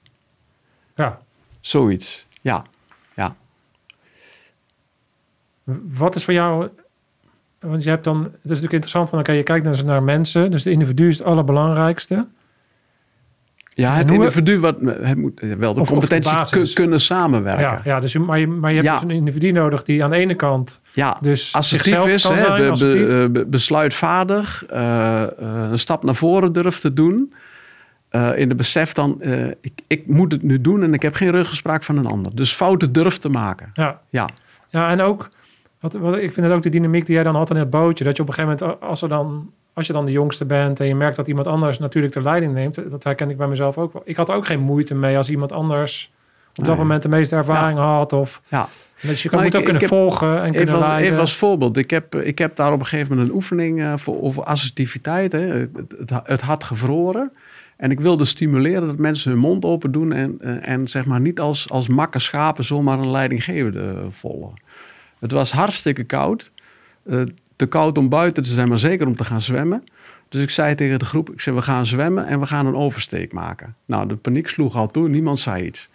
[0.95, 1.19] Ja.
[1.61, 2.63] Zoiets, ja.
[3.15, 3.35] Ja.
[5.97, 6.69] Wat is voor jou,
[7.59, 10.03] want je hebt dan, het is natuurlijk interessant van, oké, okay, je kijkt dus naar
[10.03, 12.27] mensen, dus de individu is het allerbelangrijkste.
[13.75, 17.63] Ja, het individu wat het moet wel de of, competentie of kunnen samenwerken.
[17.63, 18.93] Ja, ja dus, maar je, maar je hebt ja.
[18.93, 23.29] dus een individu nodig die aan de ene kant ja, dus assertief is, hè, be,
[23.31, 27.33] be, besluitvaardig, uh, uh, een stap naar voren durft te doen.
[28.15, 29.21] Uh, in de besef dan,
[29.61, 32.35] ik, ik moet het nu doen en ik heb geen ruggespraak van een ander.
[32.35, 33.69] Dus fouten durft te maken.
[33.73, 34.29] Ja, ja.
[34.69, 35.29] ja en ook,
[35.79, 38.03] wat, wat, ik vind het ook de dynamiek die jij dan had in het bootje.
[38.03, 40.79] Dat je op een gegeven moment, als er dan als je dan de jongste bent
[40.79, 43.77] en je merkt dat iemand anders natuurlijk de leiding neemt, dat herken ik bij mezelf
[43.77, 44.01] ook wel.
[44.05, 46.11] Ik had ook geen moeite mee als iemand anders
[46.53, 46.75] dat Nee.
[46.75, 48.13] moment de meeste ervaring had.
[48.13, 48.67] Of Ja.
[49.01, 51.07] dat je kan, Nou, moet ik- ook kunnen heb- volgen en Even kunnen als, leiden.
[51.07, 51.77] even als voorbeeld.
[51.77, 55.31] Ik heb, ik heb daar op een gegeven moment een oefening eh, voor, over assertiviteit.
[55.31, 55.39] Hè.
[55.39, 57.31] Het, het, het hart gevroren.
[57.77, 60.13] En ik wilde stimuleren dat mensen hun mond open doen.
[60.13, 64.53] En, eh, en zeg maar niet als, als makke schapen zomaar een leidinggevende eh, volgen.
[65.19, 66.51] Het was hartstikke koud.
[67.03, 67.21] Eh,
[67.55, 69.83] te koud om buiten te zijn, maar zeker om te gaan zwemmen.
[70.29, 72.75] Dus ik zei tegen de groep, ik zei, we gaan zwemmen en we gaan een
[72.75, 73.75] oversteek maken.
[73.85, 75.89] Nou, de paniek sloeg al toe, niemand zei iets.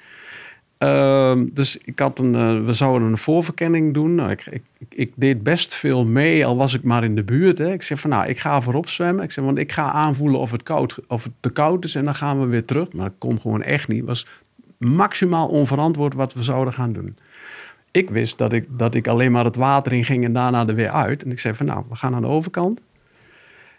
[0.78, 4.14] Ehm, dus ik had een, eh, we zouden een voorverkenning doen.
[4.14, 7.58] Nou, ik, ik, ik, deed best veel mee, al was ik maar in de buurt.
[7.58, 7.72] Hè.
[7.72, 9.24] Ik zei van, nou, ik ga voorop zwemmen.
[9.24, 12.04] Ik zei, want ik ga aanvoelen of het, koud, of het te koud is en
[12.04, 12.92] dan gaan we weer terug.
[12.92, 13.98] Maar dat kon gewoon echt niet.
[13.98, 14.26] Het was
[14.76, 17.16] maximaal onverantwoord wat we zouden gaan doen.
[17.90, 20.74] Ik wist dat ik, dat ik alleen maar het water in ging en daarna er
[20.74, 21.22] weer uit.
[21.22, 22.80] En ik zei van, nou, we gaan aan de overkant.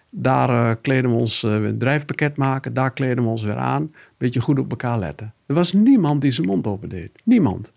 [0.09, 2.73] Daar eh, kleden we ons eh, een drijfpakket maken.
[2.73, 3.93] Daar kleden we ons weer aan.
[4.17, 5.33] Beetje goed op elkaar letten.
[5.45, 7.11] Er was niemand die zijn mond open deed.
[7.23, 7.71] Niemand.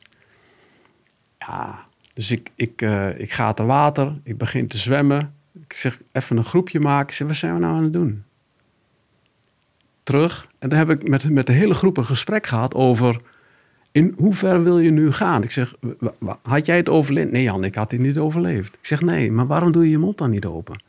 [1.38, 4.12] Ja, dus ik, ik, eh, ik ga te water.
[4.22, 5.34] Ik begin te zwemmen.
[5.66, 7.08] Ik zeg even een groepje maken.
[7.08, 8.24] Ik zeg, wat zijn we nou aan het doen?
[10.02, 10.48] Terug.
[10.58, 13.20] En dan heb ik met, met de hele groep een gesprek gehad over...
[13.90, 15.42] In hoever wil je nu gaan?
[15.42, 15.74] Ik zeg,
[16.42, 17.30] had jij het overleefd?
[17.30, 18.74] Nee Jan, ik had het niet overleefd.
[18.74, 20.82] Ik zeg, nee, maar waarom doe je je mond dan niet open?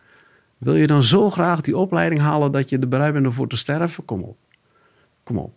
[0.63, 3.57] Wil je dan zo graag die opleiding halen dat je er bereid bent ervoor te
[3.57, 4.05] sterven?
[4.05, 4.37] Kom op.
[5.23, 5.53] Kom op.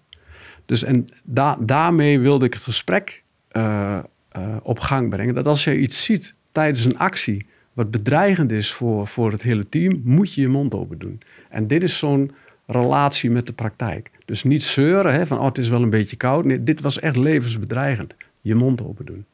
[0.67, 3.99] Dus en da- daarmee wilde ik het gesprek eh,
[4.29, 5.35] eh, op gang brengen.
[5.35, 9.69] Dat als je iets ziet tijdens een actie wat bedreigend is voor, voor het hele
[9.69, 11.21] team, moet je je mond open doen.
[11.49, 12.33] En dit is zo'n
[12.67, 14.11] relatie met de praktijk.
[14.25, 16.45] Dus niet zeuren hè, van oh, het is wel een beetje koud.
[16.45, 18.15] Nee, dit was echt levensbedreigend.
[18.41, 19.25] Je mond open doen.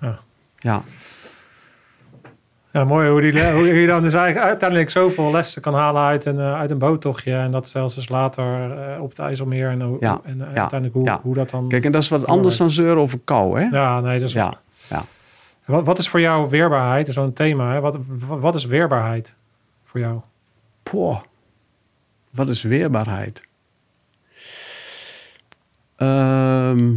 [0.00, 0.20] Ja.
[0.58, 0.82] Ja.
[2.78, 6.24] Ja, mooi hoe, die, hoe je dan dus eigenlijk uiteindelijk zoveel lessen kan halen uit
[6.24, 7.34] een, eh, uit een boottochtje.
[7.34, 10.94] En dat zelfs dus later eh, op het IJsselmeer en, Ja, en eh, ja, uiteindelijk
[10.94, 11.20] hoe, ja.
[11.22, 11.68] hoe dat dan...
[11.68, 13.60] Kijk, en dat is wat anders dan zeuren over kou.
[13.60, 13.76] Hè?
[13.76, 14.54] ja, nee, dat is Ja,
[14.88, 15.04] ja.
[15.64, 17.08] Wat, wat is voor jou weerbaarheid?
[17.08, 17.72] Zo'n thema.
[17.72, 17.80] Hè?
[17.80, 19.34] Wat, wat is weerbaarheid
[19.84, 20.20] voor jou?
[20.82, 21.20] Poh,
[22.30, 23.42] wat is weerbaarheid?
[25.96, 26.94] Ehm,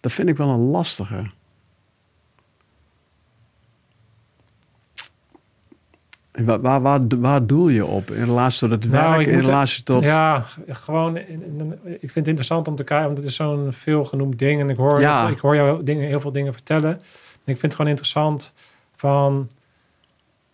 [0.00, 1.30] dat vind ik wel een lastige.
[6.44, 8.10] Waar, waar, waar, waar doel je op?
[8.10, 10.04] In relatie tot het Nou, werk, in moet- relatie tot...
[10.04, 11.16] Ja, gewoon.
[11.16, 14.60] in- in- Ik vind het interessant om te kijken, want het is zo'n veelgenoemd ding.
[14.60, 15.28] En ik hoor, Ja.
[15.28, 16.90] ik hoor jou dingen, heel veel dingen vertellen.
[16.90, 18.52] En ik vind het gewoon interessant
[18.96, 19.48] van.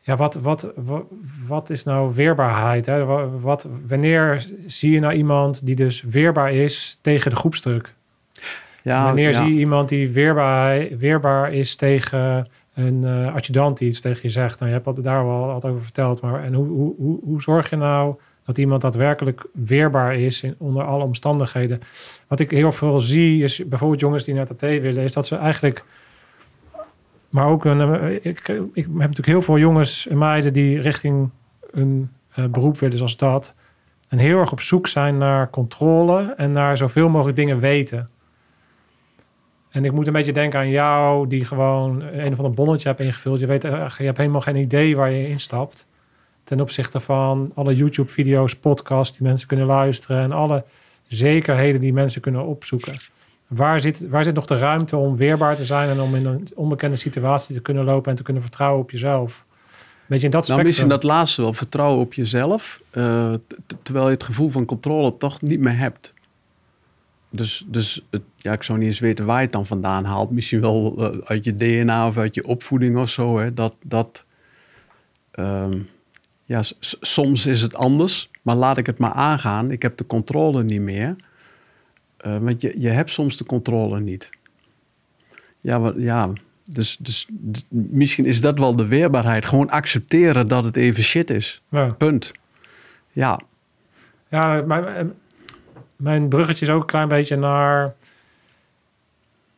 [0.00, 1.04] Ja, wat, wat, wat,
[1.46, 2.86] wat is nou weerbaarheid?
[2.86, 3.04] Hè?
[3.04, 7.94] Wa- Wat, wanneer zie je nou iemand die dus weerbaar is tegen de groepsdruk?
[8.82, 9.42] ja, wanneer ja.
[9.44, 14.30] zie je iemand die weerbaar, weerbaar is tegen een eh, adjudant die iets tegen je
[14.30, 14.58] zegt?
[14.58, 16.20] Nou, je hebt daar wel wat over verteld.
[16.20, 18.14] Maar en hoe, hoe, hoe, hoe zorg je nou
[18.44, 21.80] dat iemand daadwerkelijk weerbaar is in, onder alle omstandigheden?
[22.26, 25.36] Wat ik heel veel zie is bijvoorbeeld jongens die naar AT willen, is dat ze
[25.36, 25.84] eigenlijk.
[27.30, 31.30] Maar ook een, eh, ik, ik heb natuurlijk heel veel jongens en meiden die richting
[31.70, 33.54] een eh, beroep willen zoals dat.
[34.08, 38.08] En heel erg op zoek zijn naar controle en naar zoveel mogelijk dingen weten.
[39.74, 43.00] En ik moet een beetje denken aan jou, die gewoon een of ander bonnetje hebt
[43.00, 43.40] ingevuld.
[43.40, 45.86] Je, weet, eh, je hebt helemaal geen idee waar je instapt.
[46.44, 50.22] Ten opzichte van alle YouTube-video's, podcasts die mensen kunnen luisteren.
[50.22, 50.64] En alle
[51.06, 52.92] zekerheden die mensen kunnen opzoeken.
[53.46, 56.48] Waar zit, waar zit nog de ruimte om weerbaar te zijn en om in een
[56.54, 59.44] onbekende situatie te kunnen lopen en te kunnen vertrouwen op jezelf?
[60.06, 62.80] Beetje in dat Nou, misschien dat laatste wel, vertrouwen op jezelf.
[62.90, 63.32] eh,
[63.82, 66.13] terwijl je het gevoel van controle toch niet meer hebt.
[67.36, 70.30] Dus, dus het, ja, ik zou niet eens weten waar je het dan vandaan haalt.
[70.30, 73.38] Misschien wel eh, uit je DNA of uit je opvoeding of zo.
[73.38, 73.54] Hè?
[73.54, 74.24] Dat, dat,
[75.30, 75.78] ehm,
[76.44, 76.62] ja,
[77.00, 79.70] soms is het anders, maar laat ik het maar aangaan.
[79.70, 81.16] Ik heb de controle niet meer.
[82.16, 84.30] Eh, want je, je hebt soms de controle niet.
[85.60, 86.32] Ja, wat, ja
[86.64, 87.26] dus, dus
[87.68, 89.46] misschien is dat wel de weerbaarheid.
[89.46, 91.62] Gewoon accepteren dat het even shit is.
[91.68, 91.86] Ja.
[91.86, 92.32] Punt.
[93.12, 93.40] Ja,
[94.28, 95.12] Ja, mijn,
[96.04, 97.94] mijn bruggetje is ook een klein beetje naar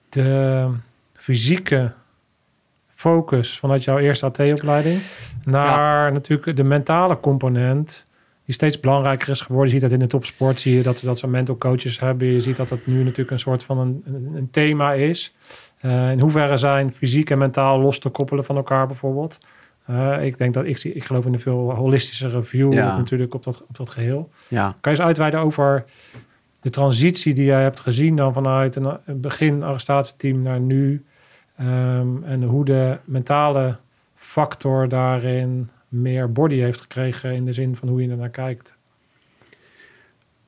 [0.09, 0.69] de
[1.15, 1.93] fysieke
[2.95, 5.01] focus vanuit jouw eerste AT-opleiding.
[5.45, 8.07] Naar natuurlijk de mentale component,
[8.45, 9.67] die steeds belangrijker is geworden.
[9.67, 12.27] Je ziet dat in de topsport, zie je dat, dat ze mental coaches hebben.
[12.27, 15.35] Je ziet dat dat nu natuurlijk een soort van een, een, een thema is.
[15.81, 19.39] Eh, in hoeverre zijn fysiek en mentaal los te koppelen van elkaar bijvoorbeeld?
[19.87, 22.97] Eh, ik denk dat ik, zie- ik geloof in een veel holistischere view Ja.
[22.97, 24.31] natuurlijk op dat, op dat geheel.
[24.49, 24.65] ja.
[24.81, 25.85] Kan je eens uitweiden over
[26.67, 31.05] de transitie die jij hebt gezien dan vanuit een, begin arrestatieteam naar nu?
[31.57, 33.77] ehm, en hoe de mentale
[34.15, 38.77] factor daarin meer body heeft gekregen in de zin van hoe je er naar kijkt.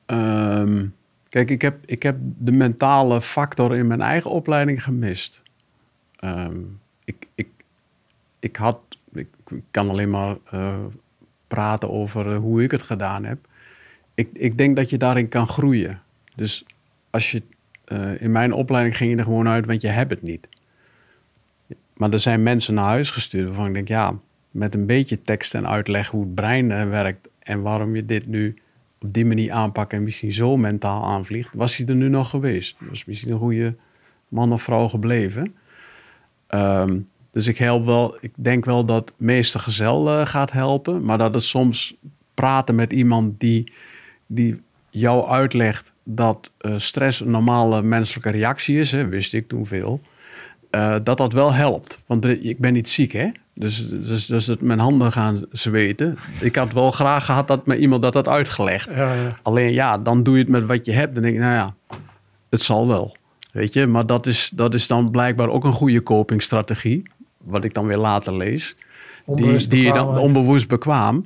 [0.05, 0.85] Ehm,
[1.29, 5.41] Kijk, ik heb, ik heb de mentale factor in mijn eigen opleiding gemist.
[6.15, 6.57] Ehm,
[7.03, 7.47] ik, ik,
[8.39, 8.79] ik had,
[9.13, 9.27] ik,
[9.71, 10.75] kan alleen maar uh,
[11.47, 13.47] praten over hoe ik het gedaan heb.
[14.13, 16.01] Ik, ik denk dat je daarin kan groeien.
[16.39, 16.63] Dus
[17.09, 17.41] als je
[17.87, 20.47] uh, in mijn opleiding ging je er gewoon uit, want je hebt het niet.
[21.93, 24.19] Maar er zijn mensen naar huis gestuurd waarvan ik denk, ja,
[24.51, 28.27] met een beetje tekst en uitleg hoe het brein uh, werkt en waarom je dit
[28.27, 28.55] nu
[29.01, 32.77] op die manier aanpakt en misschien zo mentaal aanvliegt, was hij er nu nog geweest.
[32.79, 33.75] Was misschien een goede
[34.27, 35.55] man of vrouw gebleven.
[36.49, 41.17] Um, dus ik help wel, ik denk wel dat meester gezel uh, gaat helpen, maar
[41.17, 41.95] dat het soms
[42.33, 43.71] praten met iemand die,
[44.25, 49.65] die jou uitlegt dat uh, stress een normale menselijke reactie is, hè, wist ik toen
[49.65, 50.01] veel,
[50.71, 52.03] uh, dat dat wel helpt.
[52.05, 53.31] Want ik ben niet ziek, hè?
[53.53, 56.17] Dus, dus, dus het mijn handen gaan zweten.
[56.39, 58.89] Ik had wel graag gehad dat me iemand dat had uitgelegd.
[58.95, 59.35] Ja, ja.
[59.41, 61.13] Alleen ja, dan doe je het met wat je hebt.
[61.13, 61.97] Dan denk ik, nou ja,
[62.49, 63.15] het zal wel.
[63.51, 67.03] Weet je, maar dat is, dat is dan blijkbaar ook een goede copingstrategie.
[67.37, 68.75] Wat ik dan weer later lees.
[69.25, 71.25] die, die je dan onbewust bekwaam.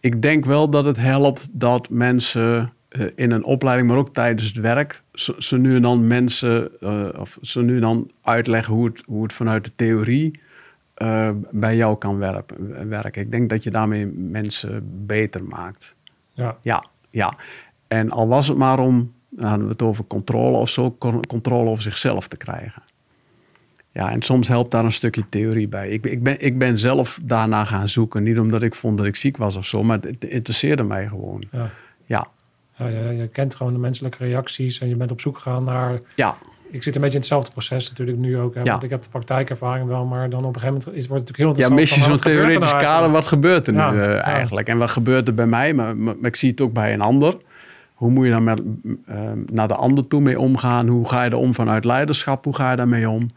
[0.00, 2.72] Ik denk wel dat het helpt dat mensen
[3.14, 5.02] in een opleiding, maar ook tijdens het werk,
[5.38, 9.22] ze, nu en dan mensen, uh, of ze nu en dan uitleggen hoe het, hoe
[9.22, 10.40] het vanuit de theorie
[11.02, 13.22] uh, bij jou kan werpen, werken.
[13.22, 15.94] Ik denk dat je daarmee mensen beter maakt.
[16.32, 16.56] Ja.
[16.62, 17.36] Ja, ja.
[17.88, 20.96] En al was het maar om, nou, hadden we het over controle of zo,
[21.28, 22.82] controle over zichzelf te krijgen.
[23.92, 25.88] Ja, en soms helpt daar een stukje theorie bij.
[25.88, 28.22] Ik, ik, ben, ik ben zelf daarna gaan zoeken.
[28.22, 31.44] Niet omdat ik vond dat ik ziek was of zo, maar het, interesseerde mij gewoon.
[31.50, 31.70] Ja.
[32.04, 32.26] ja.
[32.76, 36.00] Ja je, je, kent gewoon de menselijke reacties en je bent op zoek gegaan naar
[36.14, 36.36] ja
[36.70, 38.54] ik zit een beetje in hetzelfde proces natuurlijk nu ook.
[38.54, 38.70] Hè, ja.
[38.70, 41.38] Want ik heb de praktijkervaring wel, maar dan op een gegeven moment is, wordt het
[41.38, 41.90] natuurlijk heel interessant.
[41.90, 44.68] Ja, mis je zo'n theoretisch kader, wat gebeurt er nu uh, eigenlijk?
[44.68, 47.36] En wat gebeurt er bij mij, maar, maar, ik zie het ook bij een ander.
[47.94, 49.16] Hoe moet je dan met, uh,
[49.46, 50.88] naar de ander toe mee omgaan?
[50.88, 52.44] Hoe ga je er om vanuit leiderschap?
[52.44, 53.30] Hoe ga je daarmee om?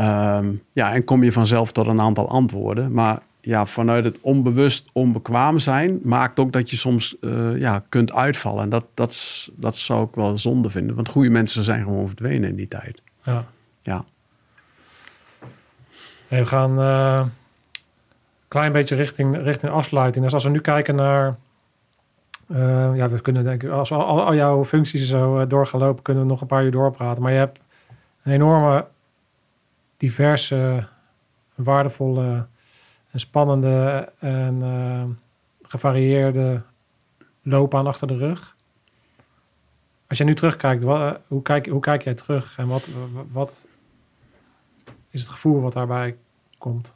[0.00, 2.92] Um, ja, en kom je vanzelf tot een aantal antwoorden.
[2.92, 8.12] Maar ja, vanuit het onbewust onbekwaam zijn maakt ook dat je soms uh, ja, kunt
[8.12, 8.62] uitvallen.
[8.62, 10.96] En dat, dat, dat zou ik wel zonde vinden.
[10.96, 13.02] Want goede mensen zijn gewoon verdwenen in die tijd.
[13.22, 13.44] Ja.
[13.82, 14.04] ja.
[16.28, 17.26] Hey, we gaan een uh,
[18.48, 20.24] klein beetje richting, richting afsluiting.
[20.24, 21.36] Dus als we nu kijken naar...
[22.46, 23.70] Uh, ja, we kunnen denk ik...
[23.70, 26.02] Als al, al jouw functies zo doorgaan lopen...
[26.02, 27.22] kunnen we nog een paar uur doorpraten.
[27.22, 27.60] Maar je hebt
[28.22, 28.86] een enorme
[29.96, 30.86] diverse,
[31.54, 32.46] waardevolle
[33.10, 35.04] een spannende en uh,
[35.62, 36.62] gevarieerde
[37.42, 38.54] loopbaan achter de rug.
[40.08, 40.82] Als je nu terugkijkt,
[41.26, 42.90] hoe, kijk, hoe kijk jij terug en wat,
[43.32, 43.66] wat
[45.10, 46.16] is het gevoel wat daarbij
[46.58, 46.94] komt?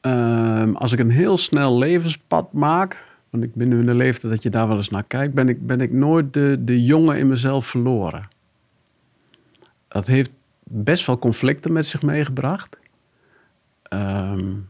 [0.00, 4.32] Um, als ik een heel snel levenspad maak, want ik ben nu in de leeftijd
[4.32, 7.18] dat je daar wel eens naar kijkt, ben ik, ben ik nooit de, de jongen
[7.18, 8.28] in mezelf verloren.
[9.88, 10.30] Dat heeft
[10.62, 12.76] best wel conflicten met zich meegebracht.
[13.94, 14.68] Um,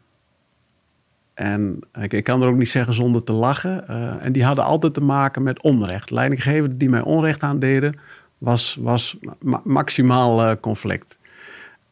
[1.35, 3.85] en ik, kan er ook niet zeggen zonder te lachen.
[3.91, 6.11] Uh, en die hadden altijd te maken met onrecht.
[6.11, 7.99] Leidinggevenden die mij onrecht aandeden,
[8.39, 11.19] was, was ma maximaal uh, conflict.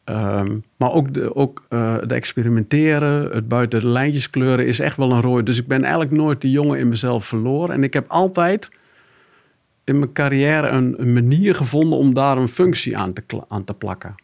[0.05, 4.97] Um, maar ook, de, ook uh, de experimenteren, het buiten de lijntjes kleuren is echt
[4.97, 5.43] wel een rooi.
[5.43, 7.75] Dus ik ben eigenlijk nooit de jongen in mezelf verloren.
[7.75, 8.71] En ik heb altijd
[9.83, 13.73] in mijn carrière een, een manier gevonden om daar een functie aan te, aan te
[13.73, 14.15] plakken.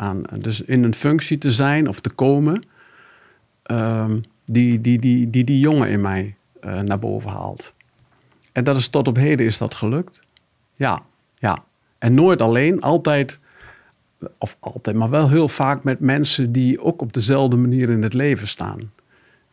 [0.00, 2.62] Aan, dus in een functie te zijn of te komen.
[3.70, 7.72] Um, die die, die, die, die jongen in mij uh, naar boven haalt.
[8.52, 10.20] En dat is tot op heden is dat gelukt.
[10.74, 11.02] Ja,
[11.38, 11.64] ja.
[11.98, 13.38] En nooit alleen, altijd,
[14.38, 18.14] of altijd, maar wel heel vaak met mensen die ook op dezelfde manier in het
[18.14, 18.92] leven staan.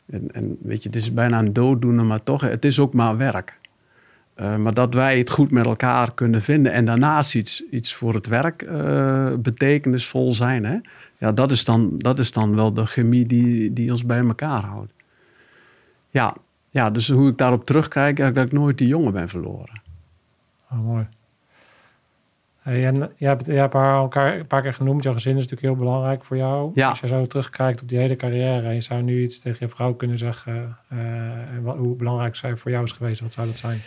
[0.05, 3.17] En, en weet je, het is bijna een dooddoener, maar toch, het is ook maar
[3.17, 3.59] werk.
[4.41, 8.13] Uh, maar dat wij het goed met elkaar kunnen vinden en daarnaast iets, iets voor
[8.13, 10.65] het werk uh, betekenisvol zijn.
[10.65, 10.77] Hè?
[11.17, 14.63] Ja, dat is, dan, dat is dan wel de chemie die, die ons bij elkaar
[14.63, 14.91] houdt.
[16.09, 16.35] Ja,
[16.69, 19.81] ja, dus hoe ik daarop terugkijk, dat ik nooit die jongen ben verloren.
[20.71, 21.07] Oh, mooi.
[22.59, 25.03] Hey, en je hebt, je hebt haar elkaar een paar keer genoemd.
[25.03, 26.71] Jouw gezin is natuurlijk heel belangrijk voor jou.
[26.73, 26.89] Ja.
[26.89, 28.67] Als je zo terugkijkt op die hele carrière...
[28.67, 30.77] en je zou nu iets tegen je vrouw kunnen zeggen...
[30.93, 30.99] Uh,
[31.53, 33.77] en wat, hoe belangrijk zij voor jou is geweest, wat zou dat zijn?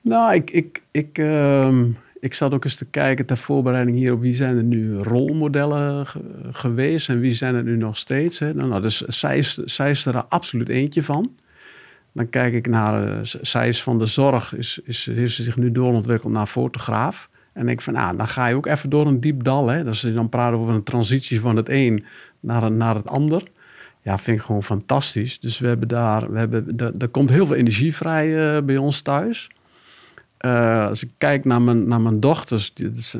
[0.00, 1.82] Nou, ik, ik, ik, uh,
[2.20, 4.20] ik zat ook eens te kijken ter voorbereiding hierop...
[4.20, 6.06] wie zijn er nu rolmodellen
[6.50, 8.38] geweest en wie zijn er nu nog steeds.
[8.38, 8.54] Hè?
[8.54, 11.32] Nou, nou, dus zij is, zij is er absoluut eentje van.
[12.12, 15.56] Dan kijk ik naar, uh, zij is van de zorg, is, is, heeft ze zich
[15.56, 17.28] nu doorontwikkeld naar fotograaf.
[17.52, 19.68] En ik van, nou, dan ga je ook even door een diep dal.
[19.68, 19.84] Hè?
[19.84, 22.04] Dus dan praten over een transitie van het een
[22.40, 23.42] naar, naar het ander.
[24.02, 25.40] Ja, vind ik gewoon fantastisch.
[25.40, 29.00] Dus we hebben daar, we hebben, er komt heel veel energie vrij uh, bij ons
[29.02, 29.50] thuis.
[30.46, 32.72] Eh, als ik kijk naar mijn, naar mijn dochters,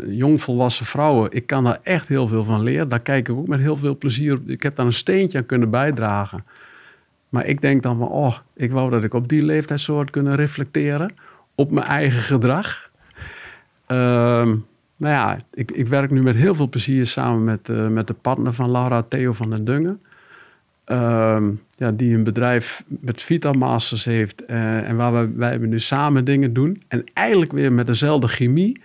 [0.07, 2.89] jongvolwassen vrouwen, ik kan daar echt heel veel van leren.
[2.89, 4.49] Daar kijk ik ook met heel veel plezier op.
[4.49, 6.45] Ik heb daar een steentje aan kunnen bijdragen.
[7.29, 10.11] Maar ik denk dan van, oh, ik wou dat ik op die leeftijd zo had
[10.11, 11.15] kunnen reflecteren
[11.55, 12.91] op mijn eigen gedrag.
[13.87, 14.49] Ehm,
[14.97, 18.15] nou ja, ik, ik werk nu met heel veel plezier samen met, eh, met de
[18.15, 20.01] partner van Laura, Theo van den Dungen.
[20.85, 25.81] Ehm, ja, die een bedrijf met Vita Masters heeft eh, en waar we, wij nu
[25.81, 26.83] samen dingen doen.
[26.89, 28.81] En eigenlijk weer met dezelfde chemie,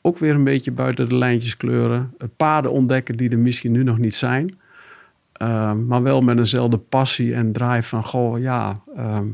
[0.00, 2.14] ook weer een beetje buiten de lijntjes kleuren.
[2.36, 4.58] Paden ontdekken die er misschien nu nog niet zijn.
[5.32, 9.26] Ehm, maar wel met eenzelfde passie en drive van, goh, ja, ehm,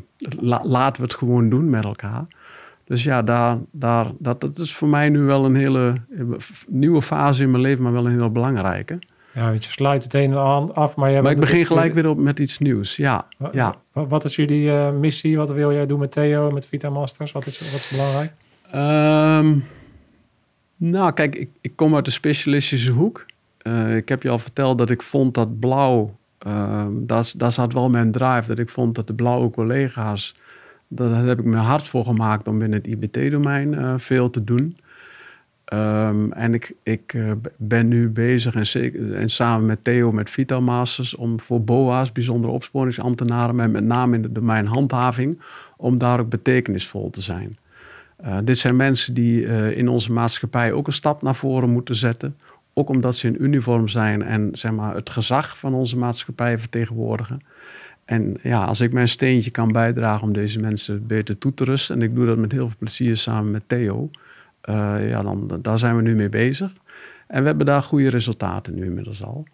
[0.62, 2.26] laten we het gewoon doen met elkaar.
[2.84, 5.94] Dus ja, daar, daar, dat, dat is voor mij nu wel een hele
[6.68, 8.98] nieuwe fase in mijn leven, maar wel een hele belangrijke.
[9.38, 10.96] Ja, weet je sluit het een en ander af.
[10.96, 12.96] Maar, ik begin gelijk weer op met iets nieuws.
[12.96, 13.76] Ja, wat, ja.
[13.92, 15.36] Wat, is jullie uh, missie?
[15.36, 17.32] Wat wil jij doen met Theo, met Vita Masters?
[17.32, 18.32] Wat is, wat is belangrijk?
[18.74, 19.64] Um,
[20.76, 23.26] nou, kijk, ik, ik kom uit de specialistische hoek.
[23.62, 26.16] Uh, ik heb je al verteld dat ik vond dat blauw,
[26.46, 28.44] uh, daar, daar zat wel mijn drive.
[28.46, 30.34] Dat ik vond dat de blauwe collega's,
[30.88, 34.78] daar heb ik me hard voor gemaakt om binnen het IBT-domein uh, veel te doen.
[35.74, 41.14] Um, en ik, uh, ben nu bezig en, en, samen met Theo met Vital Masters
[41.16, 45.40] om voor BOA's, bijzondere opsporingsambtenaren, met, met name in de domein handhaving,
[45.76, 47.58] om daar ook betekenisvol te zijn.
[48.24, 51.94] Uh, dit zijn mensen die uh, in onze maatschappij ook een stap naar voren moeten
[51.94, 52.36] zetten.
[52.72, 57.40] Ook omdat ze in uniform zijn en zeg maar, het gezag van onze maatschappij vertegenwoordigen.
[58.04, 61.96] En ja, als ik mijn steentje kan bijdragen om deze mensen beter toe te rusten,
[61.96, 64.10] en ik doe dat met heel veel plezier samen met Theo,
[64.68, 66.72] uh, ja, dan, daar zijn we nu mee bezig.
[67.26, 69.44] En we hebben daar goede resultaten nu inmiddels al.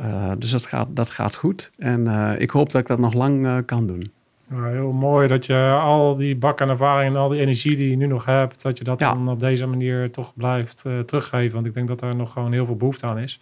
[0.00, 1.70] Uh, dus dat gaat, dat gaat goed.
[1.78, 4.12] En uh, ik hoop dat ik dat nog lang kan doen.
[4.50, 7.90] Ja, heel mooi dat je al die bak aan ervaring en al die energie die
[7.90, 9.12] je nu nog hebt, dat je dat ja.
[9.12, 11.54] dan op deze manier toch blijft teruggeven.
[11.54, 13.40] Want ik denk dat daar nog gewoon heel veel behoefte aan is.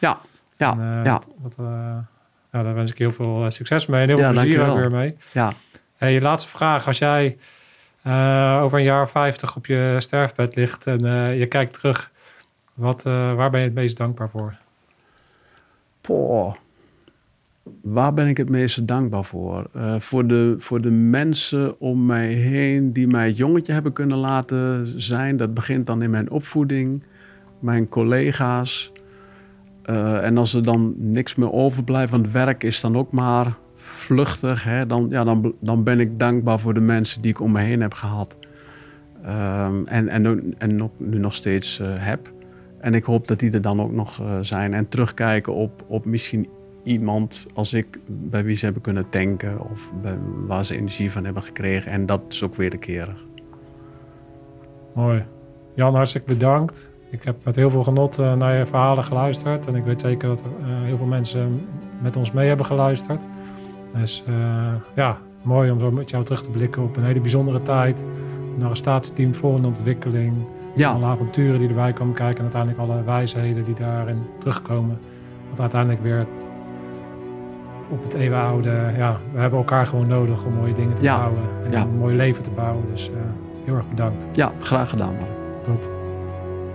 [0.00, 0.18] Ja,
[0.56, 1.22] ja, en, ja.
[1.42, 1.56] Dat,
[2.50, 5.16] daar wens ik heel veel succes mee en heel veel plezier ook weer mee.
[5.32, 5.52] Ja.
[5.96, 6.86] Hey, je laatste vraag.
[6.86, 7.36] Als jij
[8.06, 12.10] uh, over een jaar 50 op je sterfbed ligt en uh, je kijkt terug,
[12.74, 14.54] wat, uh, waar ben je het meest dankbaar voor?
[16.00, 16.54] Poh.
[17.82, 19.70] Waar ben ik het meest dankbaar voor?
[19.98, 24.92] voor, de, voor de mensen om mij heen die mij het jongetje hebben kunnen laten
[25.00, 25.36] zijn.
[25.36, 27.02] Dat begint dan in mijn opvoeding,
[27.58, 28.92] mijn collega's.
[30.22, 33.56] en als er dan niks meer overblijft het werk, is dan ook maar
[34.06, 37.52] vluchtig, hè, dan, ja, dan, dan ben ik dankbaar voor de mensen die ik om
[37.52, 38.36] me heen heb gehad.
[39.26, 42.32] Um, en, en, en nog, nu nog steeds uh, heb.
[42.78, 44.74] En ik hoop dat die er dan ook nog uh, zijn.
[44.74, 46.48] En terugkijken op, op misschien
[46.82, 49.70] iemand als ik, bij wie ze hebben kunnen tanken.
[49.70, 51.90] Of bij, waar ze energie van hebben gekregen.
[51.90, 53.24] En dat is ook wederkerig.
[54.94, 55.24] Mooi.
[55.74, 56.90] Jan, hartstikke bedankt.
[57.10, 59.66] Ik heb met heel veel genot uh, naar je verhalen geluisterd.
[59.66, 61.66] En ik weet zeker dat heel veel mensen
[62.02, 63.26] met ons mee hebben geluisterd.
[63.98, 64.34] Dus uh,
[64.94, 68.04] ja, mooi om zo met jou terug te blikken op een hele bijzondere tijd.
[68.56, 70.34] Een arrestatieteam vol in ontwikkeling.
[70.74, 70.90] Ja.
[70.90, 74.98] Alle avonturen die erbij komen kijken en uiteindelijk alle wijsheden die daarin terugkomen.
[75.50, 76.26] Wat uiteindelijk weer
[77.88, 81.18] op het eeuwenoude, ja, we hebben elkaar gewoon nodig om mooie dingen te ja.
[81.18, 81.42] bouwen.
[81.64, 81.80] En ja.
[81.80, 82.84] een mooi leven te bouwen.
[82.90, 83.16] Dus uh,
[83.64, 84.28] heel erg bedankt.
[84.32, 85.28] Ja, graag gedaan man.
[85.62, 85.88] Top.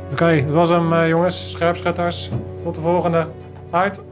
[0.04, 2.30] Oké, okay, dat was hem uh, jongens, scherpschutters.
[2.62, 3.28] Tot de volgende.
[3.70, 4.04] Uit.